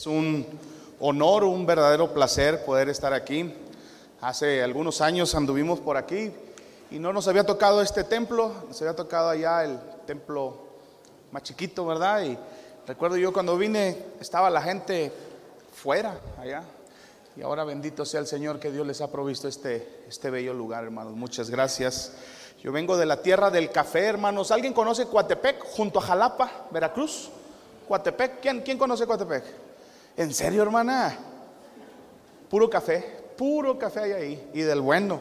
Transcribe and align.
Es 0.00 0.06
un 0.06 0.46
honor, 0.98 1.44
un 1.44 1.66
verdadero 1.66 2.14
placer 2.14 2.64
poder 2.64 2.88
estar 2.88 3.12
aquí. 3.12 3.52
Hace 4.22 4.62
algunos 4.62 5.02
años 5.02 5.34
anduvimos 5.34 5.78
por 5.78 5.98
aquí 5.98 6.32
y 6.90 6.98
no 6.98 7.12
nos 7.12 7.28
había 7.28 7.44
tocado 7.44 7.82
este 7.82 8.02
templo, 8.04 8.50
nos 8.66 8.80
había 8.80 8.96
tocado 8.96 9.28
allá 9.28 9.62
el 9.62 9.78
templo 10.06 10.56
más 11.30 11.42
chiquito, 11.42 11.84
¿verdad? 11.84 12.22
Y 12.22 12.38
recuerdo 12.86 13.18
yo 13.18 13.30
cuando 13.34 13.58
vine 13.58 14.06
estaba 14.18 14.48
la 14.48 14.62
gente 14.62 15.12
fuera 15.74 16.18
allá. 16.40 16.62
Y 17.36 17.42
ahora 17.42 17.64
bendito 17.64 18.06
sea 18.06 18.20
el 18.20 18.26
Señor 18.26 18.58
que 18.58 18.72
Dios 18.72 18.86
les 18.86 19.02
ha 19.02 19.12
provisto 19.12 19.48
este, 19.48 20.04
este 20.08 20.30
bello 20.30 20.54
lugar, 20.54 20.84
hermanos. 20.84 21.12
Muchas 21.12 21.50
gracias. 21.50 22.14
Yo 22.62 22.72
vengo 22.72 22.96
de 22.96 23.04
la 23.04 23.20
tierra 23.20 23.50
del 23.50 23.70
café, 23.70 24.06
hermanos. 24.06 24.50
¿Alguien 24.50 24.72
conoce 24.72 25.04
Coatepec 25.04 25.62
junto 25.62 25.98
a 25.98 26.02
Jalapa, 26.02 26.68
Veracruz? 26.70 27.28
Coatepec, 27.86 28.40
¿quién, 28.40 28.62
quién 28.62 28.78
conoce 28.78 29.06
Coatepec? 29.06 29.69
¿En 30.16 30.34
serio, 30.34 30.62
hermana? 30.62 31.16
Puro 32.48 32.68
café, 32.68 33.00
puro 33.36 33.78
café 33.78 34.00
hay 34.00 34.12
ahí 34.12 34.50
y 34.52 34.60
del 34.60 34.80
bueno, 34.80 35.20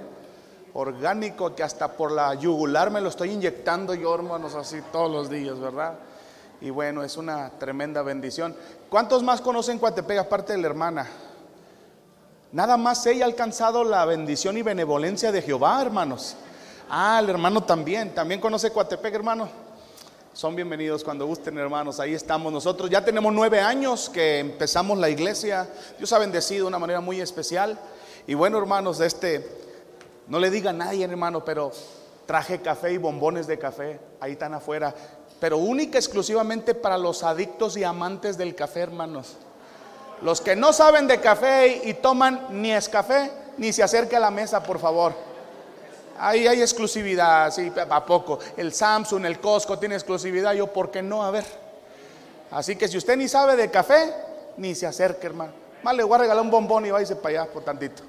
orgánico 0.74 1.56
que 1.56 1.64
hasta 1.64 1.96
por 1.96 2.12
la 2.12 2.34
yugular 2.34 2.90
me 2.92 3.02
lo 3.02 3.10
estoy 3.10 3.32
inyectando 3.32 3.94
yo, 3.94 4.14
hermanos, 4.16 4.56
así 4.56 4.82
todos 4.92 5.12
los 5.12 5.30
días, 5.30 5.60
¿verdad? 5.60 5.94
Y 6.62 6.72
bueno, 6.72 7.04
es 7.04 7.18
una 7.18 7.52
tremenda 7.52 8.02
bendición. 8.02 8.56
¿Cuántos 8.90 9.24
más 9.24 9.42
conocen 9.42 9.80
Coatepec 9.80 10.18
aparte 10.18 10.54
de 10.54 10.60
la 10.60 10.68
hermana? 10.68 11.08
Nada 12.52 12.78
más 12.78 13.06
ella 13.06 13.26
ha 13.26 13.28
alcanzado 13.28 13.84
la 13.84 14.04
bendición 14.06 14.58
y 14.58 14.64
benevolencia 14.64 15.32
de 15.32 15.42
Jehová, 15.42 15.82
hermanos. 15.82 16.36
Ah, 16.90 17.20
el 17.22 17.30
hermano 17.30 17.64
también. 17.64 18.14
¿También 18.16 18.42
conoce 18.42 18.72
Coatepec, 18.72 19.14
hermano? 19.14 19.69
Son 20.34 20.56
bienvenidos 20.56 21.04
cuando 21.04 21.26
gusten, 21.26 21.58
hermanos. 21.58 22.00
Ahí 22.00 22.14
estamos 22.14 22.54
nosotros. 22.54 22.90
Ya 22.90 23.04
tenemos 23.04 23.34
nueve 23.34 23.60
años 23.60 24.10
que 24.10 24.40
empezamos 24.40 24.98
la 24.98 25.10
iglesia. 25.10 25.68
Dios 25.98 26.14
ha 26.14 26.20
bendecido 26.20 26.66
de 26.66 26.68
una 26.68 26.80
manera 26.80 27.02
muy 27.02 27.20
especial. 27.20 27.78
Y 28.28 28.36
bueno, 28.36 28.60
hermanos, 28.60 29.02
este, 29.02 29.46
no 30.28 30.40
le 30.40 30.52
diga 30.52 30.70
a 30.70 30.74
nadie, 30.74 31.04
hermano, 31.04 31.44
pero 31.44 31.72
traje 32.26 32.62
café 32.62 32.94
y 32.94 32.98
bombones 32.98 33.48
de 33.48 33.58
café. 33.58 34.00
Ahí 34.20 34.34
están 34.34 34.54
afuera. 34.54 34.94
Pero 35.40 35.58
única, 35.58 35.98
exclusivamente 35.98 36.76
para 36.76 36.98
los 36.98 37.24
adictos 37.24 37.76
y 37.76 37.84
amantes 37.84 38.38
del 38.38 38.56
café, 38.56 38.82
hermanos. 38.82 39.36
Los 40.22 40.42
que 40.42 40.56
no 40.56 40.74
saben 40.74 41.08
de 41.08 41.20
café 41.20 41.82
y 41.84 41.96
toman 41.96 42.48
ni 42.52 42.72
es 42.72 42.88
café, 42.88 43.32
ni 43.58 43.74
se 43.74 43.84
acerque 43.84 44.16
a 44.16 44.20
la 44.20 44.32
mesa, 44.32 44.62
por 44.62 44.80
favor. 44.80 45.29
Ahí 46.22 46.48
hay 46.48 46.62
exclusividad, 46.62 47.50
sí, 47.50 47.72
a 47.90 48.06
poco. 48.06 48.40
El 48.58 48.74
Samsung, 48.74 49.26
el 49.26 49.40
Costco 49.40 49.80
tiene 49.80 49.96
exclusividad, 49.96 50.54
yo, 50.54 50.68
¿por 50.68 50.92
qué 50.92 51.02
no? 51.02 51.24
A 51.24 51.32
ver. 51.32 51.46
Así 52.52 52.76
que 52.76 52.90
si 52.90 52.98
usted 52.98 53.16
ni 53.16 53.30
sabe 53.30 53.56
de 53.56 53.72
café, 53.72 54.14
ni 54.58 54.76
se 54.76 54.86
acerque, 54.86 55.28
hermano. 55.28 55.54
Más 55.82 55.96
le 55.96 56.04
voy 56.04 56.16
a 56.16 56.18
regalar 56.18 56.44
un 56.44 56.52
bombón 56.52 56.86
y 56.86 56.92
váyase 56.92 57.16
para 57.16 57.44
allá 57.44 57.52
por 57.52 57.64
tantito, 57.64 58.04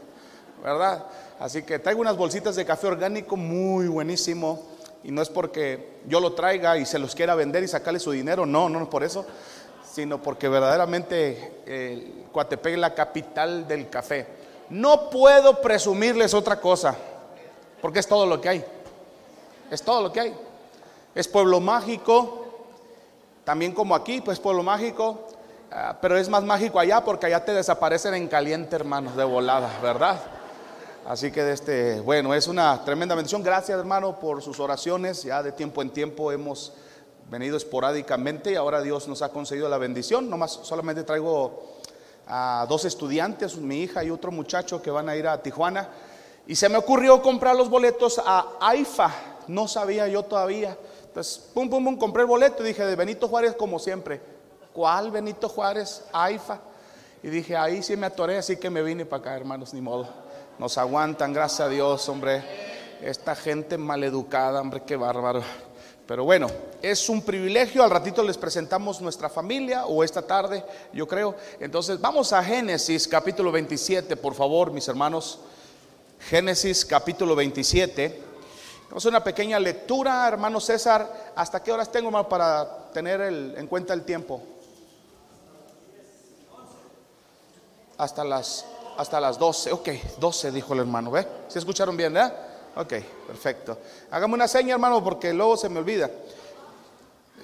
¿verdad? 0.61 1.05
Así 1.39 1.63
que 1.63 1.79
traigo 1.79 2.01
unas 2.01 2.17
bolsitas 2.17 2.57
de 2.57 2.65
café 2.65 2.89
orgánico 2.89 3.37
muy 3.37 3.87
buenísimo. 3.87 4.61
Y 5.05 5.13
no 5.13 5.23
es 5.23 5.29
porque 5.29 6.01
yo 6.07 6.21
lo 6.21 6.35
traiga 6.35 6.77
y 6.77 6.87
se 6.87 6.99
los 6.99 7.15
quiera 7.15 7.37
vender 7.37 7.63
y 7.63 7.69
sacarle 7.69 8.01
su 8.01 8.11
dinero, 8.11 8.45
no, 8.45 8.69
no 8.69 8.83
es 8.83 8.89
por 8.89 9.05
eso, 9.05 9.25
sino 9.89 10.21
porque 10.21 10.49
verdaderamente 10.49 11.63
eh, 11.65 12.27
Coatepec 12.33 12.75
es 12.75 12.79
la 12.81 12.93
capital 12.93 13.69
del 13.69 13.89
café. 13.89 14.27
No 14.69 15.09
puedo 15.11 15.63
presumirles 15.63 16.35
otra 16.35 16.61
cosa 16.61 16.97
porque 17.81 18.01
es 18.01 18.07
todo 18.07 18.27
lo 18.27 18.41
que 18.41 18.49
hay. 18.49 18.65
Es 19.71 19.83
todo 19.83 20.03
lo 20.03 20.13
que 20.13 20.21
hay. 20.21 20.37
Es 21.15 21.29
pueblo 21.29 21.61
mágico, 21.61 22.47
también 23.45 23.73
como 23.73 23.95
aquí, 23.95 24.21
pues 24.21 24.39
pueblo 24.39 24.63
mágico, 24.63 25.27
ah, 25.73 25.97
pero 26.01 26.17
es 26.17 26.29
más 26.29 26.43
mágico 26.45 26.79
allá 26.79 27.05
porque 27.05 27.27
allá 27.27 27.45
te 27.45 27.53
desaparecen 27.53 28.15
en 28.15 28.29
caliente, 28.29 28.77
hermanos, 28.77 29.17
de 29.17 29.25
volada, 29.25 29.71
¿verdad? 29.83 30.21
Así 31.07 31.33
que 31.33 31.51
este, 31.51 32.01
bueno, 32.01 32.35
es 32.35 32.47
una 32.47 32.85
tremenda 32.85 33.15
bendición. 33.15 33.43
Gracias, 33.43 33.79
hermano, 33.79 34.21
por 34.21 34.43
sus 34.43 34.61
oraciones. 34.61 35.23
Ya 35.23 35.43
de 35.43 35.53
tiempo 35.53 35.83
en 35.83 35.91
tiempo 35.91 36.31
hemos 36.31 36.73
venido 37.31 37.57
esporádicamente 37.57 38.53
y 38.53 38.57
ahora 38.57 38.83
Dios 38.83 39.09
nos 39.09 39.23
ha 39.23 39.31
concedido 39.31 39.69
la 39.69 39.79
bendición. 39.79 40.29
Nomás 40.29 40.53
solamente 40.63 41.03
traigo 41.03 41.79
a 42.27 42.67
dos 42.69 42.85
estudiantes, 42.85 43.57
mi 43.57 43.83
hija 43.83 44.05
y 44.05 44.11
otro 44.11 44.31
muchacho 44.31 44.83
que 44.83 44.91
van 44.91 45.09
a 45.09 45.17
ir 45.17 45.27
a 45.27 45.43
Tijuana. 45.43 45.89
Y 46.51 46.57
se 46.57 46.69
me 46.69 46.79
ocurrió 46.79 47.23
comprar 47.23 47.55
los 47.55 47.71
boletos 47.71 48.21
a 48.27 48.57
AIFA. 48.61 49.15
No 49.47 49.69
sabía 49.69 50.09
yo 50.09 50.25
todavía. 50.25 50.77
Entonces, 51.07 51.39
pum, 51.55 51.71
pum, 51.71 51.85
pum, 51.85 51.97
compré 51.97 52.23
el 52.23 52.27
boleto 52.27 52.65
y 52.65 52.67
dije 52.67 52.85
de 52.85 52.97
Benito 52.97 53.29
Juárez 53.29 53.55
como 53.55 53.79
siempre. 53.79 54.21
¿Cuál 54.73 55.13
Benito 55.13 55.49
Juárez? 55.49 56.03
AIFA. 56.13 56.59
Y 57.23 57.29
dije, 57.29 57.57
ahí 57.57 57.85
sí 57.85 57.97
me 57.97 58.07
atoré, 58.07 58.39
así 58.39 58.57
que 58.57 58.69
me 58.69 58.83
vine 58.83 59.07
para 59.07 59.21
acá, 59.21 59.37
hermanos, 59.37 59.73
ni 59.73 59.81
modo. 59.81 60.09
Nos 60.59 60.77
aguantan, 60.77 61.33
gracias 61.33 61.61
a 61.61 61.69
Dios, 61.69 62.09
hombre. 62.09 62.43
Esta 63.01 63.37
gente 63.37 63.79
maleducada, 63.79 64.61
hombre, 64.61 64.83
qué 64.85 64.97
bárbaro. 64.97 65.45
Pero 66.05 66.25
bueno, 66.25 66.49
es 66.83 67.09
un 67.09 67.23
privilegio. 67.23 67.85
Al 67.85 67.91
ratito 67.91 68.25
les 68.25 68.37
presentamos 68.37 69.01
nuestra 69.01 69.29
familia 69.29 69.87
o 69.87 70.03
esta 70.03 70.23
tarde, 70.23 70.65
yo 70.93 71.07
creo. 71.07 71.37
Entonces, 71.61 72.01
vamos 72.01 72.33
a 72.33 72.43
Génesis 72.43 73.07
capítulo 73.07 73.53
27, 73.53 74.17
por 74.17 74.35
favor, 74.35 74.73
mis 74.73 74.89
hermanos. 74.89 75.39
Génesis 76.29 76.85
capítulo 76.85 77.35
27. 77.35 78.23
Vamos 78.89 79.07
a 79.07 79.09
una 79.09 79.25
pequeña 79.25 79.59
lectura, 79.59 80.29
hermano 80.29 80.61
César. 80.61 81.33
¿Hasta 81.35 81.63
qué 81.63 81.73
horas 81.73 81.91
tengo 81.91 82.29
para 82.29 82.91
tener 82.93 83.21
en 83.21 83.67
cuenta 83.67 83.95
el 83.95 84.05
tiempo? 84.05 84.43
Hasta 87.97 88.25
las, 88.25 88.67
hasta 88.97 89.21
las 89.21 89.39
12. 89.39 89.73
Ok, 89.73 89.89
12 90.19 90.53
dijo 90.53 90.75
el 90.75 90.81
hermano. 90.81 91.11
¿Ve? 91.11 91.27
¿Se 91.49 91.59
escucharon 91.59 91.97
bien, 91.97 92.13
verdad? 92.13 92.35
Ok, 92.77 92.95
perfecto. 93.27 93.79
Hágame 94.11 94.35
una 94.35 94.47
seña, 94.47 94.75
hermano, 94.75 95.03
porque 95.03 95.33
luego 95.33 95.57
se 95.57 95.69
me 95.69 95.81
olvida. 95.81 96.11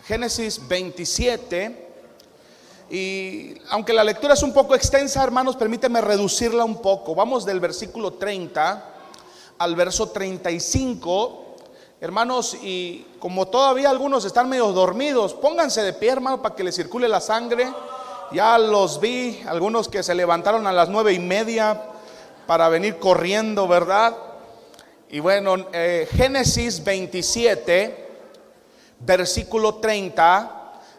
Génesis 0.05 0.67
27. 0.69 1.86
Y 2.89 3.55
aunque 3.71 3.93
la 3.93 4.05
lectura 4.05 4.35
es 4.35 4.43
un 4.43 4.53
poco 4.53 4.75
extensa, 4.75 5.23
hermanos, 5.23 5.57
permíteme 5.57 6.01
reducirla 6.01 6.65
un 6.65 6.81
poco. 6.81 7.15
Vamos 7.15 7.45
del 7.45 7.59
versículo 7.59 8.13
30 8.13 8.85
al 9.59 9.75
verso 9.75 10.11
35. 10.11 11.57
Hermanos, 12.01 12.57
y 12.63 13.05
como 13.19 13.49
todavía 13.49 13.91
algunos 13.91 14.25
están 14.25 14.49
medio 14.49 14.71
dormidos, 14.73 15.35
pónganse 15.35 15.83
de 15.83 15.95
pie, 15.95 16.11
hermano, 16.11 16.43
para 16.43 16.55
que 16.55 16.63
les 16.63 16.77
circule 16.77 17.09
la 17.09 17.21
sangre. 17.21 17.73
Ya 18.33 18.57
los 18.59 19.01
vi, 19.01 19.43
algunos 19.47 19.89
que 19.89 20.03
se 20.03 20.15
levantaron 20.15 20.67
a 20.67 20.73
las 20.73 20.89
nueve 20.89 21.13
y 21.13 21.19
media 21.19 21.81
para 22.47 22.69
venir 22.69 22.99
corriendo, 22.99 23.67
¿verdad? 23.67 24.17
Y 25.09 25.21
bueno, 25.21 25.57
eh, 25.73 26.09
Génesis 26.13 26.85
27, 26.85 28.09
versículo 29.01 29.77
30 29.77 30.56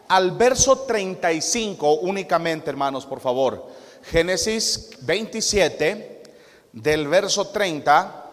al 0.08 0.32
verso 0.32 0.80
35 0.80 2.00
únicamente, 2.00 2.70
hermanos, 2.70 3.06
por 3.06 3.20
favor. 3.20 3.66
Génesis 4.02 4.90
27, 5.02 6.22
del 6.72 7.08
verso 7.08 7.48
30 7.48 8.24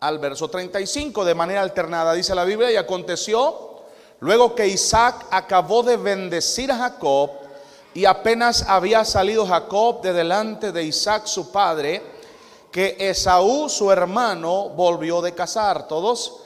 al 0.00 0.18
verso 0.18 0.48
35, 0.48 1.24
de 1.24 1.34
manera 1.34 1.62
alternada, 1.62 2.12
dice 2.12 2.34
la 2.34 2.44
Biblia, 2.44 2.70
y 2.70 2.76
aconteció, 2.76 3.82
luego 4.20 4.54
que 4.54 4.68
Isaac 4.68 5.26
acabó 5.30 5.82
de 5.82 5.96
bendecir 5.96 6.70
a 6.70 6.76
Jacob, 6.76 7.30
y 7.94 8.04
apenas 8.04 8.62
había 8.68 9.04
salido 9.06 9.46
Jacob 9.46 10.02
de 10.02 10.12
delante 10.12 10.70
de 10.70 10.84
Isaac 10.84 11.26
su 11.26 11.50
padre, 11.50 12.02
que 12.70 12.94
Esaú 12.98 13.70
su 13.70 13.90
hermano 13.90 14.68
volvió 14.68 15.22
de 15.22 15.32
cazar, 15.32 15.88
todos, 15.88 16.40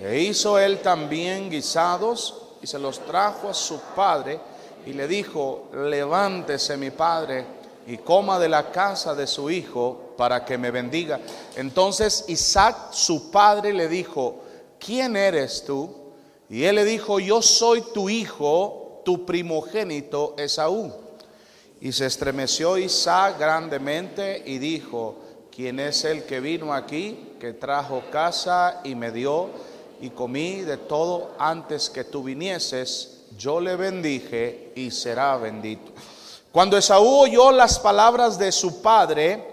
e 0.00 0.18
hizo 0.18 0.58
él 0.58 0.80
también 0.80 1.48
guisados 1.48 2.49
y 2.62 2.66
se 2.66 2.78
los 2.78 3.00
trajo 3.00 3.48
a 3.48 3.54
su 3.54 3.80
padre 3.94 4.40
y 4.86 4.92
le 4.92 5.06
dijo, 5.06 5.68
levántese 5.72 6.76
mi 6.76 6.90
padre 6.90 7.44
y 7.86 7.98
coma 7.98 8.38
de 8.38 8.48
la 8.48 8.70
casa 8.70 9.14
de 9.14 9.26
su 9.26 9.50
hijo 9.50 10.14
para 10.16 10.44
que 10.44 10.58
me 10.58 10.70
bendiga. 10.70 11.20
Entonces 11.56 12.24
Isaac, 12.28 12.92
su 12.92 13.30
padre, 13.30 13.72
le 13.72 13.88
dijo, 13.88 14.42
¿quién 14.78 15.16
eres 15.16 15.64
tú? 15.64 15.94
Y 16.48 16.64
él 16.64 16.76
le 16.76 16.84
dijo, 16.84 17.20
yo 17.20 17.42
soy 17.42 17.82
tu 17.94 18.08
hijo, 18.08 19.02
tu 19.04 19.24
primogénito 19.24 20.34
Esaú. 20.36 20.92
Y 21.80 21.92
se 21.92 22.06
estremeció 22.06 22.76
Isaac 22.76 23.38
grandemente 23.38 24.42
y 24.44 24.58
dijo, 24.58 25.16
¿quién 25.50 25.80
es 25.80 26.04
el 26.04 26.24
que 26.24 26.40
vino 26.40 26.74
aquí, 26.74 27.36
que 27.40 27.54
trajo 27.54 28.02
casa 28.10 28.80
y 28.84 28.94
me 28.94 29.10
dio? 29.10 29.48
Y 30.00 30.10
comí 30.10 30.62
de 30.62 30.76
todo 30.76 31.32
antes 31.38 31.90
que 31.90 32.04
tú 32.04 32.22
vinieses, 32.22 33.22
yo 33.36 33.60
le 33.60 33.76
bendije 33.76 34.72
y 34.74 34.90
será 34.90 35.36
bendito. 35.36 35.92
Cuando 36.52 36.76
Esaú 36.76 37.22
oyó 37.22 37.52
las 37.52 37.78
palabras 37.78 38.38
de 38.38 38.50
su 38.50 38.82
padre, 38.82 39.46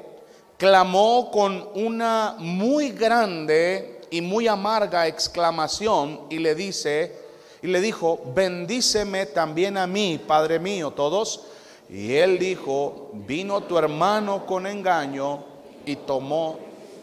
clamó 0.58 1.30
con 1.32 1.70
una 1.76 2.36
muy 2.40 2.92
grande 2.92 4.02
y 4.10 4.22
muy 4.22 4.48
amarga 4.48 5.08
exclamación 5.08 6.22
y 6.30 6.40
le 6.40 6.56
dice, 6.56 7.28
y 7.62 7.68
le 7.68 7.82
dijo, 7.82 8.22
bendíceme 8.36 9.26
también 9.28 9.78
a 9.78 9.88
mí, 9.88 10.20
Padre 10.26 10.60
mío, 10.60 10.92
todos. 10.92 11.42
Y 11.90 12.14
él 12.14 12.38
dijo, 12.38 13.12
vino 13.14 13.62
tu 13.62 13.78
hermano 13.78 14.46
con 14.46 14.68
engaño 14.68 15.44
y 15.86 15.96
tomó 15.96 16.60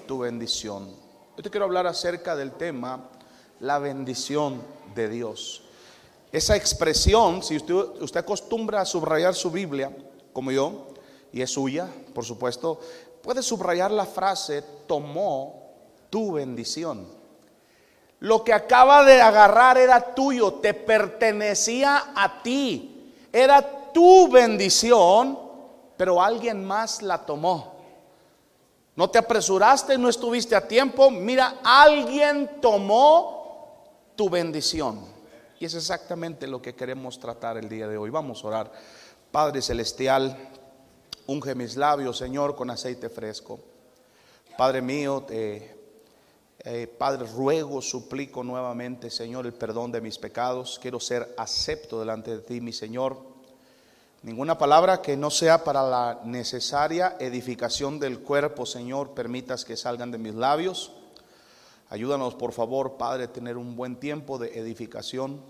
tu 0.07 0.19
bendición. 0.19 0.91
Yo 1.37 1.43
te 1.43 1.51
quiero 1.51 1.67
hablar 1.67 1.87
acerca 1.87 2.37
del 2.37 2.53
tema, 2.53 3.09
la 3.65 3.79
bendición 3.79 4.63
de 4.95 5.09
Dios. 5.09 5.63
Esa 6.31 6.55
expresión, 6.55 7.43
si 7.43 7.57
usted, 7.57 7.75
usted 7.75 8.21
acostumbra 8.21 8.83
a 8.83 8.85
subrayar 8.85 9.35
su 9.35 9.51
Biblia, 9.51 9.91
como 10.35 10.53
yo, 10.53 10.89
y 11.33 11.41
es 11.41 11.51
suya, 11.51 11.89
por 12.13 12.27
supuesto, 12.27 12.79
puede 13.23 13.43
subrayar 13.43 13.91
la 13.91 14.05
frase, 14.05 14.63
tomó 14.87 15.71
tu 16.11 16.33
bendición. 16.33 17.09
Lo 18.21 18.45
que 18.45 18.53
acaba 18.53 19.03
de 19.03 19.23
agarrar 19.23 19.79
era 19.79 20.15
tuyo, 20.15 20.55
te 20.55 20.75
pertenecía 20.75 22.13
a 22.15 22.43
ti, 22.43 23.15
era 23.33 23.93
tu 23.93 24.29
bendición, 24.29 25.39
pero 25.97 26.23
alguien 26.23 26.63
más 26.65 27.01
la 27.01 27.25
tomó. 27.25 27.73
No 28.95 29.09
te 29.09 29.19
apresuraste, 29.19 29.97
no 29.97 30.09
estuviste 30.11 30.55
a 30.55 30.69
tiempo. 30.69 31.11
Mira, 31.11 31.61
alguien 31.65 32.61
tomó 32.61 33.44
tu 34.17 34.31
bendición. 34.31 35.01
Y 35.59 35.65
es 35.65 35.75
exactamente 35.75 36.47
lo 36.47 36.61
que 36.61 36.75
queremos 36.75 37.19
tratar 37.19 37.57
el 37.57 37.69
día 37.69 37.89
de 37.89 37.97
hoy. 37.97 38.11
Vamos 38.11 38.45
a 38.45 38.49
orar. 38.49 38.73
Padre 39.31 39.63
Celestial, 39.63 40.37
unge 41.27 41.55
mis 41.55 41.77
labios, 41.77 42.19
Señor, 42.19 42.55
con 42.55 42.71
aceite 42.71 43.09
fresco. 43.09 43.61
Padre 44.57 44.83
mío, 44.83 45.25
te, 45.27 45.75
eh, 46.67 46.87
Padre, 46.87 47.27
ruego, 47.27 47.83
suplico 47.83 48.43
nuevamente, 48.43 49.11
Señor, 49.11 49.47
el 49.47 49.55
perdón 49.55 49.93
de 49.93 50.01
mis 50.01 50.19
pecados. 50.19 50.79
Quiero 50.81 51.01
ser 51.01 51.35
acepto 51.37 52.01
delante 52.01 52.31
de 52.31 52.43
ti, 52.43 52.61
mi 52.61 52.73
Señor. 52.73 53.19
Ninguna 54.23 54.57
palabra 54.57 55.03
que 55.03 55.17
no 55.17 55.31
sea 55.31 55.65
para 55.65 55.83
la 55.83 56.21
necesaria 56.25 57.17
edificación 57.21 58.01
del 58.01 58.21
cuerpo, 58.21 58.65
Señor, 58.65 59.11
permitas 59.11 59.67
que 59.67 59.77
salgan 59.77 60.11
de 60.11 60.19
mis 60.19 60.35
labios. 60.35 60.93
Ayúdanos, 61.95 62.35
por 62.35 62.51
favor, 62.51 62.97
Padre, 62.97 63.23
a 63.23 63.33
tener 63.33 63.57
un 63.57 63.77
buen 63.77 64.01
tiempo 64.01 64.37
de 64.37 64.59
edificación. 64.59 65.41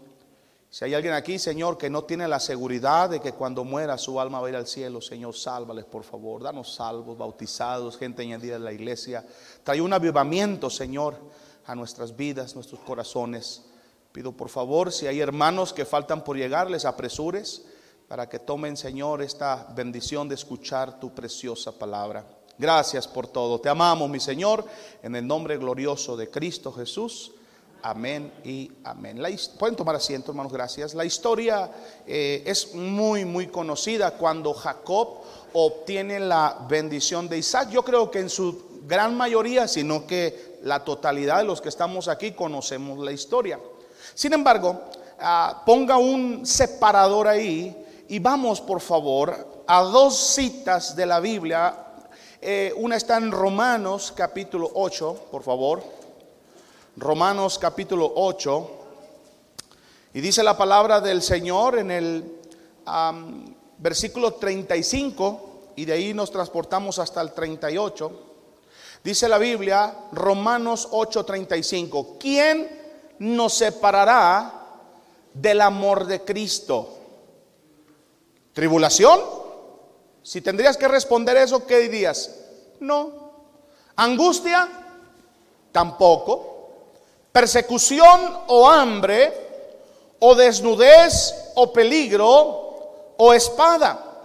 Si 0.69 0.85
hay 0.85 0.93
alguien 0.93 1.15
aquí, 1.15 1.39
Señor, 1.39 1.79
que 1.79 1.89
no 1.89 2.05
tiene 2.05 2.29
la 2.29 2.39
seguridad 2.39 3.09
de 3.09 3.21
que 3.21 3.33
cuando 3.33 3.65
muera 3.65 3.97
su 3.97 4.21
alma 4.21 4.41
va 4.41 4.49
a 4.49 4.51
ir 4.51 4.57
al 4.57 4.67
cielo, 4.67 5.01
Señor, 5.01 5.35
sálvales, 5.35 5.87
por 5.87 6.05
favor. 6.05 6.43
Danos 6.43 6.75
salvos, 6.75 7.17
bautizados, 7.17 7.97
gente 7.97 8.21
añadida 8.21 8.57
en 8.57 8.65
la 8.65 8.75
iglesia. 8.75 9.25
Trae 9.63 9.81
un 9.81 9.95
avivamiento, 9.95 10.69
Señor, 10.69 11.17
a 11.65 11.75
nuestras 11.75 12.15
vidas, 12.15 12.55
nuestros 12.55 12.83
corazones. 12.83 13.63
Pido, 14.13 14.33
por 14.33 14.51
favor, 14.51 14.93
si 14.93 15.07
hay 15.07 15.21
hermanos 15.21 15.73
que 15.73 15.87
faltan 15.87 16.23
por 16.25 16.37
llegar, 16.37 16.71
les 16.71 16.85
apresures 16.85 17.65
para 18.07 18.29
que 18.29 18.39
tomen, 18.39 18.77
Señor, 18.77 19.23
esta 19.23 19.67
bendición 19.75 20.29
de 20.29 20.35
escuchar 20.35 21.01
tu 21.01 21.15
preciosa 21.15 21.73
palabra. 21.73 22.27
Gracias 22.59 23.09
por 23.09 23.27
todo. 23.27 23.61
Te 23.61 23.69
amamos, 23.69 24.09
mi 24.09 24.21
Señor, 24.21 24.65
en 25.03 25.17
el 25.17 25.27
nombre 25.27 25.57
glorioso 25.57 26.17
de 26.17 26.31
Cristo 26.31 26.73
Jesús. 26.73 27.33
Amén 27.83 28.33
y 28.45 28.71
amén. 28.85 29.21
Pueden 29.59 29.77
tomar 29.77 29.97
asiento, 29.97 30.31
hermanos, 30.31 30.53
gracias. 30.53 30.95
La 30.95 31.05
historia 31.05 31.71
eh, 32.07 32.43
es 32.47 32.75
muy, 32.75 33.25
muy 33.25 33.49
conocida 33.49 34.13
cuando 34.13 34.55
Jacob 34.55 35.19
obtiene 35.53 36.19
la 36.19 36.65
bendición 36.69 37.29
de 37.29 37.39
Isaac. 37.39 37.69
Yo 37.71 37.85
creo 37.85 38.11
que 38.11 38.21
en 38.21 38.31
su 38.31 38.81
gran 38.87 39.17
mayoría, 39.17 39.69
sino 39.69 40.07
que 40.07 40.61
la 40.63 40.83
totalidad 40.85 41.39
de 41.39 41.45
los 41.45 41.61
que 41.61 41.69
estamos 41.69 42.09
aquí 42.09 42.33
conocemos 42.33 42.99
la 43.01 43.13
historia. 43.13 43.61
Sin 44.15 44.33
embargo, 44.33 44.81
ah, 45.21 45.63
ponga 45.67 45.99
un 45.99 46.47
separador 46.47 47.29
ahí 47.29 47.77
y 48.09 48.19
vamos, 48.19 48.61
por 48.61 48.81
favor, 48.81 49.63
a 49.67 49.83
dos 49.83 50.17
citas 50.17 50.97
de 50.97 51.05
la 51.05 51.21
Biblia. 51.21 51.84
Eh, 52.47 52.75
una 52.77 52.97
está 52.97 53.17
en 53.17 53.33
Romanos 53.33 54.13
capítulo 54.15 54.71
8, 54.75 55.29
por 55.31 55.43
favor. 55.43 55.83
Romanos 56.95 57.59
capítulo 57.59 58.13
8. 58.17 58.71
Y 60.13 60.21
dice 60.21 60.43
la 60.43 60.55
palabra 60.55 61.01
del 61.01 61.23
Señor 61.23 61.79
en 61.79 61.91
el 61.91 62.43
versículo 63.79 64.35
35, 64.35 65.73
y 65.75 65.87
de 65.87 65.95
ahí 65.95 66.13
nos 66.13 66.31
transportamos 66.31 66.99
hasta 66.99 67.23
el 67.23 67.33
38. 67.33 68.13
Dice 69.03 69.27
la 69.27 69.39
Biblia, 69.39 69.97
Romanos 70.13 70.89
8:35, 70.91 72.19
¿quién 72.21 72.69
nos 73.21 73.55
separará 73.55 74.67
del 75.33 75.63
amor 75.63 76.05
de 76.05 76.21
Cristo? 76.21 76.91
¿Tribulación? 78.53 79.44
Si 80.25 80.41
tendrías 80.41 80.79
que 80.79 80.89
responder 80.89 81.37
eso, 81.37 81.67
¿qué 81.67 81.81
dirías? 81.81 82.31
No. 82.81 83.13
¿Angustia? 83.95 84.67
Tampoco. 85.71 86.71
¿Persecución 87.31 88.39
o 88.47 88.67
hambre? 88.67 90.17
¿O 90.21 90.35
desnudez 90.35 91.53
o 91.57 91.71
peligro? 91.71 93.15
¿O 93.19 93.35
espada? 93.35 94.23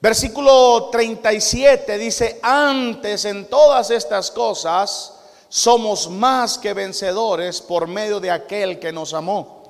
Versículo 0.00 0.88
37 0.92 1.98
dice, 1.98 2.38
antes 2.40 3.24
en 3.24 3.46
todas 3.46 3.90
estas 3.90 4.30
cosas 4.30 5.14
somos 5.48 6.08
más 6.08 6.58
que 6.58 6.74
vencedores 6.74 7.60
por 7.60 7.88
medio 7.88 8.20
de 8.20 8.30
aquel 8.30 8.78
que 8.78 8.92
nos 8.92 9.12
amó. 9.14 9.64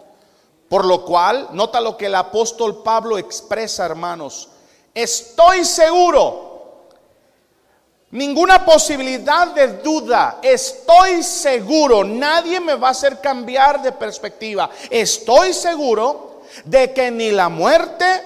Por 0.69 0.85
lo 0.85 1.07
cual, 1.07 1.49
nota 1.53 1.81
lo 1.81 1.97
que 1.97 2.07
el 2.07 2.17
apóstol 2.17 2.83
Pablo 2.83 3.17
expresa, 3.17 3.87
hermanos. 3.87 4.51
Estoy 4.95 5.65
seguro, 5.65 6.89
ninguna 8.11 8.65
posibilidad 8.65 9.49
de 9.49 9.75
duda, 9.79 10.39
estoy 10.43 11.23
seguro, 11.23 12.05
nadie 12.05 12.61
me 12.61 12.75
va 12.75 12.89
a 12.89 12.93
hacer 12.93 13.21
cambiar 13.21 13.83
de 13.83 13.93
perspectiva. 13.93 14.71
Estoy 14.91 15.53
seguro 15.53 16.43
de 16.65 16.93
que 16.93 17.11
ni 17.11 17.31
la 17.31 17.49
muerte, 17.49 18.23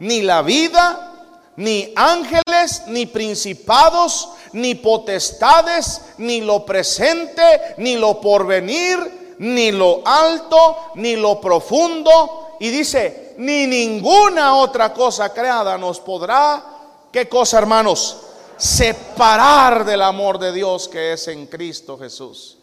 ni 0.00 0.22
la 0.22 0.42
vida, 0.42 1.12
ni 1.56 1.92
ángeles, 1.96 2.82
ni 2.88 3.06
principados, 3.06 4.30
ni 4.52 4.74
potestades, 4.74 6.00
ni 6.18 6.40
lo 6.40 6.64
presente, 6.64 7.74
ni 7.78 7.96
lo 7.96 8.20
porvenir, 8.20 9.34
ni 9.38 9.70
lo 9.70 10.02
alto, 10.04 10.92
ni 10.96 11.16
lo 11.16 11.40
profundo. 11.40 12.56
Y 12.60 12.68
dice, 12.70 13.21
ni 13.38 13.66
ninguna 13.66 14.56
otra 14.56 14.92
cosa 14.92 15.32
creada 15.32 15.76
nos 15.78 16.00
podrá, 16.00 16.64
¿qué 17.12 17.28
cosa 17.28 17.58
hermanos? 17.58 18.18
Separar 18.56 19.84
del 19.84 20.02
amor 20.02 20.38
de 20.38 20.52
Dios 20.52 20.88
que 20.88 21.12
es 21.12 21.28
en 21.28 21.46
Cristo 21.46 21.98
Jesús. 21.98 22.58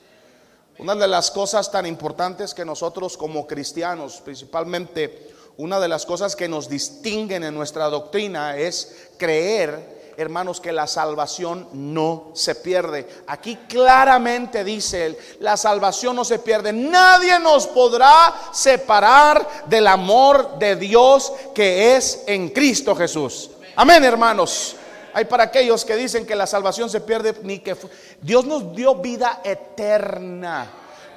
Una 0.78 0.96
de 0.96 1.08
las 1.08 1.30
cosas 1.30 1.70
tan 1.72 1.86
importantes 1.86 2.54
que 2.54 2.64
nosotros 2.64 3.18
como 3.18 3.46
cristianos, 3.46 4.22
principalmente 4.24 5.34
una 5.58 5.78
de 5.78 5.90
las 5.90 6.06
cosas 6.06 6.38
que 6.38 6.48
nos 6.48 6.70
distinguen 6.70 7.44
en 7.44 7.54
nuestra 7.54 7.90
doctrina 7.90 8.56
es 8.56 9.10
creer 9.18 9.99
hermanos, 10.22 10.60
que 10.60 10.74
la 10.74 10.86
salvación 10.86 11.68
no 11.72 12.32
se 12.34 12.56
pierde. 12.56 13.08
Aquí 13.28 13.58
claramente 13.68 14.64
dice 14.64 15.06
él, 15.06 15.18
la 15.40 15.56
salvación 15.56 16.16
no 16.16 16.26
se 16.26 16.40
pierde. 16.40 16.74
Nadie 16.74 17.40
nos 17.40 17.68
podrá 17.68 18.34
separar 18.52 19.66
del 19.68 19.88
amor 19.88 20.60
de 20.60 20.76
Dios 20.76 21.32
que 21.56 21.96
es 21.96 22.24
en 22.28 22.50
Cristo 22.50 22.96
Jesús. 22.96 23.52
Amén, 23.78 24.04
hermanos. 24.04 24.76
Hay 25.14 25.26
para 25.26 25.46
aquellos 25.46 25.86
que 25.86 25.96
dicen 25.96 26.26
que 26.26 26.36
la 26.36 26.46
salvación 26.46 26.90
se 26.90 27.02
pierde, 27.02 27.36
ni 27.44 27.60
que 27.60 27.78
Dios 28.22 28.46
nos 28.46 28.76
dio 28.76 28.96
vida 28.96 29.42
eterna, 29.44 30.70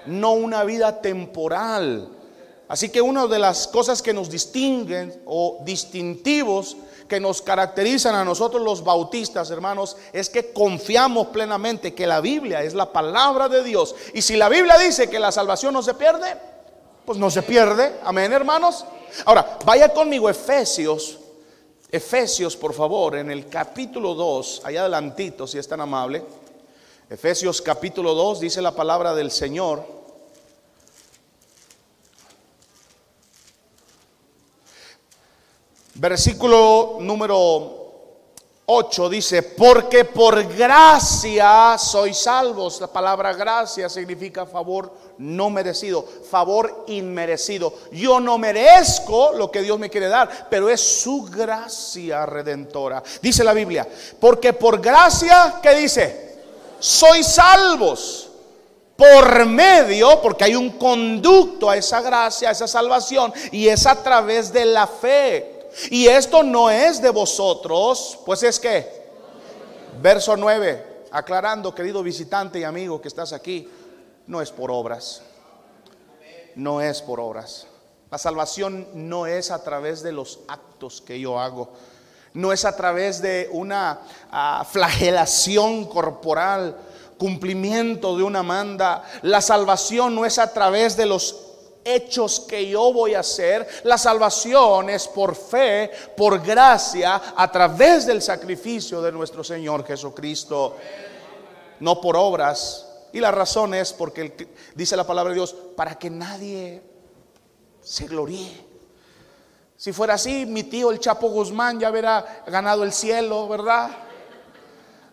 no 0.07 0.33
una 0.33 0.63
vida 0.63 1.01
temporal. 1.01 2.09
Así 2.69 2.89
que 2.89 3.03
una 3.03 3.27
de 3.27 3.39
las 3.39 3.67
cosas 3.67 4.01
que 4.01 4.15
nos 4.15 4.31
distinguen 4.31 5.23
o 5.27 5.59
distintivos 5.65 6.77
que 7.13 7.21
nos 7.21 7.43
caracterizan 7.43 8.15
a 8.15 8.25
nosotros 8.25 8.63
los 8.63 8.83
bautistas, 8.83 9.51
hermanos, 9.51 9.99
es 10.15 10.31
que 10.31 10.51
confiamos 10.51 11.27
plenamente 11.27 11.93
que 11.93 12.07
la 12.07 12.23
Biblia 12.23 12.63
es 12.63 12.73
la 12.73 12.91
palabra 12.91 13.51
de 13.51 13.63
Dios. 13.63 13.95
Y 14.15 14.23
si 14.23 14.35
la 14.35 14.49
Biblia 14.49 14.79
dice 14.79 15.11
que 15.11 15.21
la 15.21 15.31
salvación 15.31 15.75
no 15.75 15.83
se 15.83 15.93
pierde, 15.93 16.35
pues 17.05 17.19
no 17.19 17.31
se 17.31 17.43
pierde. 17.43 17.97
Amén, 18.03 18.33
hermanos. 18.33 18.87
Ahora, 19.27 19.59
vaya 19.67 19.91
conmigo 19.93 20.31
Efesios. 20.31 21.19
Efesios, 21.91 22.57
por 22.57 22.73
favor, 22.73 23.17
en 23.17 23.31
el 23.31 23.47
capítulo 23.47 24.15
2, 24.15 24.63
allá 24.65 24.81
adelantito, 24.81 25.47
si 25.47 25.59
es 25.59 25.69
tan 25.69 25.83
amable. 25.83 26.25
Efesios 27.11 27.61
capítulo 27.61 28.15
2 28.15 28.41
dice 28.41 28.63
la 28.63 28.75
palabra 28.75 29.15
del 29.15 29.31
Señor. 29.31 29.85
Versículo 35.95 36.99
número 37.01 37.83
8 38.65 39.09
dice, 39.09 39.43
porque 39.43 40.05
por 40.05 40.43
gracia 40.55 41.77
sois 41.77 42.17
salvos. 42.17 42.81
La 42.81 42.87
palabra 42.87 43.35
gracia 43.35 43.89
significa 43.89 44.47
favor 44.47 44.93
no 45.19 45.51
merecido, 45.51 46.07
favor 46.31 46.85
inmerecido. 46.87 47.75
Yo 47.93 48.21
no 48.21 48.39
merezco 48.39 49.33
lo 49.33 49.51
que 49.51 49.63
Dios 49.63 49.79
me 49.79 49.91
quiere 49.91 50.09
dar, 50.09 50.49
pero 50.49 50.71
es 50.71 50.81
su 50.81 51.25
gracia 51.25 52.25
redentora. 52.25 53.03
Dice 53.21 53.45
la 53.45 53.53
Biblia, 53.53 53.87
porque 54.19 54.53
por 54.53 54.81
gracia, 54.81 55.57
¿qué 55.63 55.75
dice? 55.75 56.33
Sois 56.79 57.27
salvos 57.27 58.31
por 58.97 59.45
medio, 59.47 60.21
porque 60.23 60.45
hay 60.45 60.55
un 60.55 60.71
conducto 60.79 61.69
a 61.69 61.77
esa 61.77 62.01
gracia, 62.01 62.49
a 62.49 62.53
esa 62.53 62.69
salvación, 62.69 63.33
y 63.51 63.69
es 63.69 63.87
a 63.87 64.03
través 64.03 64.53
de 64.53 64.65
la 64.65 64.87
fe. 64.87 65.52
Y 65.91 66.07
esto 66.07 66.43
no 66.43 66.71
es 66.71 67.01
de 67.01 67.11
vosotros, 67.11 68.19
pues 68.25 68.43
es 68.43 68.59
que, 68.59 69.03
verso 70.01 70.37
9, 70.37 71.07
aclarando, 71.11 71.75
querido 71.75 72.03
visitante 72.03 72.59
y 72.59 72.65
amigo 72.65 73.01
que 73.01 73.09
estás 73.09 73.33
aquí, 73.33 73.69
no 74.27 74.41
es 74.41 74.51
por 74.51 74.71
obras, 74.71 75.23
no 76.55 76.81
es 76.81 77.01
por 77.03 77.21
obras. 77.21 77.67
La 78.11 78.19
salvación 78.19 78.89
no 78.95 79.27
es 79.27 79.51
a 79.51 79.63
través 79.63 80.03
de 80.03 80.13
los 80.13 80.41
actos 80.49 81.01
que 81.01 81.19
yo 81.19 81.41
hago, 81.41 81.73
no 82.35 82.53
es 82.53 82.65
a 82.65 82.77
través 82.77 83.21
de 83.21 83.49
una 83.53 84.01
ah, 84.31 84.67
flagelación 84.71 85.87
corporal, 85.87 86.77
cumplimiento 87.19 88.17
de 88.17 88.23
una 88.23 88.43
manda. 88.43 89.05
La 89.23 89.41
salvación 89.41 90.15
no 90.15 90.27
es 90.27 90.39
a 90.39 90.53
través 90.53 90.97
de 90.97 91.07
los 91.07 91.42
hechos 91.85 92.41
que 92.41 92.69
yo 92.69 92.93
voy 92.93 93.15
a 93.15 93.21
hacer. 93.21 93.67
La 93.85 93.99
salvación 93.99 94.91
es 94.91 95.09
por 95.09 95.35
fe, 95.35 95.91
por 96.17 96.41
gracia, 96.41 97.21
a 97.37 97.51
través 97.51 98.07
del 98.07 98.23
sacrificio 98.23 99.01
de 99.03 99.13
nuestro 99.13 99.43
Señor 99.43 99.87
Jesucristo, 99.87 100.77
no 101.81 102.01
por 102.01 102.17
obras. 102.17 102.89
Y 103.13 103.21
la 103.21 103.31
razón 103.31 103.75
es 103.75 103.93
porque 103.93 104.49
dice 104.75 104.97
la 104.97 105.07
palabra 105.07 105.31
de 105.31 105.37
Dios, 105.37 105.55
para 105.77 105.95
que 105.97 106.09
nadie 106.09 106.83
se 107.83 108.07
gloríe. 108.07 108.73
Si 109.77 109.93
fuera 109.93 110.15
así, 110.15 110.47
mi 110.47 110.63
tío 110.63 110.91
el 110.91 111.01
Chapo 111.01 111.29
Guzmán 111.29 111.81
ya 111.81 111.91
hubiera 111.91 112.45
ganado 112.47 112.85
el 112.85 112.93
cielo, 112.93 113.49
¿verdad? 113.49 113.91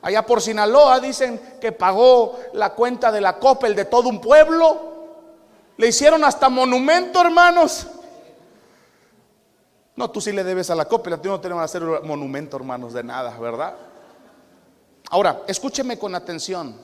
Allá 0.01 0.25
por 0.25 0.41
Sinaloa 0.41 0.99
dicen 0.99 1.57
que 1.59 1.71
pagó 1.71 2.39
la 2.53 2.73
cuenta 2.73 3.11
de 3.11 3.19
la 3.19 3.37
Coppel 3.37 3.75
de 3.75 3.85
todo 3.85 4.07
un 4.07 4.21
pueblo. 4.21 4.88
Le 5.79 5.87
hicieron 5.87 6.21
hasta 6.25 6.49
monumento, 6.49 7.21
hermanos. 7.21 7.87
No, 9.95 10.11
tú 10.11 10.19
sí 10.19 10.33
le 10.33 10.43
debes 10.43 10.69
a 10.69 10.75
la 10.75 10.83
copia, 10.83 11.15
tú 11.15 11.29
no 11.29 11.39
tenemos 11.39 11.61
que 11.61 11.65
hacer 11.77 12.03
monumento, 12.03 12.57
hermanos, 12.57 12.91
de 12.91 13.01
nada, 13.01 13.39
¿verdad? 13.39 13.77
Ahora, 15.09 15.43
escúcheme 15.47 15.97
con 15.97 16.13
atención. 16.15 16.75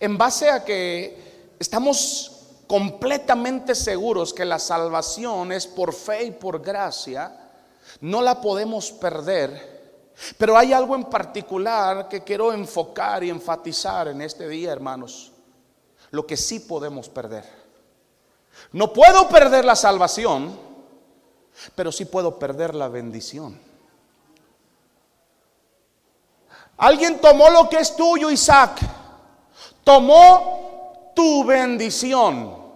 En 0.00 0.18
base 0.18 0.50
a 0.50 0.64
que 0.64 1.54
estamos 1.60 2.48
completamente 2.66 3.72
seguros 3.72 4.34
que 4.34 4.44
la 4.44 4.58
salvación 4.58 5.52
es 5.52 5.68
por 5.68 5.94
fe 5.94 6.24
y 6.24 6.30
por 6.32 6.60
gracia, 6.60 7.38
no 8.00 8.20
la 8.20 8.40
podemos 8.40 8.90
perder. 8.90 10.10
Pero 10.36 10.58
hay 10.58 10.72
algo 10.72 10.96
en 10.96 11.04
particular 11.04 12.08
que 12.08 12.24
quiero 12.24 12.52
enfocar 12.52 13.22
y 13.22 13.30
enfatizar 13.30 14.08
en 14.08 14.22
este 14.22 14.48
día, 14.48 14.72
hermanos. 14.72 15.30
Lo 16.10 16.26
que 16.26 16.36
sí 16.36 16.58
podemos 16.58 17.08
perder. 17.08 17.55
No 18.72 18.92
puedo 18.92 19.28
perder 19.28 19.64
la 19.64 19.76
salvación, 19.76 20.58
pero 21.74 21.92
sí 21.92 22.04
puedo 22.04 22.38
perder 22.38 22.74
la 22.74 22.88
bendición. 22.88 23.58
Alguien 26.78 27.20
tomó 27.20 27.48
lo 27.48 27.68
que 27.68 27.78
es 27.78 27.96
tuyo, 27.96 28.30
Isaac. 28.30 28.80
Tomó 29.82 31.12
tu 31.14 31.44
bendición. 31.44 32.66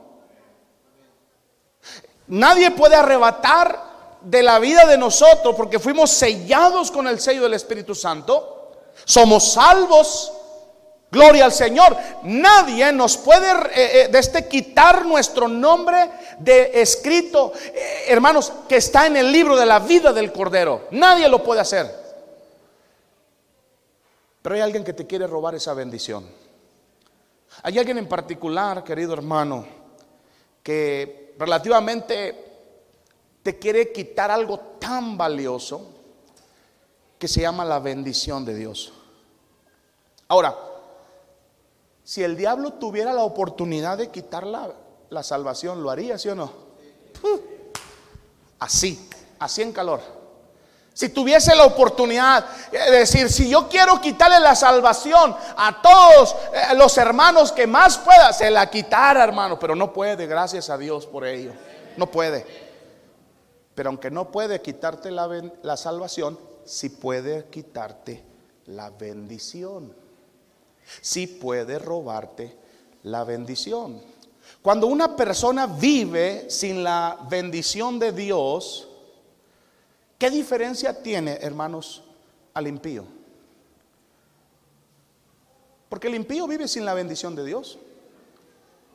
Nadie 2.28 2.70
puede 2.70 2.94
arrebatar 2.94 3.90
de 4.23 4.42
la 4.42 4.59
vida 4.59 4.87
de 4.87 4.97
nosotros 4.97 5.54
porque 5.56 5.78
fuimos 5.78 6.11
sellados 6.11 6.90
con 6.90 7.06
el 7.06 7.20
sello 7.20 7.42
del 7.42 7.54
Espíritu 7.54 7.94
Santo. 7.94 8.73
Somos 9.04 9.52
salvos 9.52 10.32
Gloria 11.10 11.44
al 11.44 11.52
Señor. 11.52 11.96
Nadie 12.22 12.92
nos 12.92 13.16
puede 13.16 13.50
eh, 13.50 14.04
eh, 14.04 14.08
de 14.08 14.18
este 14.18 14.46
quitar 14.46 15.04
nuestro 15.04 15.48
nombre 15.48 16.10
de 16.38 16.80
escrito, 16.80 17.52
eh, 17.56 18.04
hermanos, 18.08 18.52
que 18.68 18.76
está 18.76 19.06
en 19.06 19.16
el 19.16 19.32
libro 19.32 19.56
de 19.56 19.66
la 19.66 19.80
vida 19.80 20.12
del 20.12 20.32
Cordero. 20.32 20.86
Nadie 20.92 21.28
lo 21.28 21.42
puede 21.42 21.60
hacer. 21.60 21.98
Pero 24.40 24.54
hay 24.54 24.60
alguien 24.60 24.84
que 24.84 24.92
te 24.92 25.06
quiere 25.06 25.26
robar 25.26 25.54
esa 25.54 25.74
bendición. 25.74 26.26
Hay 27.62 27.78
alguien 27.78 27.98
en 27.98 28.08
particular, 28.08 28.84
querido 28.84 29.12
hermano, 29.12 29.66
que 30.62 31.34
relativamente 31.38 32.44
te 33.42 33.58
quiere 33.58 33.90
quitar 33.90 34.30
algo 34.30 34.58
tan 34.78 35.18
valioso 35.18 35.90
que 37.18 37.26
se 37.26 37.40
llama 37.40 37.64
la 37.64 37.80
bendición 37.80 38.44
de 38.44 38.54
Dios. 38.54 38.92
Ahora, 40.28 40.56
si 42.10 42.24
el 42.24 42.36
diablo 42.36 42.72
tuviera 42.72 43.12
la 43.12 43.22
oportunidad 43.22 43.96
de 43.96 44.08
quitar 44.08 44.44
la, 44.44 45.22
salvación, 45.22 45.80
¿lo 45.80 45.92
haría, 45.92 46.18
sí 46.18 46.28
o 46.28 46.34
no? 46.34 46.50
Así, 48.58 49.08
así 49.38 49.62
en 49.62 49.72
calor. 49.72 50.00
Si 50.92 51.10
tuviese 51.10 51.54
la 51.54 51.66
oportunidad 51.66 52.44
de 52.72 52.90
decir, 52.90 53.30
si 53.30 53.48
yo 53.48 53.68
quiero 53.68 54.00
quitarle 54.00 54.40
la 54.40 54.56
salvación 54.56 55.36
a 55.56 55.80
todos 55.80 56.34
eh, 56.52 56.74
los 56.74 56.98
hermanos 56.98 57.52
que 57.52 57.68
más 57.68 57.96
pueda, 57.98 58.32
se 58.32 58.50
la 58.50 58.68
quitara, 58.68 59.22
hermano, 59.22 59.56
pero 59.56 59.76
no 59.76 59.92
puede, 59.92 60.26
gracias 60.26 60.68
a 60.68 60.76
Dios 60.76 61.06
por 61.06 61.24
ello. 61.24 61.52
No 61.96 62.10
puede. 62.10 62.44
Pero 63.76 63.88
aunque 63.88 64.10
no 64.10 64.32
puede 64.32 64.60
quitarte 64.60 65.12
la, 65.12 65.28
la 65.62 65.76
salvación, 65.76 66.40
sí 66.64 66.88
puede 66.88 67.44
quitarte 67.50 68.24
la 68.66 68.90
bendición 68.90 70.09
sí 71.00 71.26
puede 71.26 71.78
robarte 71.78 72.56
la 73.02 73.25
bendición. 73.25 74.00
Cuando 74.62 74.87
una 74.87 75.16
persona 75.16 75.66
vive 75.66 76.50
sin 76.50 76.85
la 76.85 77.18
bendición 77.30 77.99
de 77.99 78.12
Dios, 78.12 78.88
¿qué 80.18 80.30
diferencia 80.30 81.02
tiene, 81.02 81.38
hermanos, 81.40 82.02
al 82.52 82.66
impío? 82.66 83.04
Porque 85.88 86.09
el 86.09 86.14
impío 86.14 86.47
vive 86.47 86.68
sin 86.68 86.85
la 86.85 86.94
bendición 86.94 87.35
de 87.35 87.44
Dios. 87.44 87.78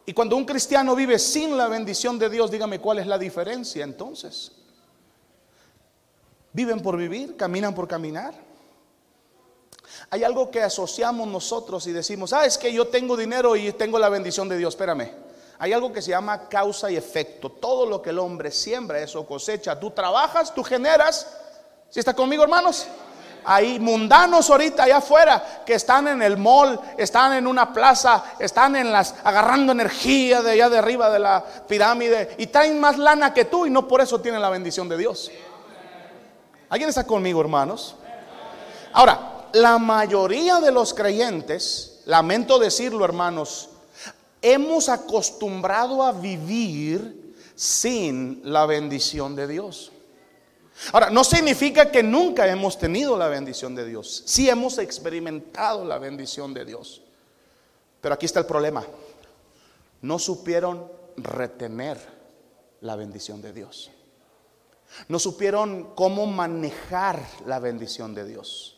Y 0.05 0.13
cuando 0.13 0.35
un 0.35 0.45
cristiano 0.45 0.95
vive 0.95 1.17
sin 1.17 1.57
la 1.57 1.67
bendición 1.67 2.19
de 2.19 2.29
Dios, 2.29 2.51
dígame 2.51 2.79
cuál 2.79 2.99
es 2.99 3.07
la 3.07 3.17
diferencia 3.17 3.83
entonces. 3.83 4.51
Viven 6.53 6.79
por 6.79 6.95
vivir, 6.95 7.35
caminan 7.35 7.73
por 7.73 7.87
caminar. 7.87 8.44
Hay 10.09 10.23
algo 10.23 10.51
que 10.51 10.61
asociamos 10.61 11.27
nosotros 11.27 11.87
y 11.87 11.91
decimos, 11.91 12.33
ah, 12.33 12.45
es 12.45 12.57
que 12.57 12.71
yo 12.71 12.87
tengo 12.87 13.17
dinero 13.17 13.55
y 13.55 13.71
tengo 13.73 13.99
la 13.99 14.09
bendición 14.09 14.47
de 14.47 14.57
Dios. 14.57 14.73
Espérame. 14.73 15.11
Hay 15.57 15.73
algo 15.73 15.91
que 15.91 16.01
se 16.01 16.11
llama 16.11 16.47
causa 16.49 16.91
y 16.91 16.97
efecto. 16.97 17.49
Todo 17.49 17.85
lo 17.85 18.01
que 18.01 18.09
el 18.09 18.19
hombre 18.19 18.51
siembra, 18.51 18.99
eso 18.99 19.25
cosecha. 19.25 19.79
Tú 19.79 19.91
trabajas, 19.91 20.53
tú 20.53 20.63
generas. 20.63 21.27
¿Si 21.89 21.99
está 21.99 22.13
conmigo, 22.13 22.43
hermanos? 22.43 22.87
Hay 23.47 23.79
mundanos 23.79 24.49
ahorita 24.49 24.83
allá 24.83 24.97
afuera 24.97 25.61
que 25.65 25.75
están 25.75 26.07
en 26.07 26.21
el 26.23 26.35
mall, 26.35 26.79
están 26.97 27.33
en 27.33 27.45
una 27.45 27.71
plaza, 27.71 28.23
están 28.39 28.75
en 28.75 28.91
las 28.91 29.15
agarrando 29.23 29.71
energía 29.71 30.41
de 30.41 30.51
allá 30.51 30.67
de 30.67 30.79
arriba 30.79 31.11
de 31.11 31.19
la 31.19 31.43
pirámide 31.67 32.35
y 32.39 32.47
traen 32.47 32.79
más 32.79 32.97
lana 32.97 33.33
que 33.35 33.45
tú 33.45 33.67
y 33.67 33.69
no 33.69 33.87
por 33.87 34.01
eso 34.01 34.19
tienen 34.19 34.41
la 34.41 34.49
bendición 34.49 34.89
de 34.89 34.97
Dios. 34.97 35.31
¿Alguien 36.69 36.89
está 36.89 37.05
conmigo, 37.05 37.39
hermanos? 37.39 37.95
Ahora, 38.93 39.34
la 39.55 39.77
mayoría 39.77 40.59
de 40.59 40.69
los 40.69 40.93
creyentes, 40.93 42.01
lamento 42.05 42.59
decirlo 42.59 43.05
hermanos, 43.05 43.69
hemos 44.41 44.89
acostumbrado 44.89 46.03
a 46.03 46.11
vivir 46.11 47.33
sin 47.55 48.41
la 48.43 48.65
bendición 48.65 49.33
de 49.33 49.47
Dios. 49.47 49.93
Ahora, 50.91 51.09
no 51.09 51.23
significa 51.23 51.89
que 51.89 52.03
nunca 52.03 52.45
hemos 52.47 52.77
tenido 52.77 53.15
la 53.17 53.29
bendición 53.29 53.75
de 53.75 53.85
Dios. 53.85 54.23
Sí 54.25 54.49
hemos 54.49 54.77
experimentado 54.77 55.85
la 55.85 55.99
bendición 55.99 56.53
de 56.53 56.65
Dios. 56.65 57.01
Pero 58.01 58.13
aquí 58.13 58.25
está 58.25 58.41
el 58.41 58.45
problema. 58.45 58.85
No 60.01 60.19
supieron 60.19 60.91
retener 61.15 61.97
la 62.81 62.97
bendición 62.97 63.41
de 63.41 63.53
Dios. 63.53 63.89
No 65.07 65.17
supieron 65.17 65.95
cómo 65.95 66.25
manejar 66.25 67.25
la 67.45 67.59
bendición 67.59 68.13
de 68.13 68.25
Dios. 68.25 68.74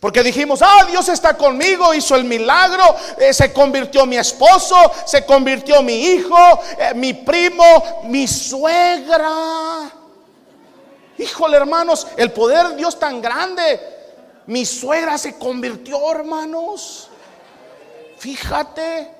Porque 0.00 0.22
dijimos, 0.22 0.60
ah, 0.62 0.86
Dios 0.88 1.08
está 1.08 1.36
conmigo, 1.36 1.94
hizo 1.94 2.14
el 2.14 2.24
milagro, 2.24 2.84
eh, 3.18 3.32
se 3.32 3.52
convirtió 3.52 4.04
mi 4.06 4.18
esposo, 4.18 4.76
se 5.06 5.24
convirtió 5.24 5.82
mi 5.82 5.94
hijo, 5.94 6.36
eh, 6.78 6.92
mi 6.94 7.14
primo, 7.14 8.02
mi 8.04 8.28
suegra. 8.28 9.90
Híjole, 11.16 11.56
hermanos, 11.56 12.06
el 12.16 12.30
poder 12.32 12.68
de 12.68 12.76
Dios 12.76 12.98
tan 12.98 13.20
grande. 13.20 13.80
Mi 14.46 14.64
suegra 14.64 15.18
se 15.18 15.36
convirtió, 15.36 16.10
hermanos. 16.12 17.08
Fíjate. 18.18 19.14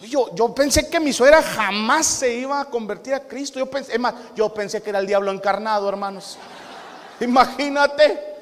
Yo, 0.00 0.34
yo 0.34 0.54
pensé 0.54 0.88
que 0.88 1.00
mi 1.00 1.12
suegra 1.12 1.42
jamás 1.42 2.06
se 2.06 2.32
iba 2.32 2.60
a 2.60 2.64
convertir 2.66 3.14
a 3.14 3.20
Cristo. 3.20 3.58
Yo 3.58 3.68
pensé, 3.68 3.98
más, 3.98 4.14
yo 4.34 4.52
pensé 4.54 4.82
que 4.82 4.90
era 4.90 4.98
el 5.00 5.06
diablo 5.06 5.30
encarnado, 5.32 5.88
hermanos. 5.88 6.38
Imagínate. 7.20 8.35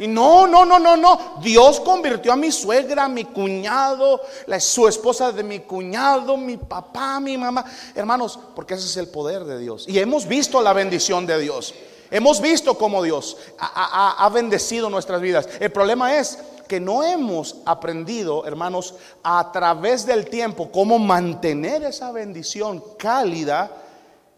Y 0.00 0.08
no, 0.08 0.46
no, 0.46 0.64
no, 0.64 0.78
no, 0.78 0.96
no. 0.96 1.36
Dios 1.42 1.78
convirtió 1.78 2.32
a 2.32 2.36
mi 2.36 2.50
suegra, 2.50 3.04
a 3.04 3.08
mi 3.08 3.26
cuñado, 3.26 4.22
la, 4.46 4.58
su 4.58 4.88
esposa 4.88 5.30
de 5.30 5.42
mi 5.42 5.60
cuñado, 5.60 6.38
mi 6.38 6.56
papá, 6.56 7.20
mi 7.20 7.36
mamá. 7.36 7.66
Hermanos, 7.94 8.38
porque 8.56 8.74
ese 8.74 8.86
es 8.86 8.96
el 8.96 9.08
poder 9.08 9.44
de 9.44 9.58
Dios. 9.58 9.86
Y 9.86 9.98
hemos 9.98 10.26
visto 10.26 10.62
la 10.62 10.72
bendición 10.72 11.26
de 11.26 11.38
Dios. 11.38 11.74
Hemos 12.10 12.40
visto 12.40 12.78
cómo 12.78 13.02
Dios 13.02 13.36
ha, 13.58 14.26
bendecido 14.32 14.88
nuestras 14.88 15.20
vidas. 15.20 15.46
El 15.60 15.70
problema 15.70 16.16
es 16.16 16.38
que 16.66 16.80
no 16.80 17.04
hemos 17.04 17.56
aprendido, 17.66 18.46
hermanos, 18.46 18.94
a 19.22 19.52
través 19.52 20.06
del 20.06 20.30
tiempo 20.30 20.72
cómo 20.72 20.98
mantener 20.98 21.82
esa 21.82 22.10
bendición 22.10 22.82
cálida 22.98 23.70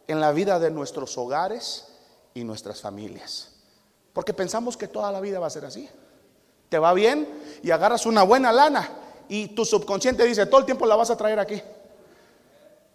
en 0.08 0.18
la 0.18 0.32
vida 0.32 0.58
de 0.58 0.72
nuestros 0.72 1.16
hogares 1.16 1.86
y 2.34 2.42
nuestras 2.42 2.80
familias. 2.80 3.51
Porque 4.12 4.34
pensamos 4.34 4.76
que 4.76 4.88
toda 4.88 5.10
la 5.10 5.20
vida 5.20 5.38
va 5.38 5.46
a 5.46 5.50
ser 5.50 5.64
así. 5.64 5.88
Te 6.68 6.78
va 6.78 6.92
bien 6.92 7.28
y 7.62 7.70
agarras 7.70 8.06
una 8.06 8.22
buena 8.22 8.52
lana 8.52 8.88
y 9.28 9.48
tu 9.48 9.64
subconsciente 9.64 10.24
dice, 10.24 10.46
todo 10.46 10.60
el 10.60 10.66
tiempo 10.66 10.86
la 10.86 10.96
vas 10.96 11.10
a 11.10 11.16
traer 11.16 11.38
aquí. 11.38 11.62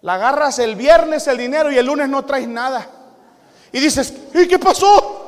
La 0.01 0.15
agarras 0.15 0.59
el 0.59 0.75
viernes 0.75 1.27
el 1.27 1.37
dinero 1.37 1.71
y 1.71 1.77
el 1.77 1.85
lunes 1.85 2.07
no 2.09 2.23
traes 2.25 2.47
nada. 2.47 2.87
Y 3.71 3.79
dices, 3.79 4.13
¿y 4.33 4.47
qué 4.47 4.59
pasó? 4.59 5.25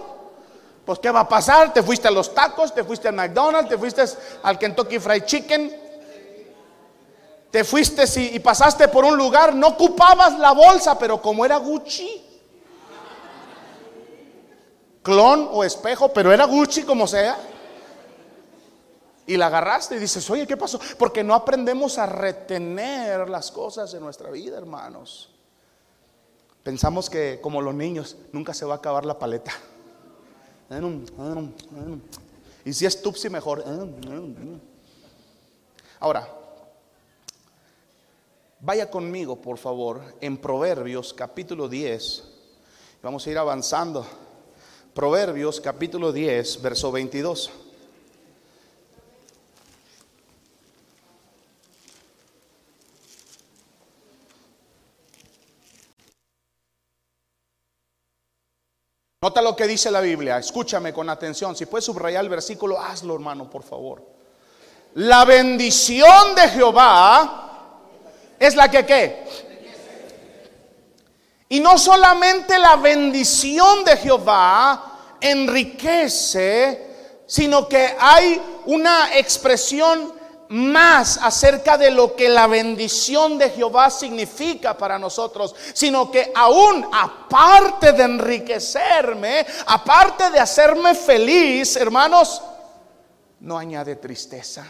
Pues 0.86 1.00
¿qué 1.00 1.12
va 1.12 1.22
a 1.22 1.30
pasar? 1.30 1.74
Te 1.74 1.84
fuiste 1.84 2.08
a 2.08 2.12
los 2.12 2.34
tacos, 2.34 2.74
te 2.74 2.84
fuiste 2.84 3.08
al 3.08 3.16
McDonald's, 3.16 3.70
te 3.70 3.78
fuiste 3.78 4.04
al 4.44 4.58
Kentucky 4.58 5.00
Fried 5.00 5.24
Chicken. 5.26 5.90
Te 7.52 7.64
fuiste 7.64 8.04
y, 8.20 8.40
pasaste 8.40 8.88
por 8.88 9.06
un 9.06 9.18
lugar, 9.18 9.56
no 9.56 9.70
ocupabas 9.70 10.38
la 10.38 10.52
bolsa, 10.52 10.98
pero 11.00 11.20
como 11.20 11.44
era 11.44 11.58
Gucci, 11.58 12.24
clon 15.04 15.50
o 15.52 15.64
espejo, 15.64 16.12
pero 16.14 16.32
era 16.32 16.46
Gucci 16.46 16.84
como 16.84 17.08
sea. 17.08 17.38
Y 19.28 19.38
la 19.38 19.48
agarraste 19.48 19.96
y 19.96 20.00
dices, 20.00 20.28
oye, 20.30 20.48
¿qué 20.48 20.58
pasó? 20.58 20.80
Porque 20.98 21.24
no 21.24 21.36
aprendemos 21.36 22.00
a 22.00 22.08
retener 22.08 23.30
las 23.30 23.52
cosas 23.52 23.94
en 23.94 24.02
nuestra 24.02 24.32
vida, 24.32 24.58
hermanos. 24.58 25.30
Pensamos 26.64 27.10
que 27.10 27.40
como 27.42 27.62
los 27.62 27.76
niños, 27.76 28.18
nunca 28.32 28.54
se 28.54 28.66
va 28.66 28.74
a 28.74 28.78
acabar 28.78 29.06
la 29.06 29.20
paleta. 29.20 29.52
Y 32.66 32.74
si 32.74 32.86
es 32.86 33.02
Tupsi, 33.02 33.30
mejor. 33.30 33.64
Ahora, 36.00 36.28
vaya 38.60 38.90
conmigo, 38.90 39.36
por 39.40 39.58
favor, 39.58 40.02
en 40.22 40.38
Proverbios 40.38 41.14
capítulo 41.14 41.70
10. 41.70 42.24
Vamos 43.02 43.26
a 43.26 43.30
ir 43.30 43.38
avanzando. 43.38 44.06
Proverbios 45.00 45.62
capítulo 45.62 46.12
10, 46.12 46.62
verso 46.62 46.92
22. 46.92 47.50
Nota 59.22 59.42
lo 59.42 59.56
que 59.56 59.68
dice 59.68 59.90
la 59.90 60.02
Biblia, 60.02 60.38
escúchame 60.38 60.92
con 60.92 61.10
atención. 61.10 61.56
Si 61.56 61.66
puedes 61.66 61.86
subrayar 61.86 62.26
el 62.26 62.30
versículo, 62.30 62.78
hazlo 62.78 63.14
hermano, 63.16 63.50
por 63.50 63.64
favor. 63.64 64.06
La 64.96 65.24
bendición 65.24 66.36
de 66.36 66.42
Jehová 66.50 67.86
es 68.38 68.54
la 68.54 68.70
que 68.70 68.86
qué. 68.86 69.26
Y 71.48 71.62
no 71.62 71.78
solamente 71.78 72.60
la 72.60 72.76
bendición 72.76 73.86
de 73.86 73.96
Jehová 73.96 74.89
enriquece, 75.22 76.88
sino 77.26 77.68
que 77.68 77.96
hay 78.00 78.42
una 78.66 79.18
expresión 79.18 80.20
más 80.50 81.20
acerca 81.22 81.78
de 81.78 81.92
lo 81.92 82.16
que 82.16 82.28
la 82.28 82.48
bendición 82.48 83.38
de 83.38 83.52
Jehová 83.52 83.92
significa 83.92 84.76
para 84.76 84.98
nosotros, 84.98 85.56
sino 85.74 86.10
que 86.10 86.32
aún 86.34 86.88
aparte 86.92 87.94
de 87.94 88.04
enriquecerme, 88.04 89.46
aparte 89.68 90.32
de 90.32 90.40
hacerme 90.40 90.96
feliz, 90.96 91.76
hermanos, 91.76 92.42
no 93.42 93.58
añade 93.58 93.96
tristeza. 93.98 94.66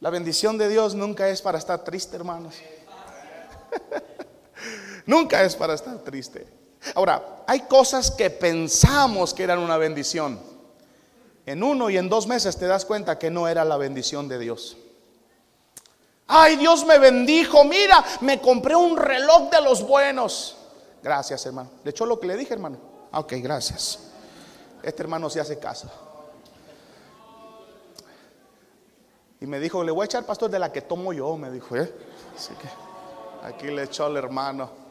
La 0.00 0.10
bendición 0.10 0.56
de 0.56 0.68
Dios 0.68 0.94
nunca 0.94 1.28
es 1.28 1.42
para 1.42 1.58
estar 1.58 1.84
triste, 1.84 2.16
hermanos. 2.16 2.54
nunca 5.06 5.42
es 5.42 5.54
para 5.56 5.74
estar 5.74 5.98
triste. 5.98 6.55
Ahora, 6.94 7.42
hay 7.46 7.60
cosas 7.60 8.10
que 8.10 8.30
pensamos 8.30 9.34
que 9.34 9.42
eran 9.42 9.58
una 9.58 9.76
bendición 9.76 10.38
en 11.46 11.62
uno 11.62 11.90
y 11.90 11.96
en 11.96 12.08
dos 12.08 12.26
meses 12.26 12.56
te 12.56 12.66
das 12.66 12.84
cuenta 12.84 13.18
que 13.18 13.30
no 13.30 13.48
era 13.48 13.64
la 13.64 13.76
bendición 13.76 14.28
de 14.28 14.38
Dios. 14.38 14.76
Ay, 16.26 16.56
Dios 16.56 16.84
me 16.84 16.98
bendijo, 16.98 17.62
mira, 17.64 18.04
me 18.20 18.40
compré 18.40 18.74
un 18.74 18.96
reloj 18.96 19.48
de 19.50 19.60
los 19.60 19.86
buenos. 19.86 20.56
Gracias, 21.02 21.46
hermano. 21.46 21.70
¿Le 21.84 21.92
echó 21.92 22.04
lo 22.04 22.18
que 22.18 22.26
le 22.26 22.36
dije, 22.36 22.52
hermano? 22.52 22.78
Ah, 23.12 23.20
ok, 23.20 23.34
gracias. 23.36 24.00
Este 24.82 25.02
hermano 25.02 25.30
se 25.30 25.40
hace 25.40 25.58
caso. 25.58 25.88
Y 29.40 29.46
me 29.46 29.60
dijo, 29.60 29.84
le 29.84 29.92
voy 29.92 30.02
a 30.02 30.06
echar 30.06 30.24
pastor 30.24 30.50
de 30.50 30.58
la 30.58 30.72
que 30.72 30.82
tomo 30.82 31.12
yo, 31.12 31.36
me 31.36 31.50
dijo, 31.50 31.76
¿eh? 31.76 31.92
Así 32.36 32.52
que 32.54 33.46
aquí 33.46 33.68
le 33.68 33.84
echó 33.84 34.06
al 34.06 34.16
hermano. 34.16 34.85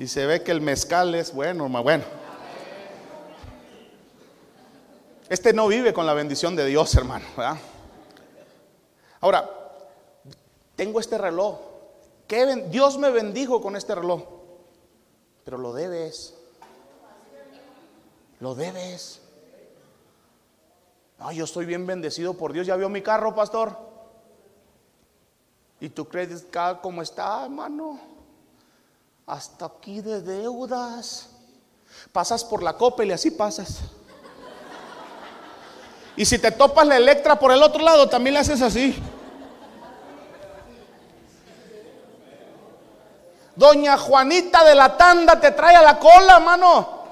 Y 0.00 0.08
se 0.08 0.24
ve 0.24 0.42
que 0.42 0.50
el 0.50 0.62
mezcal 0.62 1.14
es 1.14 1.34
bueno, 1.34 1.68
bueno. 1.68 2.04
Este 5.28 5.52
no 5.52 5.68
vive 5.68 5.92
con 5.92 6.06
la 6.06 6.14
bendición 6.14 6.56
de 6.56 6.64
Dios, 6.64 6.94
hermano. 6.94 7.26
Ahora, 9.20 9.50
tengo 10.74 11.00
este 11.00 11.18
reloj. 11.18 11.58
Dios 12.70 12.96
me 12.96 13.10
bendijo 13.10 13.60
con 13.60 13.76
este 13.76 13.94
reloj. 13.94 14.22
Pero 15.44 15.58
lo 15.58 15.74
debes. 15.74 16.32
Lo 18.40 18.54
debes. 18.54 19.20
No, 21.18 21.30
yo 21.30 21.44
estoy 21.44 21.66
bien 21.66 21.86
bendecido 21.86 22.32
por 22.32 22.54
Dios. 22.54 22.66
¿Ya 22.66 22.76
vio 22.76 22.88
mi 22.88 23.02
carro, 23.02 23.34
pastor? 23.34 23.76
¿Y 25.78 25.90
tu 25.90 26.08
credit 26.08 26.48
card 26.48 26.78
cómo 26.80 27.02
está, 27.02 27.44
hermano? 27.44 28.00
Hasta 29.30 29.66
aquí 29.66 30.00
de 30.00 30.20
deudas. 30.22 31.28
Pasas 32.12 32.42
por 32.42 32.64
la 32.64 32.72
copa 32.72 33.04
y 33.04 33.12
así 33.12 33.30
pasas. 33.30 33.78
Y 36.16 36.24
si 36.24 36.36
te 36.40 36.50
topas 36.50 36.84
la 36.84 36.96
Electra 36.96 37.38
por 37.38 37.52
el 37.52 37.62
otro 37.62 37.80
lado, 37.80 38.08
también 38.08 38.34
le 38.34 38.40
haces 38.40 38.60
así. 38.60 39.00
Doña 43.54 43.96
Juanita 43.96 44.64
de 44.64 44.74
la 44.74 44.96
tanda 44.96 45.38
te 45.38 45.52
trae 45.52 45.76
a 45.76 45.82
la 45.82 46.00
cola, 46.00 46.40
mano. 46.40 47.04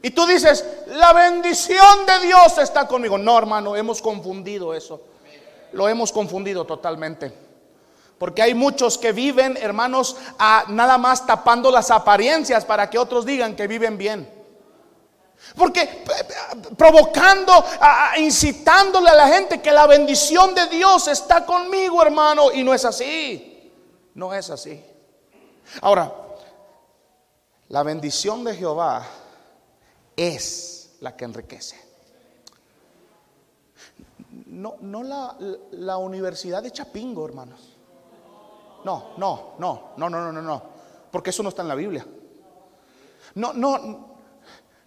Y 0.00 0.12
tú 0.12 0.24
dices, 0.24 0.64
la 0.86 1.12
bendición 1.12 2.06
de 2.06 2.26
Dios 2.26 2.56
está 2.56 2.88
conmigo. 2.88 3.18
No, 3.18 3.36
hermano, 3.36 3.76
hemos 3.76 4.00
confundido 4.00 4.72
eso. 4.72 5.02
Lo 5.72 5.90
hemos 5.90 6.10
confundido 6.10 6.64
totalmente. 6.64 7.49
Porque 8.20 8.42
hay 8.42 8.52
muchos 8.52 8.98
que 8.98 9.12
viven, 9.12 9.56
hermanos, 9.56 10.14
a 10.38 10.66
nada 10.68 10.98
más 10.98 11.24
tapando 11.24 11.70
las 11.70 11.90
apariencias 11.90 12.66
para 12.66 12.90
que 12.90 12.98
otros 12.98 13.24
digan 13.24 13.56
que 13.56 13.66
viven 13.66 13.96
bien. 13.96 14.30
Porque 15.56 15.80
eh, 15.80 16.04
provocando, 16.76 17.50
incitándole 18.18 19.08
a 19.08 19.14
la 19.14 19.26
gente 19.28 19.62
que 19.62 19.72
la 19.72 19.86
bendición 19.86 20.54
de 20.54 20.66
Dios 20.66 21.08
está 21.08 21.46
conmigo, 21.46 22.02
hermano. 22.02 22.52
Y 22.52 22.62
no 22.62 22.74
es 22.74 22.84
así. 22.84 23.72
No 24.14 24.34
es 24.34 24.50
así. 24.50 24.84
Ahora, 25.80 26.12
la 27.68 27.82
bendición 27.82 28.44
de 28.44 28.54
Jehová 28.54 29.02
es 30.14 30.90
la 31.00 31.16
que 31.16 31.24
enriquece. 31.24 31.80
No, 34.44 34.76
no 34.82 35.02
la, 35.02 35.38
la 35.70 35.96
universidad 35.96 36.62
de 36.62 36.70
Chapingo, 36.70 37.24
hermanos. 37.24 37.69
No, 38.84 39.12
no, 39.16 39.54
no, 39.58 39.92
no, 39.96 40.10
no, 40.10 40.20
no, 40.20 40.32
no, 40.32 40.42
no. 40.42 40.62
Porque 41.10 41.30
eso 41.30 41.42
no 41.42 41.48
está 41.48 41.62
en 41.62 41.68
la 41.68 41.74
Biblia. 41.74 42.06
No, 43.34 43.52
no, 43.52 44.10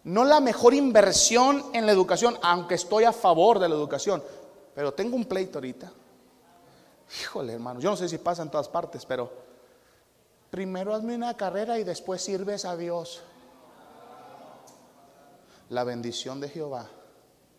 no 0.03 0.23
la 0.25 0.39
mejor 0.39 0.73
inversión 0.73 1.63
en 1.73 1.85
la 1.85 1.91
educación, 1.91 2.37
aunque 2.41 2.75
estoy 2.75 3.05
a 3.05 3.13
favor 3.13 3.59
de 3.59 3.69
la 3.69 3.75
educación, 3.75 4.23
pero 4.75 4.93
tengo 4.93 5.15
un 5.15 5.25
pleito 5.25 5.59
ahorita. 5.59 5.91
Híjole, 7.21 7.53
hermano, 7.53 7.79
yo 7.79 7.89
no 7.89 7.95
sé 7.95 8.09
si 8.09 8.17
pasa 8.17 8.41
en 8.41 8.49
todas 8.49 8.67
partes, 8.67 9.05
pero 9.05 9.31
primero 10.49 10.93
hazme 10.93 11.15
una 11.15 11.35
carrera 11.37 11.77
y 11.77 11.83
después 11.83 12.21
sirves 12.21 12.65
a 12.65 12.75
Dios. 12.75 13.21
La 15.69 15.83
bendición 15.83 16.39
de 16.39 16.49
Jehová 16.49 16.87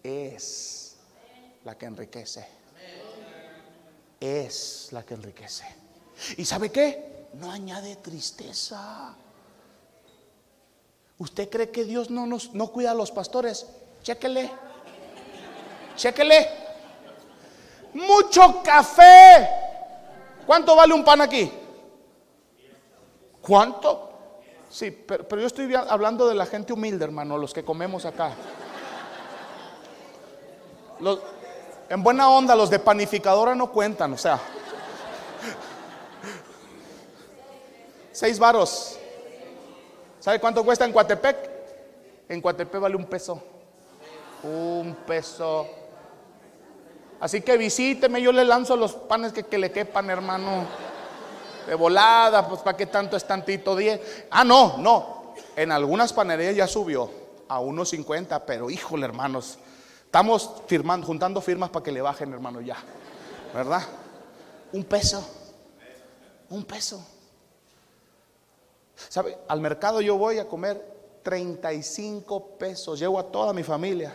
es 0.03 0.97
la 1.65 1.77
que 1.77 1.87
enriquece. 1.87 2.47
Es 4.21 4.89
la 4.93 5.03
que 5.03 5.15
enriquece. 5.15 5.84
¿Y 6.37 6.45
sabe 6.45 6.71
qué? 6.71 7.29
No 7.35 7.51
añade 7.51 7.97
tristeza. 7.97 9.15
¿Usted 11.19 11.49
cree 11.49 11.71
que 11.71 11.85
Dios 11.85 12.11
no 12.11 12.27
nos 12.27 12.53
no 12.55 12.69
cuida 12.69 12.93
a 12.93 12.95
los 12.95 13.11
pastores? 13.11 13.67
Chéquele. 14.03 14.51
Chéquele. 15.97 16.49
Mucho 17.95 18.63
café. 18.63 19.49
¿Cuánto 20.47 20.77
vale 20.77 20.93
un 20.93 21.05
pan 21.05 21.21
aquí? 21.21 21.51
¿Cuánto? 23.41 24.11
Sí, 24.69 24.91
pero, 24.91 25.27
pero 25.29 25.41
yo 25.41 25.47
estoy 25.47 25.73
hablando 25.75 26.27
de 26.27 26.35
la 26.35 26.47
gente 26.47 26.73
humilde, 26.73 27.05
hermano, 27.05 27.39
los 27.39 27.55
que 27.55 27.65
comemos 27.65 28.05
acá. 28.05 28.33
En 31.89 32.03
buena 32.03 32.31
onda, 32.31 32.57
los 32.57 32.71
de 32.71 32.79
panificadora 32.79 33.55
no 33.55 33.71
cuentan, 33.71 34.15
o 34.15 34.19
sea. 34.19 34.41
Seis 38.15 38.39
varos. 38.39 38.97
¿Sabe 40.21 40.39
cuánto 40.39 40.65
cuesta 40.65 40.85
en 40.85 40.93
Coatepec? 40.93 41.51
En 42.29 42.41
Coatepec 42.41 42.81
vale 42.81 42.95
un 42.95 43.07
peso. 43.07 43.43
Un 44.45 44.97
peso. 45.05 45.67
Así 47.19 47.41
que 47.41 47.57
visíteme, 47.57 48.23
yo 48.23 48.31
le 48.31 48.45
lanzo 48.45 48.77
los 48.77 48.93
panes 48.93 49.33
que, 49.33 49.43
que 49.43 49.59
le 49.59 49.73
quepan, 49.73 50.11
hermano. 50.11 50.65
De 51.67 51.75
volada, 51.75 52.47
pues 52.47 52.61
para 52.61 52.77
qué 52.77 52.87
tanto 52.87 53.17
es 53.17 53.27
tantito 53.27 53.75
10. 53.75 54.27
Ah, 54.31 54.45
no, 54.45 54.77
no. 54.79 55.35
En 55.57 55.73
algunas 55.73 56.13
panerías 56.13 56.55
ya 56.55 56.69
subió 56.69 57.11
a 57.49 57.61
1.50, 57.61 58.43
pero 58.47 58.71
híjole, 58.71 59.07
hermanos. 59.07 59.59
Estamos 60.05 60.53
firmando, 60.69 61.05
juntando 61.05 61.41
firmas 61.41 61.71
para 61.71 61.83
que 61.83 61.91
le 61.91 62.01
bajen, 62.01 62.33
hermano, 62.33 62.61
ya. 62.61 62.77
¿Verdad? 63.53 63.83
Un 64.73 64.85
peso. 64.85 65.29
Un 66.49 66.63
peso. 66.63 67.05
¿Sabe? 68.97 69.39
Al 69.49 69.61
mercado 69.61 70.01
yo 70.01 70.17
voy 70.17 70.39
a 70.39 70.49
comer 70.49 70.95
35 71.23 72.59
pesos. 72.59 72.99
Llevo 72.99 73.19
a 73.19 73.25
toda 73.25 73.53
mi 73.53 73.63
familia. 73.63 74.15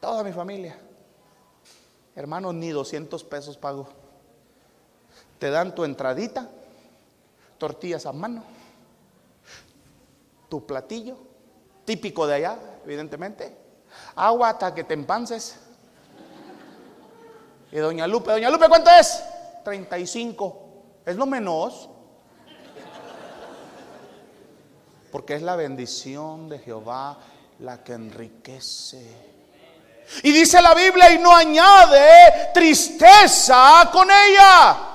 Toda 0.00 0.22
mi 0.24 0.32
familia. 0.32 0.78
Hermano, 2.14 2.52
ni 2.52 2.70
200 2.70 3.22
pesos 3.24 3.56
pago. 3.56 3.88
Te 5.38 5.50
dan 5.50 5.74
tu 5.74 5.84
entradita, 5.84 6.48
tortillas 7.58 8.06
a 8.06 8.12
mano, 8.12 8.44
tu 10.48 10.64
platillo, 10.66 11.16
típico 11.84 12.26
de 12.26 12.34
allá, 12.34 12.58
evidentemente, 12.84 13.56
agua 14.14 14.50
hasta 14.50 14.74
que 14.74 14.84
te 14.84 14.94
empances. 14.94 15.56
Y 17.72 17.78
doña 17.78 18.06
Lupe, 18.06 18.30
doña 18.30 18.50
Lupe, 18.50 18.68
¿cuánto 18.68 18.90
es? 18.90 19.22
35. 19.64 20.60
Es 21.06 21.16
lo 21.16 21.26
menos. 21.26 21.88
Porque 25.12 25.34
es 25.34 25.42
la 25.42 25.56
bendición 25.56 26.48
de 26.48 26.58
Jehová 26.58 27.18
la 27.58 27.84
que 27.84 27.92
enriquece. 27.92 29.32
Y 30.22 30.32
dice 30.32 30.60
la 30.60 30.74
Biblia 30.74 31.12
y 31.12 31.18
no 31.18 31.36
añade 31.36 32.50
tristeza 32.54 33.90
con 33.92 34.08
ella. 34.10 34.88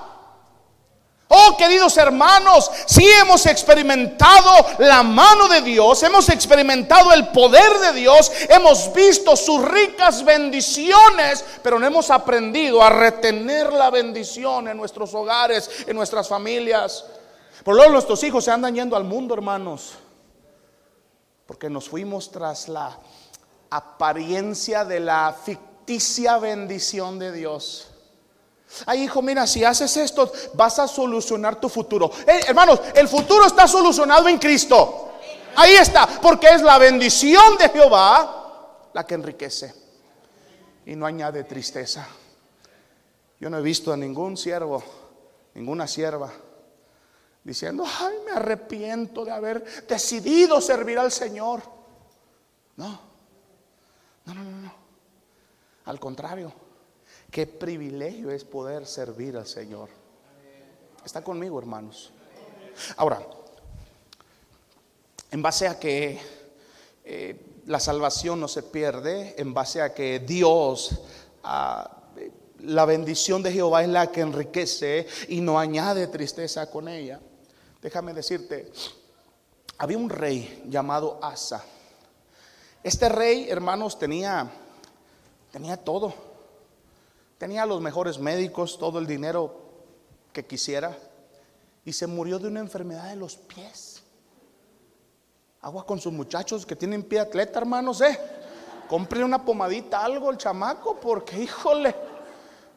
Oh, 1.30 1.56
queridos 1.58 1.98
hermanos, 1.98 2.72
si 2.86 3.06
hemos 3.06 3.46
experimentado 3.46 4.50
la 4.80 5.04
mano 5.04 5.48
de 5.50 5.62
Dios, 5.62 6.02
hemos 6.04 6.30
experimentado 6.30 7.12
el 7.12 7.28
poder 7.28 7.80
de 7.80 7.94
Dios, 7.94 8.32
hemos 8.50 8.94
visto 8.94 9.36
sus 9.36 9.62
ricas 9.62 10.24
bendiciones, 10.24 11.44
pero 11.62 11.78
no 11.80 11.86
hemos 11.86 12.10
aprendido 12.12 12.82
a 12.82 12.90
retener 12.90 13.72
la 13.74 13.92
bendición 13.92 14.70
en 14.70 14.78
nuestros 14.78 15.14
hogares, 15.14 15.70
en 15.86 15.96
nuestras 15.96 16.28
familias. 16.28 17.06
Por 17.64 17.76
lo 17.76 17.90
nuestros 17.90 18.24
hijos 18.24 18.46
se 18.46 18.52
andan 18.52 18.74
yendo 18.74 18.96
al 18.96 19.04
mundo, 19.04 19.34
hermanos, 19.34 19.96
porque 21.48 21.70
nos 21.70 21.90
fuimos 21.90 22.30
tras 22.30 22.68
la 22.68 23.00
apariencia 23.70 24.86
de 24.86 25.00
la 25.00 25.36
ficticia 25.44 26.38
bendición 26.38 27.18
de 27.18 27.32
Dios. 27.32 27.88
Ay, 28.86 29.04
hijo, 29.04 29.22
mira, 29.22 29.48
si 29.48 29.64
haces 29.64 29.96
esto, 29.96 30.32
vas 30.54 30.78
a 30.78 30.88
solucionar 30.88 31.60
tu 31.60 31.70
futuro. 31.70 32.12
Eh, 32.28 32.42
hermanos, 32.48 32.82
el 32.94 33.08
futuro 33.08 33.46
está 33.46 33.66
solucionado 33.68 34.28
en 34.28 34.38
Cristo. 34.38 35.14
Ahí 35.56 35.74
está, 35.74 36.06
porque 36.22 36.48
es 36.50 36.62
la 36.62 36.78
bendición 36.78 37.58
de 37.58 37.70
Jehová 37.70 38.90
la 38.94 39.06
que 39.06 39.16
enriquece 39.16 39.74
y 40.86 40.96
no 40.96 41.06
añade 41.06 41.46
tristeza. 41.46 42.08
Yo 43.40 43.50
no 43.50 43.58
he 43.58 43.62
visto 43.62 43.94
a 43.94 43.98
ningún 43.98 44.36
siervo, 44.36 44.84
ninguna 45.54 45.88
sierva, 45.88 46.32
diciendo, 47.48 47.86
ay, 47.86 48.16
me 48.26 48.32
arrepiento 48.32 49.24
de 49.24 49.32
haber 49.32 49.64
decidido 49.88 50.60
servir 50.60 51.00
al 51.00 51.14
Señor. 51.14 51.62
No, 52.76 53.00
no, 54.26 54.34
no, 54.34 54.44
no, 54.44 54.58
no. 54.58 54.74
Al 55.86 55.98
contrario, 55.98 56.52
qué 57.32 57.48
privilegio 57.48 58.32
es 58.32 58.44
poder 58.44 58.86
servir 58.86 59.38
al 59.38 59.48
Señor. 59.48 59.88
Está 61.06 61.24
conmigo, 61.24 61.58
hermanos. 61.58 62.12
Ahora, 62.98 63.26
en 65.32 65.42
base 65.42 65.70
a 65.70 65.80
que 65.80 66.20
eh, 67.06 67.62
la 67.66 67.80
salvación 67.80 68.42
no 68.42 68.50
se 68.50 68.64
pierde, 68.64 69.36
en 69.38 69.54
base 69.54 69.82
a 69.82 69.94
que 69.94 70.20
Dios, 70.20 71.00
ah, 71.46 71.98
la 72.60 72.84
bendición 72.84 73.42
de 73.42 73.54
Jehová 73.54 73.84
es 73.84 73.90
la 73.90 74.12
que 74.12 74.20
enriquece 74.20 75.08
y 75.30 75.40
no 75.40 75.58
añade 75.58 76.08
tristeza 76.08 76.70
con 76.70 76.90
ella. 76.90 77.22
Déjame 77.82 78.14
decirte, 78.14 78.72
había 79.78 79.98
un 79.98 80.10
rey 80.10 80.64
llamado 80.68 81.20
Asa. 81.22 81.64
Este 82.84 83.10
rey, 83.10 83.48
hermanos, 83.50 84.00
tenía, 84.00 84.50
tenía 85.52 85.78
todo. 85.78 86.14
Tenía 87.38 87.66
los 87.66 87.82
mejores 87.82 88.18
médicos, 88.18 88.80
todo 88.80 88.98
el 88.98 89.06
dinero 89.06 89.62
que 90.34 90.46
quisiera. 90.46 90.98
Y 91.86 91.94
se 91.94 92.08
murió 92.08 92.40
de 92.40 92.48
una 92.48 92.60
enfermedad 92.60 93.10
de 93.10 93.16
los 93.16 93.36
pies. 93.36 94.02
Agua 95.62 95.86
con 95.86 96.00
sus 96.00 96.14
muchachos 96.14 96.66
que 96.66 96.76
tienen 96.76 97.04
pie 97.04 97.20
atleta, 97.20 97.60
hermanos, 97.60 98.02
eh. 98.02 98.20
Compre 98.88 99.24
una 99.24 99.44
pomadita, 99.44 100.04
algo 100.04 100.32
el 100.32 100.38
chamaco, 100.38 101.00
porque 101.00 101.44
híjole, 101.44 101.94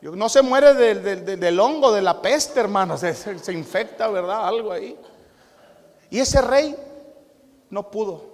no 0.03 0.29
se 0.29 0.43
muere 0.43 0.75
del, 0.75 1.61
hongo, 1.61 1.93
de 1.93 2.03
la 2.03 2.23
peste, 2.23 2.61
hermanos. 2.61 3.01
Se, 3.01 3.39
se 3.39 3.53
infecta, 3.53 4.09
¿verdad? 4.09 4.47
Algo 4.47 4.73
ahí. 4.73 4.97
Y 6.11 6.19
ese 6.19 6.41
rey 6.41 6.75
no 7.71 7.91
pudo 7.91 8.31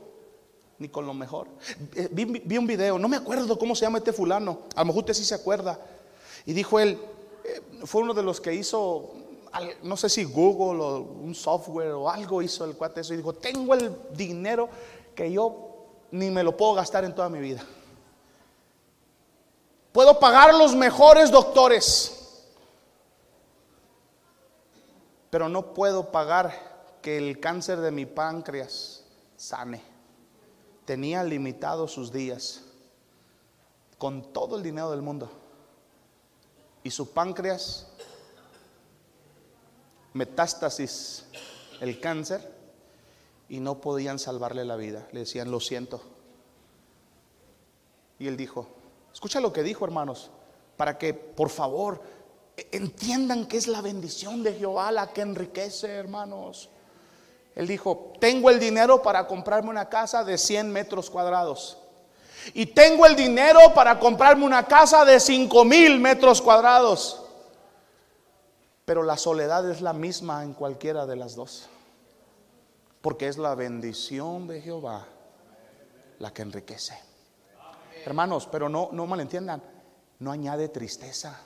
ni 0.79 0.88
con 0.88 1.07
lo 1.07 1.14
mejor. 1.14 1.48
Eh, 1.94 2.09
vi, 2.11 2.59
un 2.59 2.66
video, 2.66 2.98
no 2.98 3.09
me 3.09 3.16
acuerdo 3.16 3.59
cómo 3.59 3.74
se 3.74 3.83
llama 3.83 3.98
este 3.98 4.12
fulano, 4.12 4.61
a 4.74 4.81
lo 4.81 4.87
mejor 4.87 5.00
usted 5.00 5.14
sí 5.14 5.24
se 5.24 5.35
acuerda. 5.35 5.79
Y 6.44 6.52
dijo 6.52 6.79
él, 6.79 6.98
eh, 7.44 7.61
fue 7.85 8.02
uno 8.02 8.14
de 8.14 8.22
los 8.22 8.40
que 8.40 8.55
hizo, 8.55 9.12
no 9.83 9.96
sé 9.96 10.09
si 10.09 10.24
Google 10.24 10.83
o 10.83 10.98
un 10.98 11.35
software 11.35 11.92
o 11.92 12.11
algo 12.11 12.42
hizo 12.42 12.64
el 12.64 12.76
cuate 12.76 13.00
eso 13.00 13.14
y 13.14 13.18
dijo, 13.18 13.33
tengo 13.33 13.74
el 13.74 13.94
dinero 14.14 14.68
que 15.14 15.33
yo 15.33 15.72
ni 16.11 16.31
me 16.31 16.42
lo 16.42 16.57
puedo 16.57 16.74
gastar 16.74 17.05
en 17.05 17.14
toda 17.14 17.29
mi 17.29 17.40
vida. 17.40 17.64
Puedo 19.96 20.20
pagar 20.20 20.54
los 20.54 20.74
mejores 20.74 21.30
doctores, 21.30 22.44
pero 25.30 25.48
no 25.48 25.72
puedo 25.72 26.12
pagar 26.12 26.98
que 27.00 27.16
el 27.16 27.40
cáncer 27.40 27.80
de 27.80 27.90
mi 27.90 28.04
páncreas 28.04 29.06
sane 29.38 29.80
tenía 30.85 31.24
limitados 31.24 31.92
sus 31.92 32.12
días 32.12 32.61
con 33.96 34.35
todo 34.35 34.59
el 34.59 34.62
dinero 34.62 34.90
del 34.90 35.00
mundo. 35.00 35.30
Y 36.82 36.90
su 36.90 37.12
páncreas, 37.12 37.87
metástasis, 40.12 41.24
el 41.80 41.98
cáncer, 42.00 42.54
y 43.48 43.61
no 43.61 43.80
podían 43.80 44.18
salvarle 44.18 44.66
la 44.66 44.76
vida. 44.76 45.09
Le 45.12 45.20
decían, 45.20 45.50
lo 45.50 45.59
siento. 45.59 46.02
Y 48.18 48.26
él 48.26 48.37
dijo, 48.37 48.68
escucha 49.16 49.40
lo 49.40 49.50
que 49.50 49.62
dijo, 49.62 49.83
hermanos, 49.87 50.31
para 50.76 50.98
que 50.98 51.14
por 51.14 51.48
favor 51.48 52.02
entiendan 52.70 53.46
que 53.46 53.57
es 53.57 53.66
la 53.66 53.81
bendición 53.81 54.42
de 54.42 54.52
Jehová 54.52 54.92
la 54.92 55.07
que 55.07 55.22
enriquece, 55.22 55.88
hermanos. 55.88 56.68
Él 57.55 57.66
dijo, 57.66 58.12
tengo 58.20 58.50
el 58.50 58.61
dinero 58.61 59.00
para 59.00 59.26
comprarme 59.26 59.70
una 59.70 59.88
casa 59.88 60.22
de 60.22 60.37
100 60.37 60.70
metros 60.70 61.09
cuadrados. 61.09 61.79
Y 62.52 62.66
tengo 62.66 63.07
el 63.07 63.16
dinero 63.16 63.72
para 63.74 63.98
comprarme 63.98 64.44
una 64.44 64.66
casa 64.66 65.07
de 65.07 65.18
5 65.18 65.64
mil 65.64 65.98
metros 65.98 66.42
cuadrados. 66.42 67.22
Pero 68.85 69.02
la 69.02 69.16
soledad 69.16 69.66
es 69.70 69.81
la 69.81 69.94
misma 69.94 70.44
en 70.44 70.52
cualquiera 70.52 71.07
de 71.07 71.16
las 71.16 71.37
dos. 71.37 71.70
Porque 73.00 73.29
es 73.29 73.38
la 73.38 73.55
bendición 73.55 74.46
de 74.46 74.61
Jehová 74.61 75.07
la 76.18 76.35
que 76.35 76.42
enriquece. 76.42 77.06
Hermanos, 78.07 78.49
pero 78.51 78.69
no, 78.69 78.90
no 78.92 79.05
malentiendan, 79.05 79.61
no 80.21 80.31
añade 80.31 80.69
tristeza. 80.69 81.37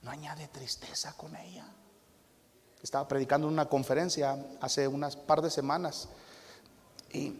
No 0.00 0.10
añade 0.10 0.48
tristeza 0.48 1.12
con 1.14 1.36
ella. 1.36 1.66
Estaba 2.82 3.06
predicando 3.06 3.48
en 3.48 3.52
una 3.52 3.68
conferencia 3.68 4.38
hace 4.62 4.88
unas 4.88 5.14
par 5.14 5.42
de 5.42 5.50
semanas 5.50 6.08
y 7.12 7.34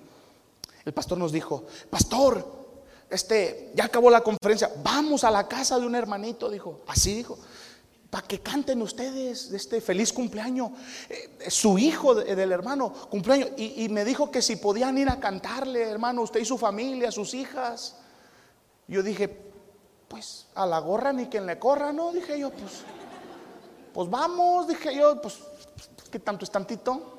el 0.84 0.92
pastor 0.92 1.16
nos 1.16 1.32
dijo, 1.32 1.64
pastor, 1.88 2.44
este, 3.08 3.72
ya 3.74 3.86
acabó 3.86 4.10
la 4.10 4.20
conferencia, 4.20 4.70
vamos 4.82 5.24
a 5.24 5.30
la 5.30 5.48
casa 5.48 5.78
de 5.78 5.86
un 5.86 5.94
hermanito, 5.94 6.50
dijo, 6.50 6.82
así 6.86 7.14
dijo, 7.14 7.38
para 8.10 8.26
que 8.26 8.40
canten 8.40 8.80
ustedes 8.80 9.50
de 9.50 9.56
este 9.56 9.80
feliz 9.80 10.12
cumpleaños. 10.12 10.70
Eh, 11.08 11.50
su 11.50 11.78
hijo 11.78 12.14
del 12.14 12.52
hermano, 12.52 12.92
cumpleaños. 12.92 13.50
Y, 13.56 13.84
y, 13.84 13.88
me 13.88 14.04
dijo 14.04 14.30
que 14.30 14.40
si 14.40 14.56
podían 14.56 14.96
ir 14.96 15.08
a 15.08 15.20
cantarle, 15.20 15.82
hermano, 15.82 16.22
usted 16.22 16.40
y 16.40 16.44
su 16.44 16.56
familia, 16.56 17.10
sus 17.10 17.34
hijas. 17.34 17.96
Yo 18.86 19.02
dije, 19.02 19.28
pues 20.08 20.46
a 20.54 20.66
la 20.66 20.78
gorra 20.78 21.12
ni 21.12 21.26
quien 21.26 21.46
le 21.46 21.58
corra, 21.58 21.92
¿no? 21.92 22.12
Dije 22.12 22.38
yo, 22.38 22.50
pues, 22.50 22.80
pues 23.92 24.08
vamos, 24.08 24.66
dije 24.66 24.94
yo, 24.96 25.20
pues, 25.20 25.38
¿qué 26.10 26.18
tanto 26.18 26.44
es 26.44 26.50
tantito? 26.50 27.18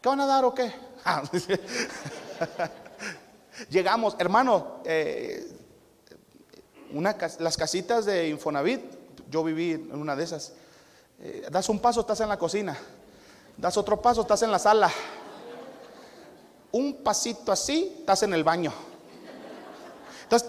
¿Qué 0.00 0.08
van 0.08 0.20
a 0.20 0.26
dar 0.26 0.44
o 0.44 0.54
qué? 0.54 0.72
Ah, 1.04 1.22
Llegamos, 3.70 4.14
hermano, 4.18 4.82
eh, 4.84 5.48
una, 6.92 7.16
las 7.40 7.56
casitas 7.56 8.04
de 8.04 8.28
Infonavit, 8.28 8.97
yo 9.30 9.44
viví 9.44 9.72
en 9.72 10.00
una 10.00 10.16
de 10.16 10.24
esas. 10.24 10.52
Eh, 11.20 11.46
das 11.50 11.68
un 11.68 11.78
paso, 11.78 12.00
estás 12.00 12.20
en 12.20 12.28
la 12.28 12.38
cocina. 12.38 12.76
Das 13.56 13.76
otro 13.76 14.00
paso, 14.00 14.22
estás 14.22 14.42
en 14.42 14.50
la 14.50 14.58
sala. 14.58 14.90
Un 16.72 17.02
pasito 17.02 17.50
así, 17.50 17.96
estás 18.00 18.22
en 18.22 18.34
el 18.34 18.44
baño. 18.44 18.72
Entonces, 20.24 20.48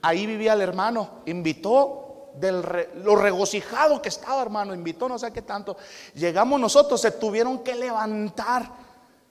ahí 0.00 0.26
vivía 0.26 0.54
el 0.54 0.60
hermano. 0.60 1.22
Invitó 1.26 2.30
lo 3.04 3.16
regocijado 3.16 4.00
que 4.00 4.08
estaba, 4.08 4.42
hermano. 4.42 4.74
Invitó 4.74 5.08
no 5.08 5.18
sé 5.18 5.32
qué 5.32 5.42
tanto. 5.42 5.76
Llegamos 6.14 6.58
nosotros, 6.60 7.00
se 7.00 7.12
tuvieron 7.12 7.60
que 7.60 7.74
levantar 7.74 8.70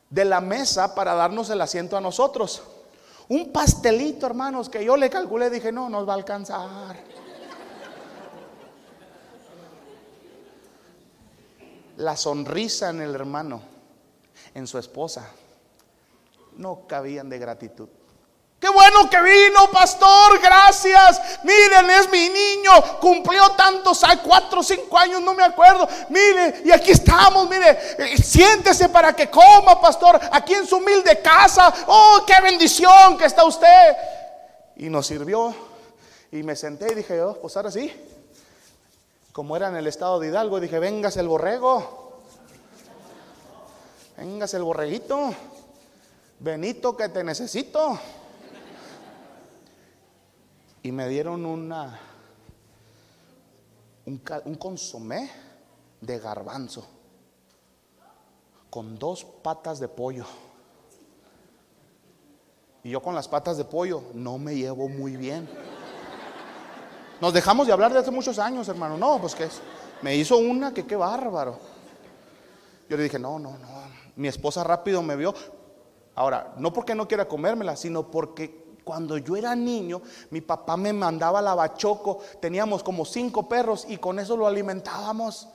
de 0.09 0.25
la 0.25 0.41
mesa 0.41 0.93
para 0.93 1.13
darnos 1.13 1.49
el 1.49 1.61
asiento 1.61 1.97
a 1.97 2.01
nosotros. 2.01 2.61
Un 3.27 3.51
pastelito, 3.51 4.25
hermanos, 4.25 4.69
que 4.69 4.83
yo 4.83 4.97
le 4.97 5.09
calculé, 5.09 5.49
dije, 5.49 5.71
no, 5.71 5.89
nos 5.89 6.07
va 6.07 6.13
a 6.13 6.17
alcanzar. 6.17 7.10
La 12.01 12.17
sonrisa 12.17 12.89
en 12.89 12.99
el 13.01 13.13
hermano, 13.13 13.61
en 14.55 14.65
su 14.65 14.79
esposa, 14.79 15.29
no 16.57 16.87
cabían 16.87 17.29
de 17.29 17.37
gratitud. 17.37 17.87
Qué 18.59 18.69
bueno 18.69 19.07
que 19.07 19.21
vino, 19.21 19.69
pastor, 19.71 20.39
gracias. 20.41 21.21
Miren, 21.43 21.91
es 21.91 22.09
mi 22.09 22.27
niño, 22.27 22.71
cumplió 22.99 23.51
tantos, 23.51 24.03
hay 24.03 24.17
cuatro 24.17 24.61
o 24.61 24.63
cinco 24.63 24.97
años, 24.97 25.21
no 25.21 25.35
me 25.35 25.43
acuerdo. 25.43 25.87
Mire, 26.09 26.63
y 26.65 26.71
aquí 26.71 26.89
estamos, 26.89 27.47
mire, 27.47 27.77
eh, 27.99 28.17
siéntese 28.17 28.89
para 28.89 29.15
que 29.15 29.29
coma, 29.29 29.79
pastor, 29.79 30.19
aquí 30.31 30.55
en 30.55 30.65
su 30.65 30.77
humilde 30.77 31.21
casa. 31.21 31.71
Oh, 31.85 32.23
qué 32.25 32.41
bendición 32.41 33.15
que 33.15 33.25
está 33.25 33.43
usted. 33.43 33.95
Y 34.75 34.89
nos 34.89 35.05
sirvió. 35.05 35.53
Y 36.31 36.41
me 36.41 36.55
senté 36.55 36.93
y 36.93 36.95
dije, 36.95 37.21
oh, 37.21 37.39
pues 37.39 37.55
ahora 37.57 37.69
sí. 37.69 37.93
Como 39.31 39.55
era 39.55 39.69
en 39.69 39.75
el 39.75 39.87
estado 39.87 40.19
de 40.19 40.27
Hidalgo, 40.27 40.59
dije, 40.59 40.79
vengas 40.79 41.17
el 41.17 41.27
borrego. 41.27 42.21
Vengas 44.17 44.53
el 44.53 44.63
borreguito. 44.63 45.33
Benito, 46.39 46.97
que 46.97 47.09
te 47.09 47.23
necesito 47.23 47.99
y 50.83 50.91
me 50.91 51.07
dieron 51.07 51.45
una 51.45 51.99
un, 54.05 54.55
consomé 54.55 55.29
de 55.99 56.19
garbanzo 56.19 56.85
con 58.69 58.97
dos 58.97 59.23
patas 59.23 59.79
de 59.79 59.87
pollo. 59.87 60.25
Y 62.83 62.89
yo 62.89 63.01
con 63.01 63.13
las 63.13 63.27
patas 63.27 63.57
de 63.57 63.65
pollo 63.65 64.01
no 64.13 64.39
me 64.39 64.55
llevo 64.55 64.89
muy 64.89 65.15
bien. 65.17 65.47
Nos 67.21 67.33
dejamos 67.33 67.67
de 67.67 67.73
hablar 67.73 67.93
de 67.93 67.99
hace 67.99 68.09
muchos 68.09 68.39
años, 68.39 68.67
hermano. 68.67 68.97
No, 68.97 69.19
pues 69.21 69.35
que 69.35 69.43
es. 69.43 69.61
Me 70.01 70.15
hizo 70.15 70.37
una 70.37 70.73
que 70.73 70.87
qué 70.87 70.95
bárbaro. 70.95 71.59
Yo 72.89 72.97
le 72.97 73.03
dije, 73.03 73.19
no, 73.19 73.37
no, 73.37 73.51
no. 73.51 73.67
Mi 74.15 74.27
esposa 74.27 74.63
rápido 74.63 75.03
me 75.03 75.15
vio. 75.15 75.33
Ahora, 76.15 76.53
no 76.57 76.73
porque 76.73 76.95
no 76.95 77.07
quiera 77.07 77.27
comérmela, 77.27 77.75
sino 77.75 78.09
porque 78.09 78.75
cuando 78.83 79.19
yo 79.19 79.35
era 79.35 79.55
niño, 79.55 80.01
mi 80.31 80.41
papá 80.41 80.75
me 80.75 80.91
mandaba 80.91 81.43
la 81.43 81.53
bachoco. 81.53 82.17
Teníamos 82.39 82.81
como 82.81 83.05
cinco 83.05 83.47
perros 83.47 83.85
y 83.87 83.97
con 83.97 84.17
eso 84.17 84.35
lo 84.35 84.47
alimentábamos. 84.47 85.47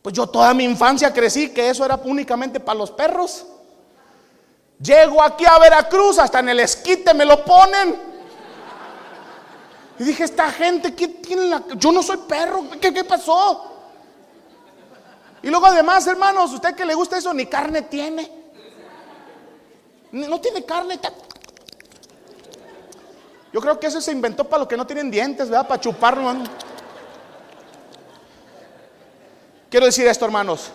Pues 0.00 0.14
yo 0.14 0.28
toda 0.28 0.54
mi 0.54 0.62
infancia 0.62 1.12
crecí 1.12 1.50
que 1.50 1.68
eso 1.68 1.84
era 1.84 2.00
únicamente 2.04 2.60
para 2.60 2.78
los 2.78 2.92
perros. 2.92 3.46
Llego 4.78 5.20
aquí 5.22 5.44
a 5.44 5.58
Veracruz, 5.58 6.20
hasta 6.20 6.38
en 6.38 6.50
el 6.50 6.60
esquite 6.60 7.12
me 7.14 7.24
lo 7.24 7.44
ponen. 7.44 8.09
Y 10.00 10.04
dije, 10.04 10.24
esta 10.24 10.50
gente, 10.50 10.94
¿qué 10.94 11.08
tiene 11.08 11.44
la.? 11.44 11.62
Yo 11.76 11.92
no 11.92 12.02
soy 12.02 12.16
perro, 12.26 12.64
¿qué, 12.80 12.92
qué 12.92 13.04
pasó? 13.04 13.70
Y 15.42 15.50
luego, 15.50 15.66
además, 15.66 16.06
hermanos, 16.06 16.54
usted 16.54 16.74
que 16.74 16.86
le 16.86 16.94
gusta 16.94 17.18
eso, 17.18 17.34
ni 17.34 17.44
carne 17.44 17.82
tiene. 17.82 18.32
No 20.10 20.40
tiene 20.40 20.64
carne, 20.64 20.98
yo 23.52 23.60
creo 23.60 23.78
que 23.78 23.88
eso 23.88 24.00
se 24.00 24.12
inventó 24.12 24.48
para 24.48 24.60
los 24.60 24.68
que 24.68 24.76
no 24.78 24.86
tienen 24.86 25.10
dientes, 25.10 25.50
¿verdad? 25.50 25.68
Para 25.68 25.80
chuparlo. 25.82 26.32
Quiero 29.68 29.84
decir 29.84 30.06
esto, 30.06 30.24
hermanos. 30.24 30.70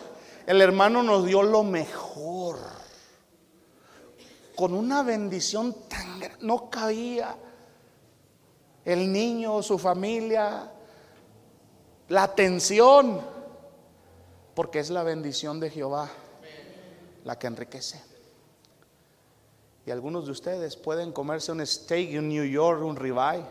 El 0.46 0.62
hermano 0.62 1.02
nos 1.02 1.26
dio 1.26 1.42
lo 1.42 1.64
mejor. 1.64 2.60
Con 4.56 4.76
una 4.76 5.02
bendición 5.02 5.76
tan 5.90 6.20
grande. 6.20 6.46
No 6.46 6.70
cabía. 6.70 7.36
El 8.86 9.12
niño, 9.12 9.62
su 9.64 9.78
familia, 9.78 10.72
la 12.10 12.24
atención. 12.24 13.22
Porque 14.54 14.80
es 14.80 14.90
la 14.90 15.04
bendición 15.04 15.60
de 15.60 15.70
Jehová 15.70 16.10
la 17.26 17.38
que 17.38 17.48
enriquece. 17.48 18.02
Y 19.86 19.92
algunos 19.92 20.26
de 20.26 20.32
ustedes 20.32 20.78
pueden 20.78 21.12
comerse 21.12 21.52
un 21.52 21.66
steak 21.66 22.12
en 22.14 22.30
New 22.30 22.46
York, 22.46 22.82
un 22.84 22.96
ribeye, 22.96 23.44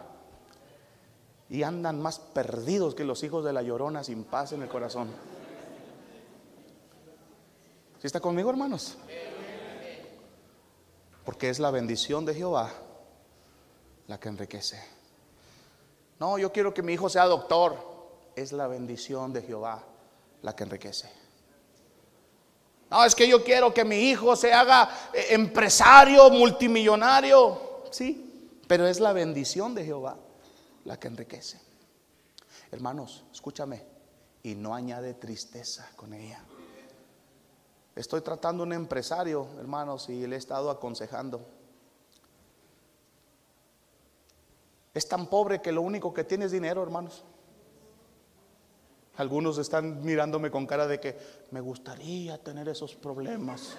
y 1.51 1.63
andan 1.63 2.01
más 2.01 2.19
perdidos 2.19 2.95
que 2.95 3.05
los 3.05 3.23
hijos 3.23 3.45
de 3.45 3.53
la 3.53 3.63
llorona 3.63 4.03
sin 4.03 4.25
paz 4.25 4.53
en 4.53 4.63
el 4.63 4.69
corazón. 4.69 5.09
¿Sí 8.01 8.07
está 8.07 8.21
conmigo, 8.21 8.51
hermanos? 8.51 8.97
Porque 11.25 11.51
es 11.51 11.59
la 11.59 11.71
bendición 11.71 12.25
de 12.25 12.35
Jehová 12.35 12.73
la 14.07 14.19
que 14.19 14.29
enriquece. 14.29 14.94
No, 16.19 16.39
yo 16.39 16.53
quiero 16.53 16.73
que 16.73 16.83
mi 16.83 16.93
hijo 16.93 17.09
sea 17.09 17.25
doctor. 17.27 17.95
Es 18.37 18.53
la 18.53 18.67
bendición 18.67 19.33
de 19.33 19.43
Jehová 19.43 19.85
la 20.43 20.55
que 20.55 20.65
enriquece. 20.65 21.11
No, 22.91 23.05
es 23.05 23.15
que 23.15 23.27
yo 23.27 23.43
quiero 23.43 23.73
que 23.73 23.85
mi 23.85 23.97
hijo 23.97 24.37
se 24.37 24.53
haga 24.53 24.89
eh, 25.13 25.29
empresario, 25.31 26.31
multimillonario. 26.31 27.83
Sí, 27.91 28.61
pero 28.67 28.87
es 28.87 29.01
la 29.01 29.13
bendición 29.13 29.75
de 29.75 29.85
Jehová 29.85 30.17
la 30.85 30.99
que 30.99 31.09
enriquece. 31.09 31.61
Hermanos, 32.71 33.25
escúchame, 33.33 33.85
y 34.43 34.55
no 34.55 34.75
añade 34.75 35.15
tristeza 35.15 35.89
con 35.97 36.13
ella. 36.13 36.45
Estoy 37.97 38.21
tratando 38.21 38.63
un 38.65 38.73
empresario, 38.73 39.47
hermanos, 39.59 40.09
y 40.09 40.27
le 40.27 40.37
he 40.37 40.39
estado 40.39 40.71
aconsejando. 40.71 41.47
Es 44.95 45.09
tan 45.09 45.27
pobre 45.27 45.61
que 45.61 45.73
lo 45.73 45.83
único 45.83 46.15
que 46.15 46.23
tiene 46.23 46.45
es 46.45 46.53
dinero, 46.53 46.83
hermanos. 46.83 47.25
Algunos 49.17 49.59
están 49.59 50.05
mirándome 50.05 50.51
con 50.51 50.67
cara 50.67 50.87
de 50.87 51.01
que 51.01 51.17
me 51.51 51.61
gustaría 51.61 52.39
tener 52.39 52.69
esos 52.69 52.95
problemas. 52.95 53.77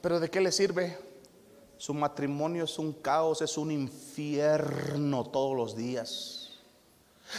Pero 0.00 0.18
¿de 0.18 0.30
qué 0.30 0.40
le 0.40 0.50
sirve? 0.50 0.98
Su 1.76 1.94
matrimonio 1.94 2.64
es 2.64 2.78
un 2.78 2.92
caos, 2.92 3.42
es 3.42 3.56
un 3.56 3.70
infierno 3.70 5.24
todos 5.24 5.56
los 5.56 5.76
días. 5.76 6.58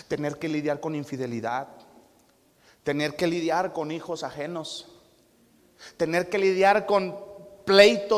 Tener 0.07 0.37
que 0.37 0.47
lidiar 0.47 0.79
con 0.79 0.95
infidelidad, 0.95 1.67
tener 2.83 3.15
que 3.15 3.27
lidiar 3.27 3.73
con 3.73 3.91
hijos 3.91 4.23
ajenos, 4.23 4.87
tener 5.97 6.29
que 6.29 6.37
lidiar 6.37 6.85
con 6.85 7.30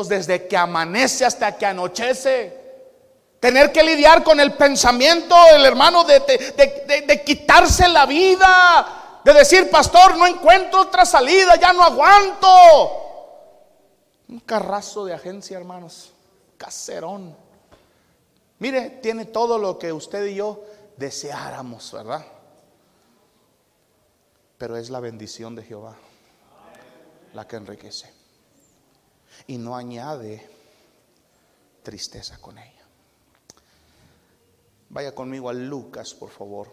desde 0.08 0.46
que 0.46 0.56
amanece 0.56 1.24
hasta 1.24 1.56
que 1.56 1.66
anochece 1.66 2.64
Tener 3.44 3.70
que 3.72 3.82
lidiar 3.82 4.24
con 4.24 4.40
el 4.40 4.54
pensamiento, 4.54 5.36
el 5.54 5.66
hermano, 5.66 6.02
de, 6.04 7.22
quitarse 7.26 7.86
la 7.88 8.06
vida. 8.06 9.20
De 9.22 9.34
decir, 9.34 9.68
pastor, 9.68 10.16
no 10.16 10.26
encuentro 10.26 10.80
otra 10.80 11.04
salida, 11.04 11.54
ya 11.56 11.74
no 11.74 11.82
aguanto. 11.82 12.48
Un 14.30 14.40
carrazo 14.40 15.04
de 15.04 15.12
agencia, 15.12 15.58
hermanos. 15.58 16.14
Caserón. 16.56 17.36
Mire, 18.60 18.88
tiene 19.02 19.26
todo 19.26 19.58
lo 19.58 19.78
que 19.78 19.92
usted 19.92 20.24
y 20.24 20.36
yo 20.36 20.64
deseáramos, 20.96 21.92
¿verdad? 21.92 22.24
Pero 24.56 24.78
es 24.78 24.88
la 24.88 25.00
bendición 25.00 25.54
de 25.54 25.64
Jehová 25.64 25.96
la 27.34 27.46
que 27.46 27.56
enriquece. 27.56 28.23
Y 29.46 29.58
no 29.58 29.76
añade 29.76 30.48
tristeza 31.82 32.38
con 32.38 32.58
ella. 32.58 32.72
Vaya 34.88 35.14
conmigo 35.14 35.48
a 35.48 35.52
Lucas, 35.52 36.14
por 36.14 36.30
favor. 36.30 36.68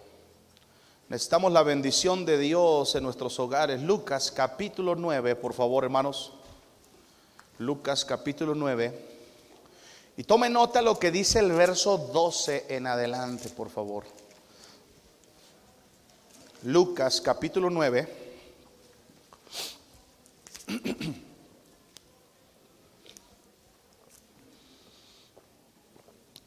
Necesitamos 1.10 1.52
la 1.52 1.64
bendición 1.64 2.26
de 2.26 2.38
Dios 2.38 2.96
en 2.96 3.04
nuestros 3.04 3.38
hogares. 3.40 3.82
Lucas 3.82 4.32
capítulo 4.32 4.96
9, 4.96 5.36
por 5.36 5.54
favor, 5.54 5.84
hermanos. 5.84 6.34
Lucas 7.58 8.06
capítulo 8.06 8.56
9. 8.56 9.10
Y 10.18 10.24
tome 10.24 10.50
nota 10.50 10.82
lo 10.82 10.98
que 10.98 11.12
dice 11.12 11.40
el 11.40 11.52
verso 11.52 11.98
12 11.98 12.68
en 12.70 12.88
adelante, 12.88 13.50
por 13.50 13.70
favor. 13.70 14.06
Lucas 16.64 17.20
capítulo 17.22 17.70
9. 17.70 18.08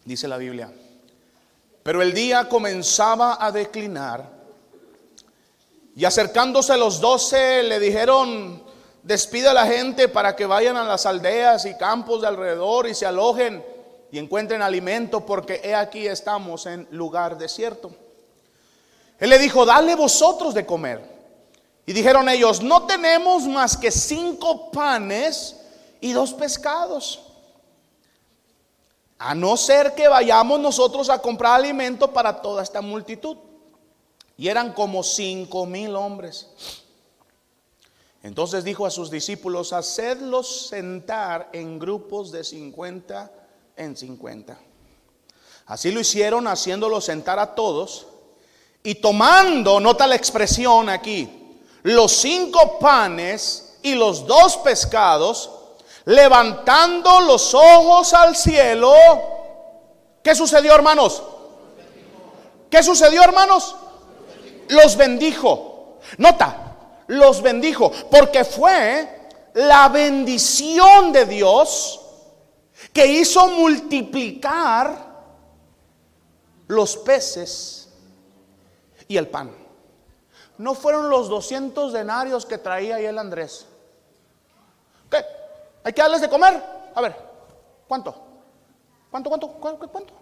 Dice 0.05 0.29
la 0.29 0.37
Biblia. 0.37 0.71
Pero 1.83 2.03
el 2.03 2.12
día 2.12 2.49
comenzaba 2.49 3.38
a 3.40 3.53
declinar 3.53 4.35
y 5.97 6.05
acercándose 6.05 6.77
los 6.77 7.01
doce 7.01 7.62
le 7.62 7.79
dijeron, 7.79 8.62
despide 9.03 9.49
a 9.49 9.55
la 9.55 9.67
gente 9.67 10.09
para 10.09 10.35
que 10.35 10.47
vayan 10.47 10.77
a 10.77 10.85
las 10.85 11.07
aldeas 11.07 11.67
y 11.67 11.77
campos 11.77 12.23
de 12.23 12.27
alrededor 12.27 12.88
y 12.88 12.95
se 12.95 13.07
alojen 13.07 13.64
y 14.11 14.19
encuentren 14.19 14.62
alimento 14.62 15.25
porque 15.25 15.61
he 15.62 15.75
aquí 15.75 16.07
estamos 16.07 16.67
en 16.67 16.88
lugar 16.90 17.38
desierto. 17.38 17.93
Él 19.19 19.31
le 19.31 19.38
dijo, 19.38 19.64
dale 19.64 19.95
vosotros 19.95 20.55
de 20.55 20.67
comer. 20.67 21.14
Y 21.87 21.93
dijeron 21.93 22.29
ellos, 22.29 22.62
no 22.62 22.87
tenemos 22.87 23.45
más 23.45 23.77
que 23.77 23.90
cinco 23.90 24.71
panes 24.71 25.57
y 26.01 26.12
dos 26.12 26.33
pescados. 26.33 27.21
A 29.27 29.35
no 29.35 29.57
ser 29.57 29.95
que 29.95 30.07
vayamos 30.07 30.61
nosotros 30.61 31.09
a 31.09 31.19
comprar 31.19 31.55
alimento 31.55 32.13
para 32.13 32.43
toda 32.43 32.63
esta 32.63 32.83
multitud. 32.83 33.39
Y 34.37 34.49
eran 34.49 34.75
como 34.75 35.03
cinco 35.03 35.65
mil 35.65 35.97
hombres. 35.97 36.51
Entonces 38.23 38.65
dijo 38.65 38.85
a 38.85 38.91
sus 38.91 39.11
discípulos, 39.11 39.73
hacedlos 39.73 40.67
sentar 40.67 41.49
en 41.55 41.79
grupos 41.79 42.33
de 42.33 42.45
cincuenta 42.45 43.33
en 43.77 43.97
cincuenta. 43.97 44.59
Así 45.65 45.91
lo 45.91 46.01
hicieron, 46.01 46.47
haciéndolos 46.47 47.07
sentar 47.07 47.39
a 47.39 47.55
todos. 47.55 48.07
Y 48.83 48.97
tomando, 48.97 49.81
nota 49.81 50.07
la 50.07 50.17
expresión 50.17 50.91
aquí, 50.91 51.59
los 51.83 52.13
cinco 52.13 52.79
panes 52.79 53.79
y 53.83 53.95
los 53.95 54.27
dos 54.27 54.59
pescados, 54.59 55.51
levantando 56.07 57.21
los 57.21 57.55
ojos 57.55 58.12
al 58.14 58.37
cielo. 58.37 58.95
¿Qué 60.23 60.35
sucedió, 60.35 60.75
hermanos? 60.75 61.23
¿Qué 62.71 62.83
sucedió, 62.83 63.23
hermanos? 63.23 63.77
Los 64.69 64.97
bendijo. 64.97 65.99
Nota, 66.19 66.77
los 67.07 67.43
bendijo, 67.43 67.90
porque 68.11 68.45
fue 68.45 69.29
la 69.55 69.88
bendición 69.88 71.12
de 71.12 71.27
Dios 71.27 72.01
que 72.93 73.07
hizo 73.07 73.49
multiplicar 73.49 75.14
los 76.69 76.97
peces 76.99 77.88
y 79.09 79.17
el 79.17 79.29
pan. 79.29 79.55
No 80.59 80.75
fueron 80.75 81.11
los 81.11 81.29
200 81.29 81.93
denarios 81.93 82.47
que 82.47 82.59
traía 82.59 82.97
ahí 82.97 83.07
el 83.07 83.19
Andrés. 83.19 83.67
¿Qué? 85.11 85.25
¿Hay 85.85 85.92
que 85.92 86.01
darles 86.01 86.23
de 86.23 86.31
comer? 86.31 86.62
A 86.94 87.01
ver, 87.03 87.14
¿cuánto? 87.87 88.14
¿Cuánto, 89.11 89.29
cuánto, 89.29 89.49
cuánto? 89.53 89.88
cuánto? 89.88 90.14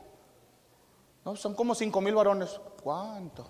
No, 1.24 1.36
son 1.36 1.54
como 1.54 1.74
5 1.74 2.00
mil 2.00 2.14
varones. 2.14 2.60
¿Cuánto? 2.82 3.46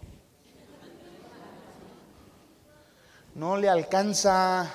No 3.35 3.57
le 3.57 3.69
alcanza. 3.69 4.71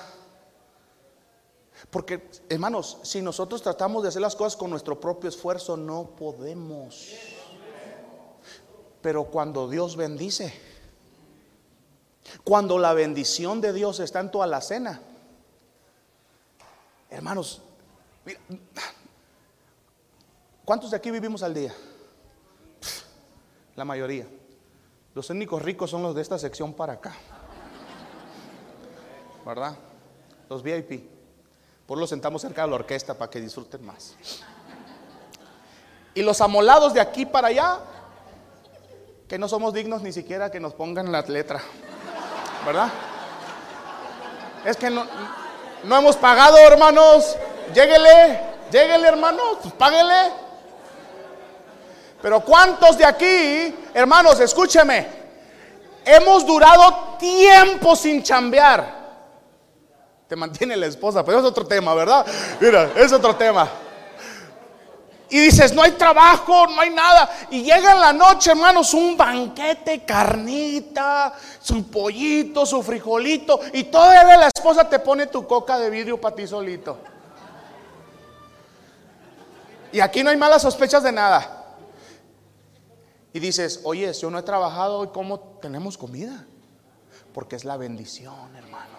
Porque, 1.90 2.28
hermanos, 2.48 2.98
si 3.02 3.22
nosotros 3.22 3.62
tratamos 3.62 4.02
de 4.02 4.08
hacer 4.08 4.20
las 4.20 4.34
cosas 4.34 4.56
con 4.56 4.68
nuestro 4.68 4.98
propio 4.98 5.28
esfuerzo, 5.28 5.76
no 5.76 6.16
podemos. 6.16 7.14
Pero 9.00 9.26
cuando 9.26 9.68
Dios 9.68 9.94
bendice, 9.94 10.52
cuando 12.42 12.78
la 12.78 12.94
bendición 12.94 13.60
de 13.60 13.72
Dios 13.72 14.00
está 14.00 14.18
en 14.18 14.32
tu 14.32 14.42
alacena, 14.42 15.00
hermanos, 17.10 17.62
¿cuántos 20.64 20.90
de 20.90 20.96
aquí 20.96 21.10
vivimos 21.10 21.42
al 21.42 21.54
día? 21.54 21.74
La 23.76 23.84
mayoría. 23.84 24.26
Los 25.14 25.30
únicos 25.30 25.62
ricos 25.62 25.90
son 25.90 26.02
los 26.02 26.14
de 26.14 26.22
esta 26.22 26.38
sección 26.38 26.74
para 26.74 26.94
acá. 26.94 27.14
¿Verdad? 29.44 29.76
Los 30.48 30.62
VIP. 30.62 31.08
Por 31.86 31.98
los 31.98 32.10
sentamos 32.10 32.42
cerca 32.42 32.62
de 32.62 32.68
la 32.68 32.74
orquesta 32.74 33.14
para 33.14 33.30
que 33.30 33.40
disfruten 33.40 33.84
más. 33.84 34.14
Y 36.14 36.22
los 36.22 36.40
amolados 36.40 36.92
de 36.92 37.00
aquí 37.00 37.24
para 37.24 37.48
allá, 37.48 37.78
que 39.26 39.38
no 39.38 39.48
somos 39.48 39.72
dignos 39.72 40.02
ni 40.02 40.12
siquiera 40.12 40.50
que 40.50 40.60
nos 40.60 40.74
pongan 40.74 41.10
la 41.10 41.22
letra. 41.22 41.62
¿verdad? 42.64 42.90
Es 44.64 44.76
que 44.76 44.90
no, 44.90 45.04
no 45.84 45.96
hemos 45.96 46.16
pagado, 46.16 46.58
hermanos. 46.58 47.36
Lléguele, 47.74 48.40
lléguele, 48.70 49.08
hermanos, 49.08 49.58
pues 49.62 49.74
páguele. 49.74 50.32
Pero 52.20 52.40
¿cuántos 52.40 52.98
de 52.98 53.04
aquí, 53.04 53.74
hermanos, 53.94 54.40
escúcheme, 54.40 55.06
hemos 56.04 56.44
durado 56.44 57.16
tiempo 57.18 57.94
sin 57.94 58.22
chambear? 58.22 58.98
Te 60.26 60.36
mantiene 60.36 60.76
la 60.76 60.86
esposa, 60.86 61.24
pero 61.24 61.38
es 61.38 61.44
otro 61.44 61.66
tema, 61.66 61.94
¿verdad? 61.94 62.26
Mira, 62.60 62.90
es 62.96 63.12
otro 63.12 63.34
tema. 63.36 63.68
Y 65.30 65.38
dices, 65.40 65.74
no 65.74 65.82
hay 65.82 65.92
trabajo, 65.92 66.66
no 66.66 66.80
hay 66.80 66.90
nada. 66.90 67.28
Y 67.50 67.62
llega 67.62 67.92
en 67.92 68.00
la 68.00 68.12
noche, 68.12 68.50
hermanos, 68.50 68.94
un 68.94 69.16
banquete, 69.16 70.04
carnita, 70.04 71.34
su 71.60 71.90
pollito, 71.90 72.64
su 72.64 72.82
frijolito. 72.82 73.60
Y 73.74 73.84
todavía 73.84 74.36
la 74.38 74.48
esposa 74.54 74.88
te 74.88 74.98
pone 74.98 75.26
tu 75.26 75.46
coca 75.46 75.78
de 75.78 75.90
vidrio 75.90 76.18
para 76.18 76.34
ti 76.34 76.46
solito. 76.46 76.98
Y 79.92 80.00
aquí 80.00 80.22
no 80.22 80.30
hay 80.30 80.36
malas 80.36 80.62
sospechas 80.62 81.02
de 81.02 81.12
nada. 81.12 81.76
Y 83.34 83.40
dices, 83.40 83.80
oye, 83.84 84.10
yo 84.14 84.30
no 84.30 84.38
he 84.38 84.42
trabajado 84.42 85.04
y 85.04 85.08
cómo 85.08 85.40
tenemos 85.60 85.98
comida. 85.98 86.46
Porque 87.34 87.56
es 87.56 87.64
la 87.66 87.76
bendición, 87.76 88.56
hermanos 88.56 88.97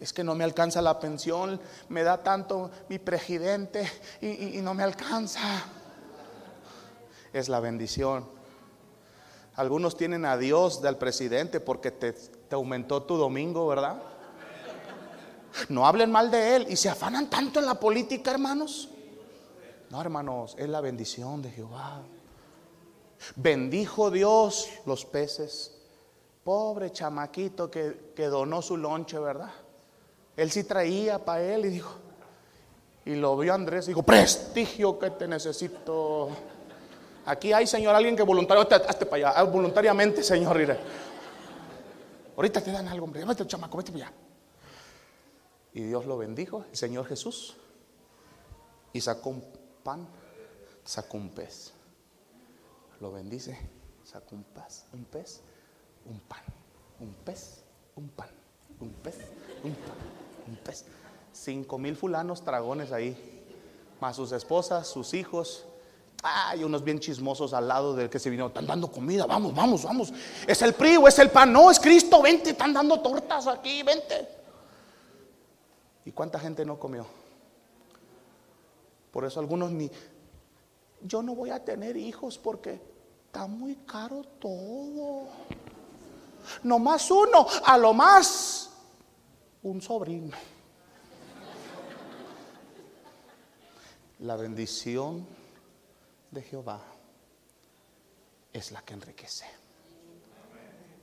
es 0.00 0.14
que 0.14 0.24
no 0.24 0.34
me 0.34 0.44
alcanza 0.44 0.80
la 0.80 0.98
pensión, 0.98 1.60
me 1.90 2.02
da 2.02 2.22
tanto 2.22 2.70
mi 2.88 2.98
presidente 2.98 3.88
y, 4.22 4.58
no 4.62 4.72
me 4.72 4.82
alcanza. 4.82 5.40
Es 7.32 7.50
la 7.50 7.60
bendición. 7.60 8.26
Algunos 9.56 9.98
tienen 9.98 10.24
a 10.24 10.38
Dios 10.38 10.80
del 10.80 10.96
presidente 10.96 11.60
porque 11.60 11.90
te, 11.90 12.12
te 12.12 12.54
aumentó 12.54 13.02
tu 13.02 13.16
domingo, 13.16 13.66
¿verdad? 13.66 14.02
No 15.68 15.86
hablen 15.86 16.10
mal 16.10 16.30
de 16.30 16.56
él 16.56 16.66
y 16.70 16.76
se 16.76 16.88
afanan 16.88 17.28
tanto 17.28 17.60
en 17.60 17.66
la 17.66 17.74
política, 17.74 18.30
hermanos. 18.30 18.88
No, 19.90 20.00
hermanos, 20.00 20.54
es 20.58 20.68
la 20.68 20.80
bendición 20.80 21.42
de 21.42 21.50
Jehová. 21.50 22.00
Bendijo 23.36 24.10
Dios 24.10 24.70
los 24.86 25.04
peces. 25.04 25.76
Pobre 26.42 26.90
chamaquito 26.90 27.70
que, 27.70 28.12
que 28.16 28.26
donó 28.26 28.62
su 28.62 28.78
lonche, 28.78 29.18
¿verdad? 29.18 29.52
Él 30.36 30.50
sí 30.50 30.64
traía 30.64 31.18
para 31.18 31.42
él 31.42 31.66
y 31.66 31.68
dijo, 31.68 31.94
y 33.04 33.14
lo 33.14 33.36
vio 33.36 33.54
Andrés 33.54 33.86
y 33.86 33.88
dijo, 33.88 34.02
prestigio 34.02 34.98
que 34.98 35.10
te 35.10 35.26
necesito. 35.26 36.28
Aquí 37.26 37.52
hay, 37.52 37.66
Señor, 37.66 37.94
alguien 37.94 38.16
que 38.16 38.22
voluntariamente, 38.22 38.74
hazte 38.74 39.06
para 39.06 39.28
allá, 39.28 39.40
ah, 39.40 39.42
voluntariamente, 39.44 40.22
Señor, 40.22 40.58
Ahorita 42.36 42.62
te 42.62 42.72
dan 42.72 42.88
algo, 42.88 43.04
hombre, 43.04 43.24
vete 43.24 43.46
chamaco, 43.46 43.76
vete 43.76 43.92
para 43.92 44.06
allá. 44.06 44.14
Y 45.72 45.82
Dios 45.82 46.06
lo 46.06 46.16
bendijo, 46.18 46.64
el 46.70 46.76
Señor 46.76 47.06
Jesús, 47.06 47.56
y 48.92 49.00
sacó 49.00 49.30
un 49.30 49.44
pan, 49.84 50.08
sacó 50.84 51.16
un 51.16 51.30
pez. 51.30 51.72
Lo 53.00 53.12
bendice, 53.12 53.58
sacó 54.04 54.34
un 54.36 54.44
pez, 54.44 54.84
un 54.92 55.04
pez, 55.04 55.40
un 56.06 56.18
pan, 56.20 56.42
un 57.00 57.12
pez, 57.24 57.62
un 57.96 58.08
pan, 58.08 58.30
un 58.80 58.90
pez, 58.90 59.16
un 59.64 59.74
pan 59.74 60.74
Cinco 61.32 61.78
mil 61.78 61.96
fulanos 61.96 62.44
dragones 62.44 62.92
ahí, 62.92 63.16
más 64.00 64.16
sus 64.16 64.32
esposas, 64.32 64.86
sus 64.86 65.14
hijos. 65.14 65.64
Hay 66.22 66.64
unos 66.64 66.84
bien 66.84 66.98
chismosos 66.98 67.54
al 67.54 67.66
lado 67.66 67.94
del 67.94 68.10
que 68.10 68.18
se 68.18 68.28
vino, 68.28 68.48
están 68.48 68.66
dando 68.66 68.90
comida, 68.90 69.24
vamos, 69.24 69.54
vamos, 69.54 69.84
vamos. 69.84 70.12
Es 70.46 70.60
el 70.60 70.74
PRI 70.74 70.98
es 71.06 71.18
el 71.18 71.30
PAN, 71.30 71.52
no, 71.52 71.70
es 71.70 71.80
Cristo, 71.80 72.20
vente, 72.20 72.50
están 72.50 72.74
dando 72.74 73.00
tortas 73.00 73.46
aquí, 73.46 73.82
vente. 73.82 74.28
¿Y 76.04 76.12
cuánta 76.12 76.38
gente 76.38 76.64
no 76.64 76.78
comió? 76.78 77.06
Por 79.10 79.24
eso 79.24 79.40
algunos 79.40 79.70
ni, 79.70 79.90
yo 81.02 81.22
no 81.22 81.34
voy 81.34 81.50
a 81.50 81.64
tener 81.64 81.96
hijos 81.96 82.36
porque 82.36 82.80
está 83.26 83.46
muy 83.46 83.76
caro 83.86 84.24
todo. 84.38 85.26
No 86.64 86.78
más 86.78 87.10
uno, 87.10 87.46
a 87.64 87.78
lo 87.78 87.94
más 87.94 88.69
un 89.62 89.80
sobrino. 89.82 90.36
La 94.20 94.36
bendición 94.36 95.26
de 96.30 96.42
Jehová 96.42 96.82
es 98.52 98.72
la 98.72 98.82
que 98.82 98.94
enriquece. 98.94 99.46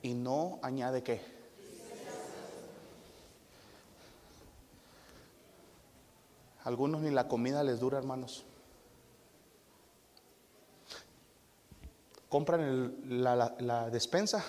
Y 0.01 0.13
no 0.13 0.59
añade 0.61 1.03
qué. 1.03 1.21
Algunos 6.63 7.01
ni 7.01 7.11
la 7.11 7.27
comida 7.27 7.63
les 7.63 7.79
dura, 7.79 7.97
hermanos. 7.97 8.43
Compran 12.29 13.23
la, 13.23 13.55
la 13.59 13.89
despensa 13.89 14.43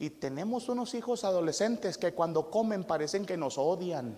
y 0.00 0.08
tenemos 0.08 0.70
unos 0.70 0.94
hijos 0.94 1.24
adolescentes 1.24 1.98
que 1.98 2.14
cuando 2.14 2.50
comen 2.50 2.84
parecen 2.84 3.26
que 3.26 3.36
nos 3.36 3.58
odian. 3.58 4.16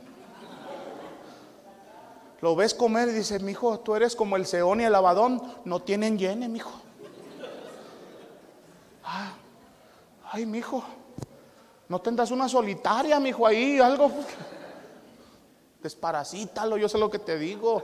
Lo 2.41 2.55
ves 2.55 2.73
comer 2.73 3.09
y 3.09 3.13
dices, 3.13 3.43
mi 3.43 3.51
hijo, 3.51 3.81
tú 3.81 3.97
eres 3.97 4.15
como 4.15 4.37
el 4.37 4.47
Seón 4.47 4.81
y 4.81 4.85
el 4.85 4.95
Abadón, 4.95 5.43
no 5.65 5.83
tienen 5.83 6.17
llene, 6.17 6.49
mi 6.49 6.59
hijo. 6.59 6.71
Ah, 9.05 9.33
ay, 10.31 10.47
mi 10.47 10.59
hijo, 10.59 10.85
no 11.89 12.01
tendrás 12.01 12.31
una 12.31 12.49
solitaria, 12.49 13.19
mi 13.19 13.31
hijo, 13.31 13.45
ahí, 13.45 13.81
algo. 13.81 14.09
Desparasítalo, 15.83 16.77
yo 16.77 16.89
sé 16.89 16.97
lo 16.97 17.11
que 17.11 17.19
te 17.19 17.37
digo. 17.37 17.83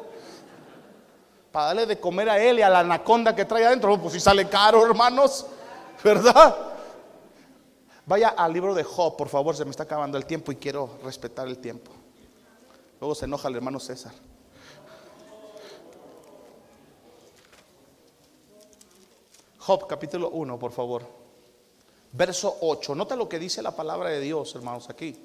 Para 1.51 1.67
darle 1.67 1.87
de 1.87 1.99
comer 1.99 2.31
a 2.31 2.39
él 2.39 2.61
y 2.61 2.63
a 2.63 2.71
la 2.71 2.81
anaconda 2.81 3.35
que 3.35 3.45
trae 3.45 3.67
adentro, 3.67 4.01
pues 4.01 4.15
si 4.15 4.21
sale 4.21 4.49
caro, 4.49 4.87
hermanos, 4.87 5.47
¿verdad? 6.05 6.68
Vaya 8.09 8.31
al 8.31 8.55
libro 8.55 8.75
de 8.75 8.85
Job, 8.85 9.19
por 9.19 9.29
favor, 9.29 9.55
se 9.55 9.67
me 9.67 9.71
está 9.71 9.83
acabando 9.83 10.17
el 10.17 10.25
tiempo 10.25 10.51
y 10.51 10.57
quiero 10.57 10.99
respetar 11.05 11.47
el 11.47 11.59
tiempo. 11.59 11.91
Luego 12.99 13.15
se 13.15 13.27
enoja 13.27 13.49
el 13.49 13.57
hermano 13.57 13.79
César. 13.79 14.15
Job 19.59 19.87
capítulo 19.87 20.31
1, 20.31 20.59
por 20.59 20.73
favor. 20.73 21.07
Verso 22.11 22.57
8. 22.63 22.95
Nota 22.95 23.15
lo 23.15 23.29
que 23.29 23.39
dice 23.39 23.61
la 23.61 23.77
palabra 23.77 24.09
de 24.09 24.21
Dios, 24.21 24.55
hermanos, 24.55 24.89
aquí. 24.89 25.23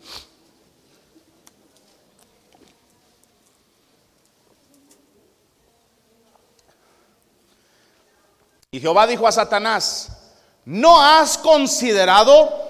Y 8.72 8.82
Jehová 8.82 9.08
dijo 9.08 9.26
a 9.26 9.32
Satanás, 9.32 10.34
¿no 10.66 11.02
has 11.02 11.38
considerado 11.38 12.63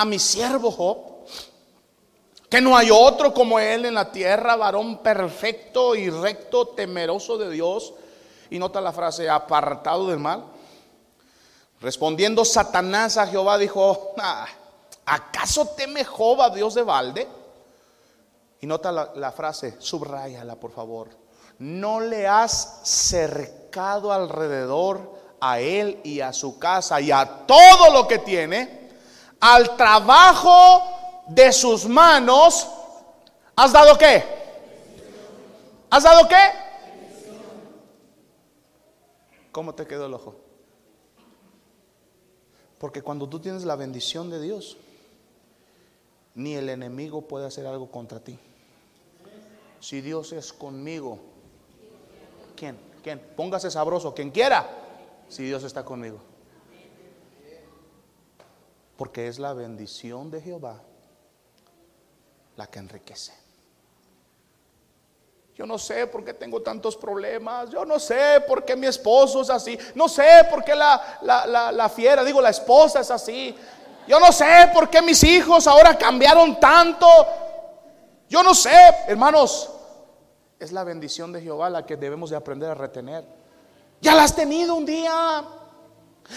a 0.00 0.04
mi 0.06 0.18
siervo 0.18 0.70
Job? 0.70 0.98
Que 2.48 2.60
no 2.60 2.74
hay 2.76 2.90
otro 2.90 3.34
como 3.34 3.60
él 3.60 3.84
en 3.84 3.94
la 3.94 4.10
tierra, 4.10 4.56
varón 4.56 4.98
perfecto 4.98 5.94
y 5.94 6.08
recto, 6.08 6.68
temeroso 6.68 7.36
de 7.36 7.50
Dios 7.50 7.92
y 8.48 8.58
nota 8.58 8.80
la 8.80 8.92
frase, 8.92 9.28
apartado 9.28 10.08
del 10.08 10.18
mal. 10.18 10.44
Respondiendo 11.80 12.44
Satanás 12.44 13.18
a 13.18 13.26
Jehová 13.26 13.58
dijo, 13.58 14.14
ah, 14.18 14.46
¿acaso 15.04 15.66
teme 15.76 16.04
Jehová 16.04 16.48
Dios 16.50 16.74
de 16.74 16.82
balde? 16.82 17.28
Y 18.62 18.66
nota 18.66 18.90
la, 18.90 19.12
la 19.14 19.32
frase, 19.32 19.76
subrayala 19.78 20.56
por 20.56 20.72
favor. 20.72 21.08
No 21.58 22.00
le 22.00 22.26
has 22.26 22.80
cercado 22.84 24.12
alrededor 24.12 25.20
a 25.40 25.60
él 25.60 26.00
y 26.04 26.20
a 26.20 26.32
su 26.32 26.58
casa 26.58 27.00
y 27.02 27.12
a 27.12 27.46
todo 27.46 27.92
lo 27.92 28.08
que 28.08 28.18
tiene, 28.18 28.79
al 29.40 29.76
trabajo 29.76 30.82
de 31.28 31.52
sus 31.52 31.86
manos, 31.86 32.68
¿has 33.56 33.72
dado 33.72 33.96
qué? 33.96 34.22
¿Has 35.90 36.04
dado 36.04 36.28
qué? 36.28 36.36
¿Cómo 39.50 39.74
te 39.74 39.86
quedó 39.86 40.06
el 40.06 40.14
ojo? 40.14 40.36
Porque 42.78 43.02
cuando 43.02 43.28
tú 43.28 43.40
tienes 43.40 43.64
la 43.64 43.76
bendición 43.76 44.30
de 44.30 44.40
Dios, 44.40 44.76
ni 46.34 46.54
el 46.54 46.68
enemigo 46.68 47.22
puede 47.22 47.46
hacer 47.46 47.66
algo 47.66 47.90
contra 47.90 48.20
ti. 48.20 48.38
Si 49.80 50.00
Dios 50.00 50.32
es 50.32 50.52
conmigo, 50.52 51.18
¿quién? 52.56 52.78
¿Quién? 53.02 53.20
Póngase 53.36 53.70
sabroso, 53.70 54.14
quien 54.14 54.30
quiera, 54.30 54.68
si 55.28 55.42
Dios 55.44 55.64
está 55.64 55.84
conmigo. 55.84 56.20
Porque 59.00 59.28
es 59.28 59.38
la 59.38 59.54
bendición 59.54 60.30
de 60.30 60.42
Jehová 60.42 60.78
la 62.56 62.66
que 62.66 62.80
enriquece. 62.80 63.32
Yo 65.54 65.64
no 65.64 65.78
sé 65.78 66.06
por 66.06 66.22
qué 66.22 66.34
tengo 66.34 66.60
tantos 66.60 66.98
problemas. 66.98 67.70
Yo 67.70 67.86
no 67.86 67.98
sé 67.98 68.44
por 68.46 68.62
qué 68.62 68.76
mi 68.76 68.86
esposo 68.86 69.40
es 69.40 69.48
así. 69.48 69.78
No 69.94 70.06
sé 70.06 70.46
por 70.50 70.62
qué 70.62 70.74
la, 70.74 71.18
la, 71.22 71.88
fiera, 71.88 72.22
digo, 72.22 72.42
la 72.42 72.50
esposa 72.50 73.00
es 73.00 73.10
así. 73.10 73.56
Yo 74.06 74.20
no 74.20 74.30
sé 74.32 74.70
por 74.74 74.90
qué 74.90 75.00
mis 75.00 75.24
hijos 75.24 75.66
ahora 75.66 75.96
cambiaron 75.96 76.60
tanto. 76.60 77.06
Yo 78.28 78.42
no 78.42 78.54
sé, 78.54 78.76
hermanos. 79.08 79.70
Es 80.58 80.72
la 80.72 80.84
bendición 80.84 81.32
de 81.32 81.40
Jehová 81.40 81.70
la 81.70 81.86
que 81.86 81.96
debemos 81.96 82.28
de 82.28 82.36
aprender 82.36 82.68
a 82.68 82.74
retener. 82.74 83.24
Ya 84.02 84.14
la 84.14 84.24
has 84.24 84.36
tenido 84.36 84.74
un 84.74 84.84
día. 84.84 85.42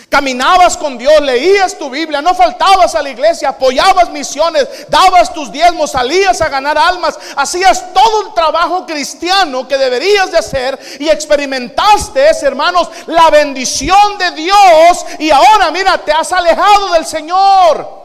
Caminabas 0.09 0.77
con 0.77 0.97
Dios, 0.97 1.21
leías 1.21 1.77
tu 1.77 1.89
Biblia, 1.89 2.21
no 2.21 2.33
faltabas 2.33 2.93
a 2.95 3.01
la 3.01 3.09
iglesia, 3.09 3.49
apoyabas 3.49 4.09
misiones, 4.11 4.67
dabas 4.89 5.33
tus 5.33 5.51
diezmos, 5.51 5.91
salías 5.91 6.39
a 6.41 6.49
ganar 6.49 6.77
almas, 6.77 7.17
hacías 7.35 7.93
todo 7.93 8.27
el 8.27 8.33
trabajo 8.33 8.85
cristiano 8.85 9.67
que 9.67 9.77
deberías 9.77 10.31
de 10.31 10.37
hacer 10.37 10.79
y 10.99 11.09
experimentaste, 11.09 12.23
hermanos, 12.43 12.89
la 13.07 13.29
bendición 13.29 14.17
de 14.17 14.31
Dios 14.31 15.05
y 15.19 15.31
ahora 15.31 15.71
mira, 15.71 15.97
te 15.97 16.11
has 16.11 16.31
alejado 16.31 16.93
del 16.93 17.05
Señor. 17.05 18.03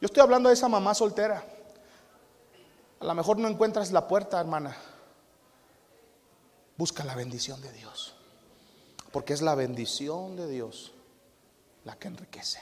Yo 0.00 0.06
estoy 0.06 0.22
hablando 0.22 0.48
de 0.48 0.54
esa 0.54 0.68
mamá 0.68 0.94
soltera. 0.94 1.42
A 3.00 3.04
lo 3.04 3.14
mejor 3.14 3.38
no 3.38 3.48
encuentras 3.48 3.90
la 3.90 4.06
puerta, 4.06 4.38
hermana. 4.40 4.76
Busca 6.76 7.04
la 7.04 7.14
bendición 7.14 7.60
de 7.60 7.72
Dios. 7.72 8.13
Porque 9.14 9.32
es 9.32 9.42
la 9.42 9.54
bendición 9.54 10.34
de 10.34 10.48
Dios 10.48 10.92
la 11.84 11.96
que 11.96 12.08
enriquece. 12.08 12.58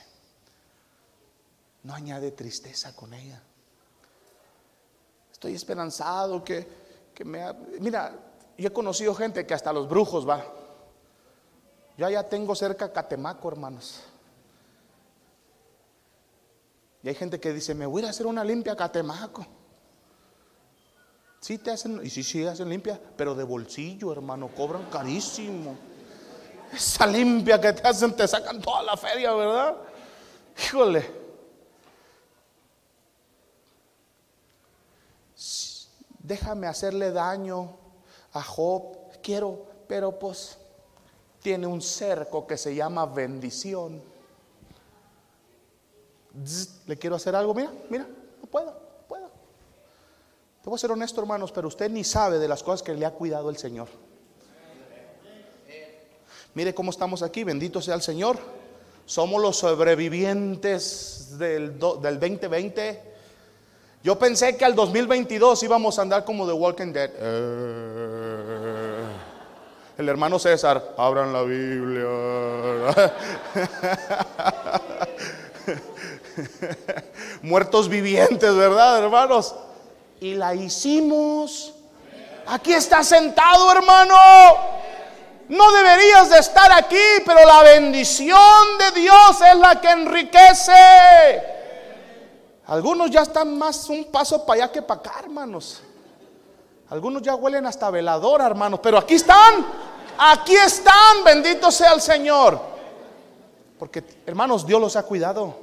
No 1.82 1.94
añade 1.94 2.30
tristeza 2.32 2.94
con 2.94 3.14
ella. 3.14 3.42
Estoy 5.32 5.55
esperanzado 5.55 6.44
que, 6.44 6.68
me... 7.24 7.50
mira, 7.80 8.14
yo 8.59 8.68
he 8.68 8.70
conocido 8.70 9.14
gente 9.14 9.46
que 9.46 9.55
hasta 9.55 9.72
los 9.72 9.88
brujos 9.88 10.28
va. 10.28 10.44
Yo 11.96 12.11
ya 12.11 12.28
tengo 12.28 12.55
cerca 12.55 12.92
Catemaco, 12.92 13.48
hermanos. 13.48 14.03
Y 17.03 17.09
hay 17.09 17.14
gente 17.14 17.40
que 17.40 17.55
dice, 17.55 17.74
me 17.74 17.86
voy 17.86 18.05
a 18.05 18.11
hacer 18.11 18.26
una 18.26 18.44
limpia 18.44 18.76
Catemaco. 18.76 19.46
Sí 21.40 21.57
te 21.57 21.70
hacen, 21.70 22.05
y 22.05 22.11
sí, 22.11 22.22
sí 22.22 22.44
hacen 22.44 22.68
limpia, 22.68 23.00
pero 23.16 23.34
de 23.34 23.42
bolsillo, 23.42 24.12
hermano, 24.12 24.48
cobran 24.55 24.90
carísimo. 24.90 25.91
Esa 26.73 27.07
limpia 27.07 27.61
que 27.61 27.73
te 27.73 27.87
hacen, 27.87 28.16
te 28.16 28.27
sacan 28.27 28.61
toda 28.61 28.83
la 28.83 28.97
feria, 28.97 29.33
¿verdad? 29.35 29.77
Híjole. 30.59 31.23
Déjame 36.18 36.66
hacerle 36.66 37.12
daño 37.12 37.77
a 38.33 38.43
Job. 38.43 38.97
Quiero, 39.23 39.66
pero 39.87 40.18
pues 40.18 40.57
tiene 41.43 41.66
un 41.66 41.83
cerco 41.83 42.47
que 42.47 42.57
se 42.57 42.75
llama 42.75 43.05
bendición. 43.05 44.03
Le 46.87 46.97
quiero 46.97 47.16
hacer 47.16 47.37
algo, 47.37 47.53
mira, 47.53 47.70
mira, 47.91 48.07
no 48.41 48.49
puedo, 48.49 48.70
no 48.70 49.07
puedo. 49.07 49.31
Te 50.62 50.70
voy 50.70 50.77
a 50.77 50.79
ser 50.79 50.91
honesto, 50.91 51.20
hermanos, 51.20 51.53
pero 51.53 51.68
usted 51.68 51.91
ni 51.91 52.03
sabe 52.03 52.39
de 52.39 52.49
las 52.49 52.62
cosas 52.62 52.83
que 52.83 52.95
le 52.95 53.05
ha 53.05 53.11
cuidado 53.11 53.51
el 53.51 53.59
Señor. 53.59 53.89
Mire 56.55 56.74
cómo 56.74 56.90
estamos 56.90 57.22
aquí, 57.22 57.44
bendito 57.44 57.80
sea 57.80 57.94
el 57.94 58.03
Señor. 58.03 58.38
Somos 59.07 59.40
los 59.40 59.57
sobrevivientes 59.57 61.38
del, 61.38 61.78
del 61.78 62.20
2020. 62.20 63.12
Yo 64.05 64.18
pensé 64.18 64.57
que 64.57 64.64
al 64.64 64.74
2022 64.74 65.62
íbamos 65.62 65.96
a 65.98 66.03
andar 66.03 66.24
como 66.24 66.46
The 66.46 66.53
Walking 66.53 66.92
Dead. 66.92 67.11
Eh, 67.14 69.03
el 69.98 70.09
hermano 70.09 70.38
César, 70.38 70.94
abran 70.96 71.32
la 71.32 71.42
Biblia. 71.42 72.03
Muertos 77.42 77.88
vivientes, 77.88 78.55
¿verdad, 78.55 79.05
hermanos? 79.05 79.55
Y 80.20 80.34
la 80.34 80.55
hicimos. 80.55 81.74
Aquí 82.46 82.72
está 82.72 83.05
sentado, 83.05 83.70
hermano. 83.72 84.14
No 85.53 85.70
deberías 85.70 86.30
de 86.30 86.38
estar 86.38 86.72
aquí, 86.72 86.96
pero 87.26 87.44
la 87.44 87.62
bendición 87.62 88.78
de 88.78 89.00
Dios 89.03 89.38
es 89.38 89.59
la 89.59 89.78
que 89.82 89.90
enriquece. 89.90 90.72
Algunos 92.68 93.11
ya 93.11 93.20
están 93.20 93.59
más 93.59 93.86
un 93.90 94.07
paso 94.07 94.46
para 94.46 94.64
allá 94.64 94.72
que 94.72 94.80
para 94.80 95.00
acá, 95.00 95.16
hermanos. 95.18 95.82
Algunos 96.88 97.20
ya 97.20 97.34
huelen 97.34 97.66
hasta 97.66 97.90
veladora, 97.90 98.46
hermanos, 98.46 98.80
pero 98.82 98.96
aquí 98.96 99.12
están. 99.12 99.66
Aquí 100.16 100.55
están, 100.55 101.22
bendito 101.22 101.70
sea 101.70 101.92
el 101.92 102.00
Señor. 102.00 102.59
Porque, 103.78 104.03
hermanos, 104.24 104.66
Dios 104.66 104.80
los 104.80 104.96
ha 104.96 105.03
cuidado. 105.03 105.55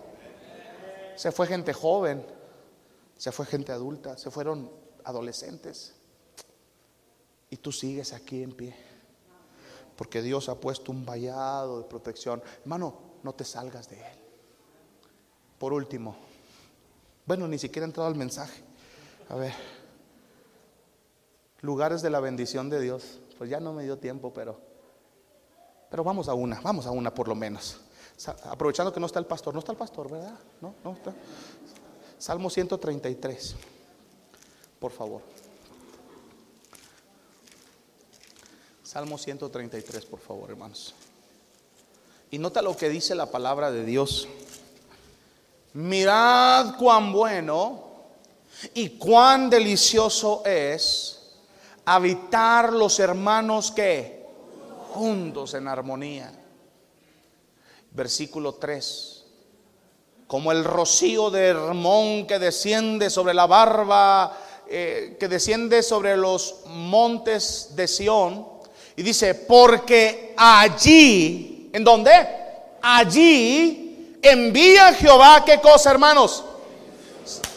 Se 1.16 1.32
fue 1.32 1.48
gente 1.48 1.74
joven, 1.74 2.24
se 3.18 3.32
fue 3.32 3.48
gente 3.48 3.72
adulta, 3.72 4.20
se 4.20 4.30
fueron 4.30 4.70
adolescentes. 5.04 5.96
Y 7.50 7.58
tú 7.58 7.72
sigues 7.72 8.14
aquí 8.14 8.44
en 8.44 8.52
pie. 8.52 8.89
Porque 10.00 10.22
Dios 10.22 10.48
ha 10.48 10.56
puesto 10.56 10.94
un 10.94 11.06
vallado 11.06 11.80
de 11.80 11.84
protección. 11.84 12.42
Hermano, 12.62 12.94
no 13.22 13.34
te 13.34 13.44
salgas 13.44 13.90
de 13.90 13.98
Él. 13.98 14.18
Por 15.58 15.74
último, 15.74 16.16
bueno, 17.26 17.50
ni 17.50 17.60
siquiera 17.60 17.86
he 17.86 17.90
entrado 17.90 18.08
al 18.08 18.16
mensaje. 18.16 18.64
A 19.28 19.36
ver, 19.36 19.54
lugares 21.60 22.02
de 22.02 22.10
la 22.10 22.22
bendición 22.22 22.70
de 22.70 22.80
Dios. 22.80 23.20
Pues 23.38 23.50
ya 23.50 23.60
no 23.60 23.74
me 23.74 23.84
dio 23.84 23.98
tiempo, 23.98 24.32
pero, 24.34 24.58
pero 25.92 26.02
vamos 26.06 26.30
a 26.30 26.34
una, 26.34 26.62
vamos 26.62 26.86
a 26.86 26.92
una 26.92 27.14
por 27.14 27.28
lo 27.28 27.36
menos. 27.36 27.82
Aprovechando 28.46 28.94
que 28.94 29.02
no 29.02 29.06
está 29.06 29.20
el 29.20 29.26
pastor, 29.26 29.54
no 29.54 29.60
está 29.60 29.74
el 29.74 29.78
pastor, 29.78 30.10
¿verdad? 30.10 30.40
No, 30.62 30.76
no 30.82 30.94
está. 30.94 31.14
Salmo 32.18 32.50
133, 32.50 33.54
por 34.80 34.94
favor. 34.94 35.24
Salmo 38.90 39.20
133, 39.20 40.04
por 40.06 40.20
favor, 40.20 40.50
hermanos. 40.50 40.96
Y 42.32 42.40
nota 42.40 42.60
lo 42.64 42.76
que 42.76 42.90
dice 42.90 43.14
la 43.14 43.28
palabra 43.28 43.70
de 43.70 43.86
Dios. 43.86 44.28
Mirad 45.74 46.76
cuán 46.76 47.14
bueno 47.14 47.84
y 48.74 48.90
cuán 48.98 49.48
delicioso 49.48 50.42
es 50.44 51.36
habitar 51.86 52.74
los 52.74 53.00
hermanos 53.00 53.72
que 53.72 54.26
juntos 54.92 55.54
en 55.54 55.68
armonía. 55.68 56.34
Versículo 57.92 58.56
3. 58.56 59.24
Como 60.26 60.52
el 60.52 60.64
rocío 60.64 61.30
de 61.30 61.46
Hermón 61.46 62.26
que 62.26 62.40
desciende 62.40 63.12
sobre 63.12 63.36
la 63.36 63.46
barba, 63.46 64.36
eh, 64.68 65.16
que 65.20 65.28
desciende 65.28 65.84
sobre 65.84 66.18
los 66.18 66.62
montes 66.66 67.74
de 67.76 67.88
Sión 67.88 68.59
y 69.00 69.02
dice, 69.02 69.34
porque 69.34 70.34
allí, 70.36 71.70
¿en 71.72 71.86
dónde? 71.86 72.12
Allí 72.82 74.18
envía 74.22 74.94
Jehová, 74.94 75.42
¿qué 75.46 75.62
cosa, 75.62 75.92
hermanos? 75.92 76.44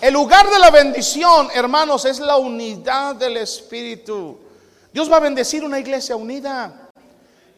El 0.01 0.15
lugar 0.15 0.49
de 0.49 0.61
la 0.61 0.71
bendición, 0.71 1.49
hermanos, 1.53 2.05
es 2.05 2.21
la 2.21 2.37
unidad 2.37 3.17
del 3.17 3.39
Espíritu. 3.39 4.39
Dios 4.93 5.11
va 5.11 5.17
a 5.17 5.19
bendecir 5.19 5.65
una 5.65 5.81
iglesia 5.81 6.15
unida. 6.15 6.91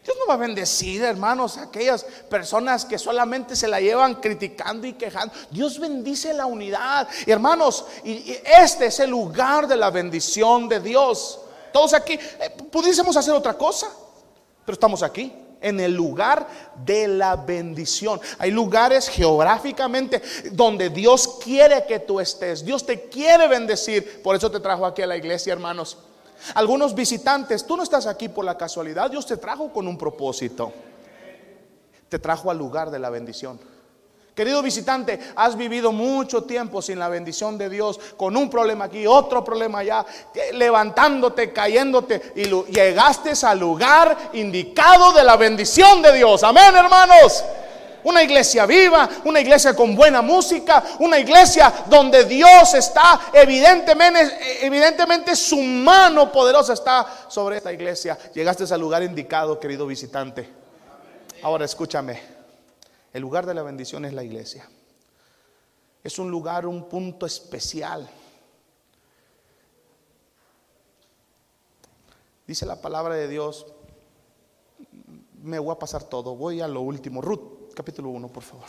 Dios 0.03 0.17
no 0.19 0.29
va 0.29 0.33
a 0.33 0.39
bendecir, 0.39 1.03
hermanos, 1.03 1.59
aquellas 1.59 2.05
personas 2.31 2.87
que 2.87 2.99
solamente 2.99 3.55
se 3.55 3.69
la 3.69 3.83
llevan 3.83 4.15
criticando 4.15 4.87
y 4.87 4.95
quejando. 4.95 5.35
Dios 5.51 5.79
bendice 5.79 6.33
la 6.33 6.47
unidad. 6.47 7.07
hermanos, 7.27 7.85
y 8.03 8.35
este 8.47 8.87
es 8.87 9.01
el 9.01 9.11
lugar 9.11 9.69
de 9.69 9.77
la 9.77 9.91
bendición 9.91 10.71
de 10.71 10.81
Dios. 10.81 11.41
Todos 11.75 11.93
aquí, 11.93 12.13
eh, 12.13 12.51
pudiésemos 12.71 13.17
hacer 13.17 13.35
otra 13.35 13.55
cosa, 13.55 13.89
pero 14.65 14.75
estamos 14.75 15.03
aquí, 15.03 15.33
en 15.61 15.81
el 15.81 15.93
lugar 15.93 16.47
de 16.85 17.09
la 17.09 17.35
bendición. 17.35 18.21
Hay 18.39 18.53
lugares 18.53 19.09
geográficamente 19.09 20.23
donde 20.53 20.89
Dios 20.89 21.41
quiere 21.43 21.85
que 21.85 21.99
tú 21.99 22.21
estés. 22.21 22.65
Dios 22.65 22.87
te 22.87 23.09
quiere 23.09 23.49
bendecir. 23.49 24.23
Por 24.23 24.37
eso 24.37 24.49
te 24.53 24.61
trajo 24.61 24.87
aquí 24.87 25.03
a 25.03 25.09
la 25.09 25.17
iglesia, 25.17 25.53
hermanos. 25.53 25.99
Algunos 26.55 26.95
visitantes, 26.95 27.67
tú 27.67 27.77
no 27.77 27.83
estás 27.83 28.07
aquí 28.07 28.29
por 28.29 28.45
la 28.45 28.57
casualidad. 28.57 29.11
Dios 29.11 29.27
te 29.27 29.37
trajo 29.37 29.73
con 29.73 29.89
un 29.89 29.99
propósito. 29.99 30.73
Te 32.09 32.21
trajo 32.21 32.53
al 32.53 32.59
lugar 32.59 32.93
de 32.93 33.01
la 33.01 33.11
bendición. 33.11 33.59
Querido 34.35 34.63
visitante, 34.63 35.21
has 35.37 35.57
vivido 35.57 35.93
mucho 35.93 36.43
tiempo 36.43 36.83
sin 36.83 36.99
la 36.99 37.09
bendición 37.09 37.57
de 37.57 37.69
Dios, 37.71 38.01
con 38.17 38.37
un 38.37 38.51
problema 38.51 38.87
aquí, 38.87 39.07
otro 39.07 39.45
problema 39.45 39.79
allá, 39.79 40.05
levantándote, 40.55 41.53
cayéndote, 41.53 42.33
y 42.35 42.47
llegaste 42.73 43.33
al 43.47 43.61
lugar 43.61 44.31
indicado 44.33 45.13
de 45.13 45.23
la 45.23 45.37
bendición 45.37 46.03
de 46.03 46.15
Dios. 46.15 46.43
Amén, 46.43 46.75
hermanos. 46.75 47.45
Una 48.03 48.25
iglesia 48.25 48.67
viva, 48.67 49.09
una 49.25 49.41
iglesia 49.41 49.75
con 49.75 49.95
buena 49.95 50.21
música, 50.21 50.83
una 50.99 51.17
iglesia 51.19 51.73
donde 51.87 52.25
Dios 52.25 52.75
está, 52.75 53.21
evidentemente, 53.33 54.67
evidentemente 54.67 55.37
su 55.37 55.59
mano 55.63 56.31
poderosa 56.33 56.73
está 56.73 57.07
sobre 57.29 57.59
esta 57.59 57.73
iglesia. 57.73 58.19
Llegaste 58.35 58.65
al 58.75 58.81
lugar 58.81 59.05
indicado, 59.05 59.61
querido 59.61 59.87
visitante. 59.87 60.51
Ahora 61.41 61.65
escúchame. 61.65 62.34
El 63.15 63.23
lugar 63.23 63.47
de 63.47 63.55
la 63.55 63.63
bendición 63.63 64.05
es 64.05 64.13
la 64.13 64.25
iglesia. 64.25 64.69
Es 66.03 66.19
un 66.19 66.33
lugar, 66.33 66.67
un 66.67 66.89
punto 66.89 67.27
especial. 67.27 68.11
Dice 72.45 72.67
la 72.67 72.81
palabra 72.81 73.15
de 73.15 73.29
Dios, 73.29 73.67
me 75.41 75.61
voy 75.61 75.73
a 75.73 75.79
pasar 75.79 76.03
todo, 76.03 76.35
voy 76.35 76.61
a 76.61 76.67
lo 76.67 76.81
último. 76.81 77.23
Ruth, 77.23 77.73
capítulo 77.73 78.09
1, 78.09 78.29
por 78.29 78.43
favor. 78.43 78.67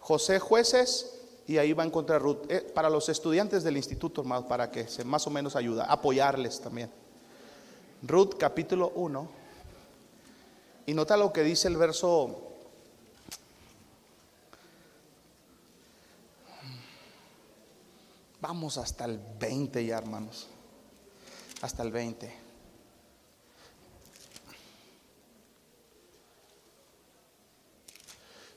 José 0.00 0.40
Jueces 0.40 1.19
y 1.50 1.58
ahí 1.58 1.72
va 1.72 1.82
a 1.82 1.86
encontrar 1.86 2.22
Ruth. 2.22 2.48
Eh, 2.48 2.60
para 2.60 2.88
los 2.88 3.08
estudiantes 3.08 3.64
del 3.64 3.76
instituto, 3.76 4.20
hermano, 4.20 4.46
para 4.46 4.70
que 4.70 4.86
se 4.86 5.02
más 5.02 5.26
o 5.26 5.30
menos 5.30 5.56
ayuda, 5.56 5.84
apoyarles 5.86 6.60
también. 6.60 6.88
Ruth 8.02 8.36
capítulo 8.38 8.92
1. 8.94 9.28
Y 10.86 10.94
nota 10.94 11.16
lo 11.16 11.32
que 11.32 11.42
dice 11.42 11.66
el 11.66 11.76
verso 11.76 12.46
Vamos 18.40 18.78
hasta 18.78 19.06
el 19.06 19.18
20 19.40 19.84
ya, 19.84 19.98
hermanos. 19.98 20.46
Hasta 21.62 21.82
el 21.82 21.90
20. 21.90 22.32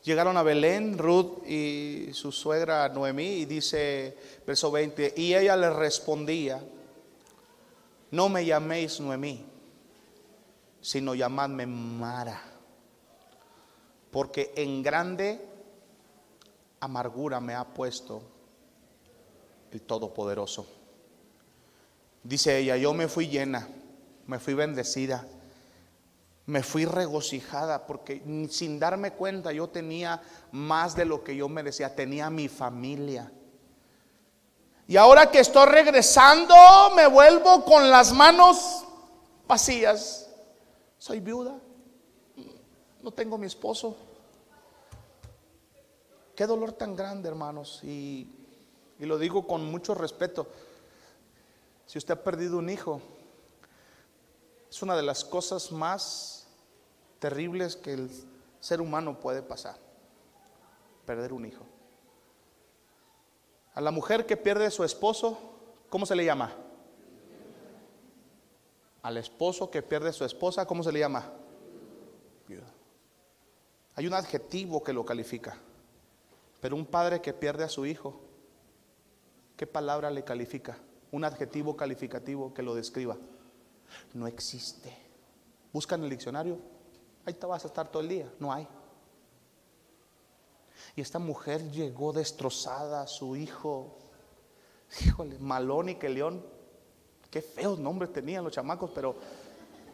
Llegaron 0.03 0.35
a 0.35 0.43
Belén, 0.43 0.97
Ruth 0.97 1.47
y 1.47 2.09
su 2.13 2.31
suegra 2.33 2.89
Noemí, 2.89 3.25
y 3.25 3.45
dice, 3.45 4.17
verso 4.45 4.69
20, 4.69 5.13
y 5.15 5.33
ella 5.33 5.55
le 5.55 5.69
respondía, 5.69 6.61
no 8.11 8.27
me 8.27 8.45
llaméis 8.45 8.99
Noemí, 8.99 9.45
sino 10.81 11.15
llamadme 11.15 11.65
Mara, 11.65 12.41
porque 14.11 14.51
en 14.57 14.83
grande 14.83 15.47
amargura 16.81 17.39
me 17.39 17.55
ha 17.55 17.63
puesto 17.63 18.21
el 19.71 19.81
Todopoderoso. 19.81 20.67
Dice 22.23 22.59
ella, 22.59 22.75
yo 22.75 22.93
me 22.93 23.07
fui 23.07 23.29
llena, 23.29 23.69
me 24.27 24.37
fui 24.39 24.53
bendecida 24.53 25.25
me 26.45 26.61
fui 26.61 26.85
regocijada 26.85 27.87
porque 27.87 28.21
sin 28.49 28.79
darme 28.79 29.13
cuenta 29.13 29.51
yo 29.51 29.69
tenía 29.69 30.21
más 30.51 30.95
de 30.95 31.05
lo 31.05 31.23
que 31.23 31.35
yo 31.35 31.47
merecía, 31.47 31.95
tenía 31.95 32.29
mi 32.29 32.49
familia. 32.49 33.31
Y 34.87 34.97
ahora 34.97 35.31
que 35.31 35.39
estoy 35.39 35.67
regresando, 35.67 36.53
me 36.95 37.07
vuelvo 37.07 37.63
con 37.63 37.89
las 37.89 38.11
manos 38.11 38.83
vacías. 39.47 40.29
Soy 40.97 41.21
viuda, 41.21 41.55
no 43.01 43.11
tengo 43.11 43.37
mi 43.37 43.47
esposo. 43.47 43.95
Qué 46.35 46.45
dolor 46.45 46.73
tan 46.73 46.95
grande, 46.95 47.29
hermanos. 47.29 47.79
Y, 47.83 48.27
y 48.99 49.05
lo 49.05 49.17
digo 49.17 49.47
con 49.47 49.63
mucho 49.65 49.93
respeto. 49.93 50.47
Si 51.85 51.97
usted 51.97 52.15
ha 52.15 52.23
perdido 52.23 52.57
un 52.57 52.69
hijo, 52.69 53.01
es 54.74 54.82
una 54.82 54.95
de 54.95 55.03
las 55.03 55.24
cosas 55.24 55.71
más 55.71 56.47
terribles 57.19 57.76
que 57.76 58.07
ser 58.59 58.82
humano 58.82 59.19
puede 59.19 59.43
pasar, 59.43 59.78
perder 61.05 61.32
un 61.32 61.45
hijo. 61.45 61.63
A 63.76 63.82
la 63.82 63.91
mujer 63.91 64.26
que 64.26 64.36
pierde 64.36 64.71
su 64.71 64.84
esposo, 64.84 65.38
¿cómo 65.91 66.07
se 66.07 66.15
le 66.15 66.26
llama? 66.26 66.55
Al 69.03 69.17
esposo 69.17 69.69
que 69.69 69.84
pierde 69.84 70.11
su 70.11 70.26
esposa, 70.26 70.65
¿cómo 70.65 70.82
se 70.82 70.91
le 70.91 71.01
llama? 71.01 71.32
Hay 73.95 74.07
un 74.07 74.15
adjetivo 74.15 74.84
que 74.84 74.91
lo 74.91 75.05
califica. 75.05 75.55
Pero 76.61 76.76
un 76.76 76.88
padre 76.88 77.21
que 77.21 77.32
pierde 77.32 77.63
a 77.63 77.69
su 77.69 77.86
hijo, 77.86 78.19
¿qué 79.55 79.67
palabra 79.67 80.09
le 80.09 80.24
califica? 80.24 80.80
Un 81.11 81.26
adjetivo 81.26 81.78
calificativo 81.78 82.55
que 82.55 82.63
lo 82.63 82.74
describa. 82.74 83.17
No 84.13 84.27
existe. 84.27 84.95
Busca 85.71 85.95
en 85.95 86.03
el 86.03 86.09
diccionario. 86.09 86.57
Ahí 87.25 87.33
te 87.33 87.45
vas 87.45 87.63
a 87.63 87.67
estar 87.67 87.87
todo 87.89 88.01
el 88.01 88.09
día. 88.09 88.33
No 88.39 88.51
hay. 88.51 88.67
Y 90.95 91.01
esta 91.01 91.19
mujer 91.19 91.71
llegó 91.71 92.13
destrozada 92.13 93.07
su 93.07 93.35
hijo. 93.35 93.97
Híjole, 95.01 95.39
Malón 95.39 95.89
y 95.89 95.95
León. 95.95 96.45
Qué 97.29 97.41
feos 97.41 97.79
nombres 97.79 98.13
tenían 98.13 98.43
los 98.43 98.53
chamacos, 98.53 98.91
pero, 98.93 99.15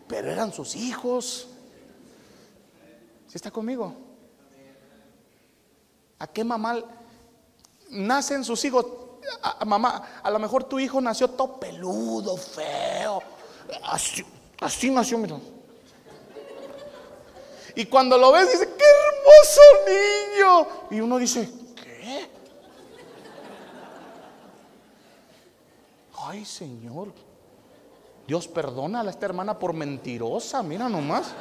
pero 0.08 0.30
eran 0.30 0.52
sus 0.52 0.76
hijos. 0.76 1.48
¿Sí 3.28 3.36
está 3.36 3.50
conmigo? 3.50 3.96
¿A 6.18 6.28
qué 6.28 6.44
mamá 6.44 6.84
nacen 7.92 8.44
sus 8.44 8.66
hijos? 8.66 8.86
A, 9.42 9.64
mamá, 9.64 10.20
a 10.22 10.30
lo 10.30 10.40
mejor 10.40 10.66
tu 10.66 10.80
hijo 10.80 11.00
nació 11.00 11.30
todo 11.30 11.60
peludo, 11.60 12.36
feo. 12.36 13.22
Así, 14.60 14.90
nació, 14.90 15.18
mira. 15.18 15.38
Y 17.76 17.86
cuando 17.86 18.18
lo 18.18 18.32
ves, 18.32 18.52
dice, 18.52 18.68
qué 18.78 18.84
hermoso 19.08 19.62
niño. 19.88 20.68
Y 20.92 21.02
uno 21.02 21.18
dice, 21.18 21.50
¿qué? 21.76 22.30
Ay, 26.18 26.46
Señor. 26.46 27.14
Dios 28.28 28.48
perdona 28.48 29.02
a 29.02 29.10
esta 29.10 29.26
hermana 29.26 29.58
por 29.58 29.74
mentirosa, 29.74 30.62
mira 30.62 30.90
nomás. 30.90 31.32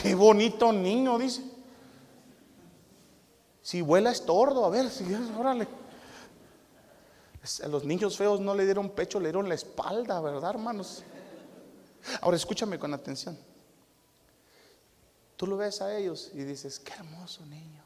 Qué 0.00 0.14
bonito 0.14 0.72
niño, 0.72 1.18
dice. 1.18 1.42
Si 3.62 3.82
vuela 3.82 4.10
es 4.10 4.24
tordo, 4.24 4.64
a 4.64 4.70
ver, 4.70 4.90
si 4.90 5.04
órale. 5.38 5.66
Los 7.68 7.84
niños 7.84 8.16
feos 8.16 8.40
no 8.40 8.54
le 8.54 8.64
dieron 8.64 8.90
pecho, 8.90 9.18
le 9.18 9.28
dieron 9.28 9.48
la 9.48 9.54
espalda, 9.54 10.20
¿verdad, 10.20 10.50
hermanos? 10.50 11.02
Ahora 12.20 12.36
escúchame 12.36 12.78
con 12.78 12.92
atención. 12.94 13.38
Tú 15.36 15.46
lo 15.46 15.56
ves 15.56 15.80
a 15.80 15.96
ellos 15.96 16.30
y 16.34 16.38
dices, 16.38 16.78
qué 16.78 16.94
hermoso 16.94 17.44
niño. 17.46 17.84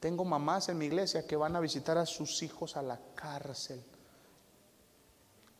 Tengo 0.00 0.24
mamás 0.24 0.68
en 0.68 0.78
mi 0.78 0.86
iglesia 0.86 1.24
que 1.24 1.36
van 1.36 1.54
a 1.54 1.60
visitar 1.60 1.96
a 1.96 2.06
sus 2.06 2.42
hijos 2.42 2.76
a 2.76 2.82
la 2.82 2.98
cárcel. 3.14 3.80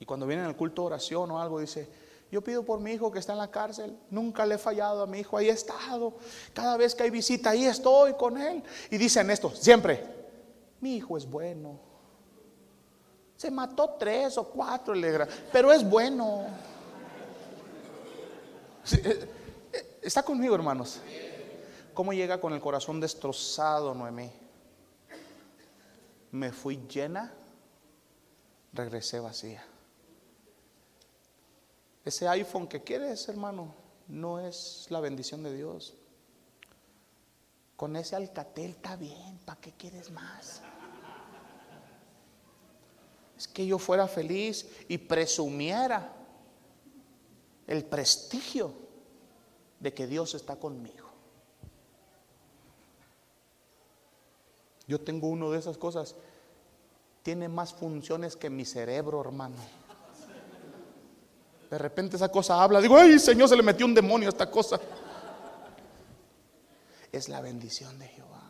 Y 0.01 0.05
cuando 0.05 0.27
vienen 0.27 0.47
al 0.47 0.57
culto 0.57 0.83
de 0.83 0.87
oración 0.87 1.31
o 1.31 1.41
algo, 1.41 1.61
dice, 1.61 1.89
yo 2.33 2.43
pido 2.43 2.65
por 2.65 2.81
mi 2.81 2.91
hijo 2.91 3.13
que 3.13 3.21
está 3.21 3.35
en 3.35 3.39
la 3.39 3.53
cárcel. 3.53 3.97
Nunca 4.11 4.45
le 4.45 4.57
he 4.57 4.59
fallado 4.59 5.03
a 5.03 5.07
mi 5.07 5.21
hijo. 5.21 5.37
Ahí 5.37 5.49
he 5.49 5.53
estado. 5.53 6.15
Cada 6.53 6.77
vez 6.77 6.93
que 6.97 7.05
hay 7.05 7.11
visita, 7.11 7.51
ahí 7.51 7.67
estoy 7.67 8.15
con 8.15 8.37
él. 8.37 8.65
Y 8.91 8.99
dicen 8.99 9.31
esto, 9.31 9.55
siempre. 9.55 10.05
Mi 10.81 10.97
hijo 10.97 11.17
es 11.17 11.25
bueno. 11.25 11.79
Se 13.43 13.51
mató 13.51 13.97
tres 13.99 14.38
o 14.38 14.45
cuatro, 14.45 14.95
pero 15.51 15.72
es 15.72 15.82
bueno. 15.82 16.47
Eh, 18.93 19.28
eh, 19.72 19.99
está 20.01 20.22
conmigo, 20.22 20.55
hermanos. 20.55 21.01
¿Cómo 21.93 22.12
llega 22.12 22.40
con 22.40 22.53
el 22.53 22.61
corazón 22.61 23.01
destrozado, 23.01 23.97
Noemí? 23.97 24.30
Me 26.30 26.53
fui 26.53 26.86
llena, 26.88 27.32
regresé 28.72 29.18
vacía. 29.18 29.64
Ese 32.05 32.28
iPhone 32.28 32.68
que 32.68 32.84
quieres, 32.84 33.28
hermano, 33.28 33.74
no 34.07 34.38
es 34.38 34.86
la 34.88 35.01
bendición 35.01 35.43
de 35.43 35.53
Dios. 35.53 35.95
Con 37.74 37.97
ese 37.97 38.14
Alcatel 38.14 38.70
está 38.70 38.95
bien, 38.95 39.40
¿para 39.45 39.61
qué 39.61 39.72
quieres 39.72 40.12
más? 40.12 40.62
Es 43.43 43.49
que 43.49 43.66
yo 43.66 43.76
fuera 43.76 44.07
feliz 44.07 44.68
y 44.86 44.99
presumiera 44.99 46.12
el 47.66 47.84
prestigio 47.84 48.72
de 49.80 49.93
que 49.93 50.07
Dios 50.07 50.36
está 50.36 50.55
conmigo. 50.55 51.09
Yo 54.86 55.01
tengo 55.01 55.26
uno 55.26 55.51
de 55.51 55.59
esas 55.59 55.76
cosas. 55.76 56.14
Tiene 57.24 57.49
más 57.49 57.74
funciones 57.74 58.36
que 58.36 58.49
mi 58.49 58.64
cerebro, 58.64 59.20
hermano. 59.20 59.57
De 61.68 61.78
repente 61.78 62.14
esa 62.14 62.30
cosa 62.30 62.62
habla. 62.62 62.80
Digo, 62.80 62.97
ay, 62.97 63.18
Señor, 63.18 63.49
se 63.49 63.57
le 63.57 63.64
metió 63.64 63.86
un 63.86 63.95
demonio 63.95 64.28
a 64.28 64.30
esta 64.30 64.49
cosa. 64.49 64.78
Es 67.11 67.28
la 67.28 67.40
bendición 67.40 67.99
de 67.99 68.07
Jehová. 68.07 68.43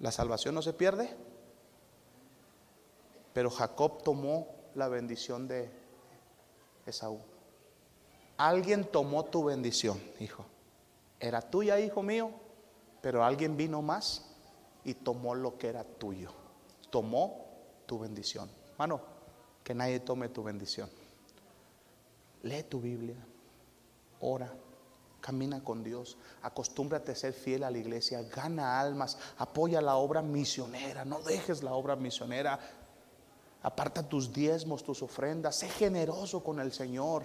La 0.00 0.12
salvación 0.12 0.54
no 0.54 0.60
se 0.60 0.74
pierde. 0.74 1.31
Pero 3.32 3.50
Jacob 3.50 4.02
tomó 4.02 4.48
la 4.74 4.88
bendición 4.88 5.48
de 5.48 5.70
Esaú. 6.86 7.20
Alguien 8.36 8.84
tomó 8.84 9.24
tu 9.24 9.44
bendición, 9.44 10.00
hijo. 10.18 10.44
Era 11.20 11.40
tuya, 11.40 11.78
hijo 11.78 12.02
mío, 12.02 12.30
pero 13.00 13.24
alguien 13.24 13.56
vino 13.56 13.82
más 13.82 14.24
y 14.84 14.94
tomó 14.94 15.34
lo 15.34 15.58
que 15.58 15.68
era 15.68 15.84
tuyo. 15.84 16.32
Tomó 16.90 17.46
tu 17.86 17.98
bendición. 17.98 18.50
Mano, 18.78 19.00
que 19.62 19.74
nadie 19.74 20.00
tome 20.00 20.28
tu 20.28 20.42
bendición. 20.42 20.90
Lee 22.42 22.64
tu 22.64 22.80
Biblia, 22.80 23.24
ora, 24.20 24.52
camina 25.20 25.62
con 25.62 25.84
Dios, 25.84 26.18
acostúmbrate 26.42 27.12
a 27.12 27.14
ser 27.14 27.32
fiel 27.32 27.62
a 27.62 27.70
la 27.70 27.78
iglesia, 27.78 28.22
gana 28.22 28.80
almas, 28.80 29.16
apoya 29.38 29.80
la 29.80 29.94
obra 29.94 30.20
misionera, 30.22 31.04
no 31.04 31.20
dejes 31.20 31.62
la 31.62 31.72
obra 31.74 31.94
misionera, 31.94 32.58
aparta 33.62 34.02
tus 34.02 34.32
diezmos, 34.32 34.82
tus 34.82 35.02
ofrendas, 35.02 35.56
sé 35.56 35.68
generoso 35.68 36.42
con 36.42 36.60
el 36.60 36.72
Señor, 36.72 37.24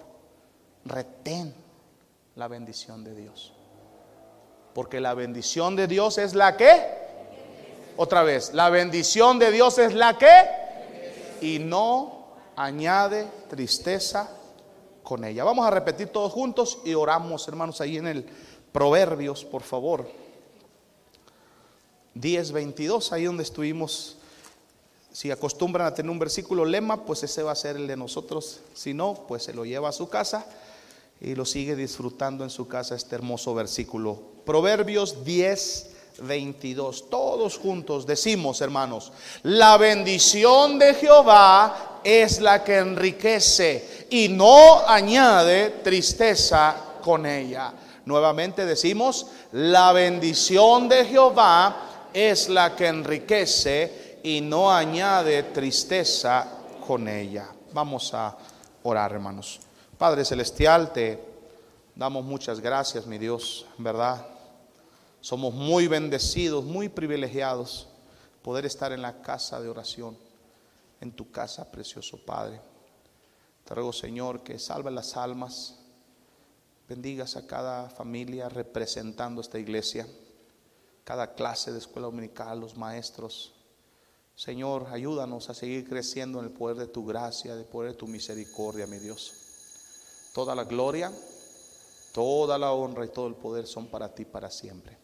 retén 0.84 1.54
la 2.36 2.48
bendición 2.48 3.04
de 3.04 3.14
Dios. 3.14 3.52
Porque 4.74 5.00
la 5.00 5.14
bendición 5.14 5.74
de 5.74 5.88
Dios 5.88 6.18
es 6.18 6.34
la 6.34 6.56
que, 6.56 6.80
otra 7.96 8.22
vez, 8.22 8.54
la 8.54 8.70
bendición 8.70 9.38
de 9.38 9.50
Dios 9.50 9.78
es 9.78 9.94
la 9.94 10.16
que, 10.16 11.38
y 11.40 11.58
no 11.58 12.28
añade 12.56 13.26
tristeza 13.48 14.28
con 15.02 15.24
ella. 15.24 15.42
Vamos 15.42 15.66
a 15.66 15.70
repetir 15.70 16.08
todos 16.08 16.32
juntos 16.32 16.78
y 16.84 16.94
oramos, 16.94 17.46
hermanos, 17.48 17.80
ahí 17.80 17.96
en 17.96 18.06
el 18.06 18.26
Proverbios, 18.72 19.44
por 19.44 19.62
favor. 19.62 20.08
10, 22.14 22.52
22, 22.52 23.12
ahí 23.12 23.24
donde 23.24 23.42
estuvimos. 23.42 24.17
Si 25.18 25.32
acostumbran 25.32 25.84
a 25.84 25.92
tener 25.92 26.12
un 26.12 26.18
versículo 26.20 26.64
lema, 26.64 27.04
pues 27.04 27.24
ese 27.24 27.42
va 27.42 27.50
a 27.50 27.56
ser 27.56 27.74
el 27.74 27.88
de 27.88 27.96
nosotros. 27.96 28.60
Si 28.72 28.94
no, 28.94 29.24
pues 29.26 29.42
se 29.42 29.52
lo 29.52 29.64
lleva 29.64 29.88
a 29.88 29.92
su 29.92 30.08
casa 30.08 30.46
y 31.20 31.34
lo 31.34 31.44
sigue 31.44 31.74
disfrutando 31.74 32.44
en 32.44 32.50
su 32.50 32.68
casa 32.68 32.94
este 32.94 33.16
hermoso 33.16 33.52
versículo. 33.52 34.16
Proverbios 34.46 35.24
10, 35.24 35.90
22. 36.22 37.10
Todos 37.10 37.58
juntos 37.58 38.06
decimos, 38.06 38.60
hermanos, 38.60 39.10
la 39.42 39.76
bendición 39.76 40.78
de 40.78 40.94
Jehová 40.94 42.00
es 42.04 42.40
la 42.40 42.62
que 42.62 42.76
enriquece 42.76 44.06
y 44.10 44.28
no 44.28 44.86
añade 44.86 45.80
tristeza 45.82 46.76
con 47.02 47.26
ella. 47.26 47.72
Nuevamente 48.04 48.64
decimos, 48.64 49.26
la 49.50 49.90
bendición 49.92 50.88
de 50.88 51.06
Jehová 51.06 52.06
es 52.14 52.48
la 52.48 52.76
que 52.76 52.86
enriquece 52.86 54.07
y 54.22 54.40
no 54.40 54.70
añade 54.70 55.42
tristeza 55.44 56.46
con 56.86 57.08
ella. 57.08 57.48
Vamos 57.72 58.12
a 58.14 58.36
orar, 58.82 59.12
hermanos. 59.12 59.60
Padre 59.96 60.24
Celestial, 60.24 60.92
te 60.92 61.22
damos 61.94 62.24
muchas 62.24 62.60
gracias, 62.60 63.06
mi 63.06 63.18
Dios, 63.18 63.66
¿verdad? 63.78 64.24
Somos 65.20 65.52
muy 65.52 65.88
bendecidos, 65.88 66.64
muy 66.64 66.88
privilegiados 66.88 67.88
poder 68.42 68.64
estar 68.64 68.92
en 68.92 69.02
la 69.02 69.20
casa 69.20 69.60
de 69.60 69.68
oración, 69.68 70.16
en 71.00 71.12
tu 71.12 71.30
casa, 71.30 71.70
precioso 71.70 72.24
Padre. 72.24 72.60
Te 73.64 73.74
ruego, 73.74 73.92
Señor, 73.92 74.42
que 74.42 74.58
salve 74.58 74.90
las 74.90 75.16
almas, 75.16 75.78
bendigas 76.88 77.36
a 77.36 77.46
cada 77.46 77.90
familia 77.90 78.48
representando 78.48 79.42
esta 79.42 79.58
iglesia, 79.58 80.06
cada 81.04 81.34
clase 81.34 81.72
de 81.72 81.78
escuela 81.78 82.06
dominical, 82.06 82.60
los 82.60 82.76
maestros. 82.76 83.52
Señor, 84.38 84.86
ayúdanos 84.90 85.50
a 85.50 85.54
seguir 85.54 85.86
creciendo 85.86 86.38
en 86.38 86.46
el 86.46 86.52
poder 86.52 86.76
de 86.76 86.86
tu 86.86 87.04
gracia, 87.04 87.52
en 87.52 87.58
el 87.58 87.64
poder 87.64 87.90
de 87.92 87.98
tu 87.98 88.06
misericordia, 88.06 88.86
mi 88.86 88.98
Dios. 88.98 89.34
Toda 90.32 90.54
la 90.54 90.62
gloria 90.62 91.12
Toda 92.18 92.58
la 92.58 92.72
honra 92.72 93.04
y 93.04 93.10
todo 93.10 93.28
el 93.28 93.34
poder 93.34 93.66
son 93.66 93.86
para 93.86 94.14
ti 94.14 94.24
para 94.24 94.50
siempre. 94.50 94.98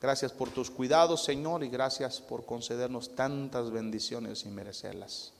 Gracias 0.00 0.32
por 0.32 0.50
tus 0.50 0.70
cuidados, 0.70 1.24
Señor, 1.24 1.64
y 1.64 1.68
gracias 1.68 2.20
por 2.20 2.44
concedernos 2.44 3.14
tantas 3.14 3.70
bendiciones 3.70 4.40
sin 4.40 4.54
merecerlas. 4.54 5.32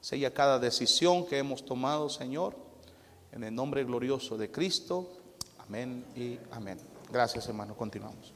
Sella 0.00 0.32
cada 0.32 0.58
decisión 0.58 1.26
que 1.26 1.38
hemos 1.38 1.64
tomado, 1.64 2.08
Señor, 2.08 2.56
en 3.32 3.44
el 3.44 3.54
nombre 3.54 3.84
glorioso 3.84 4.36
de 4.36 4.50
Cristo. 4.50 5.06
Amén 5.58 6.06
y 6.14 6.38
amén. 6.50 6.78
Gracias, 7.10 7.48
hermano. 7.48 7.76
Continuamos. 7.76 8.35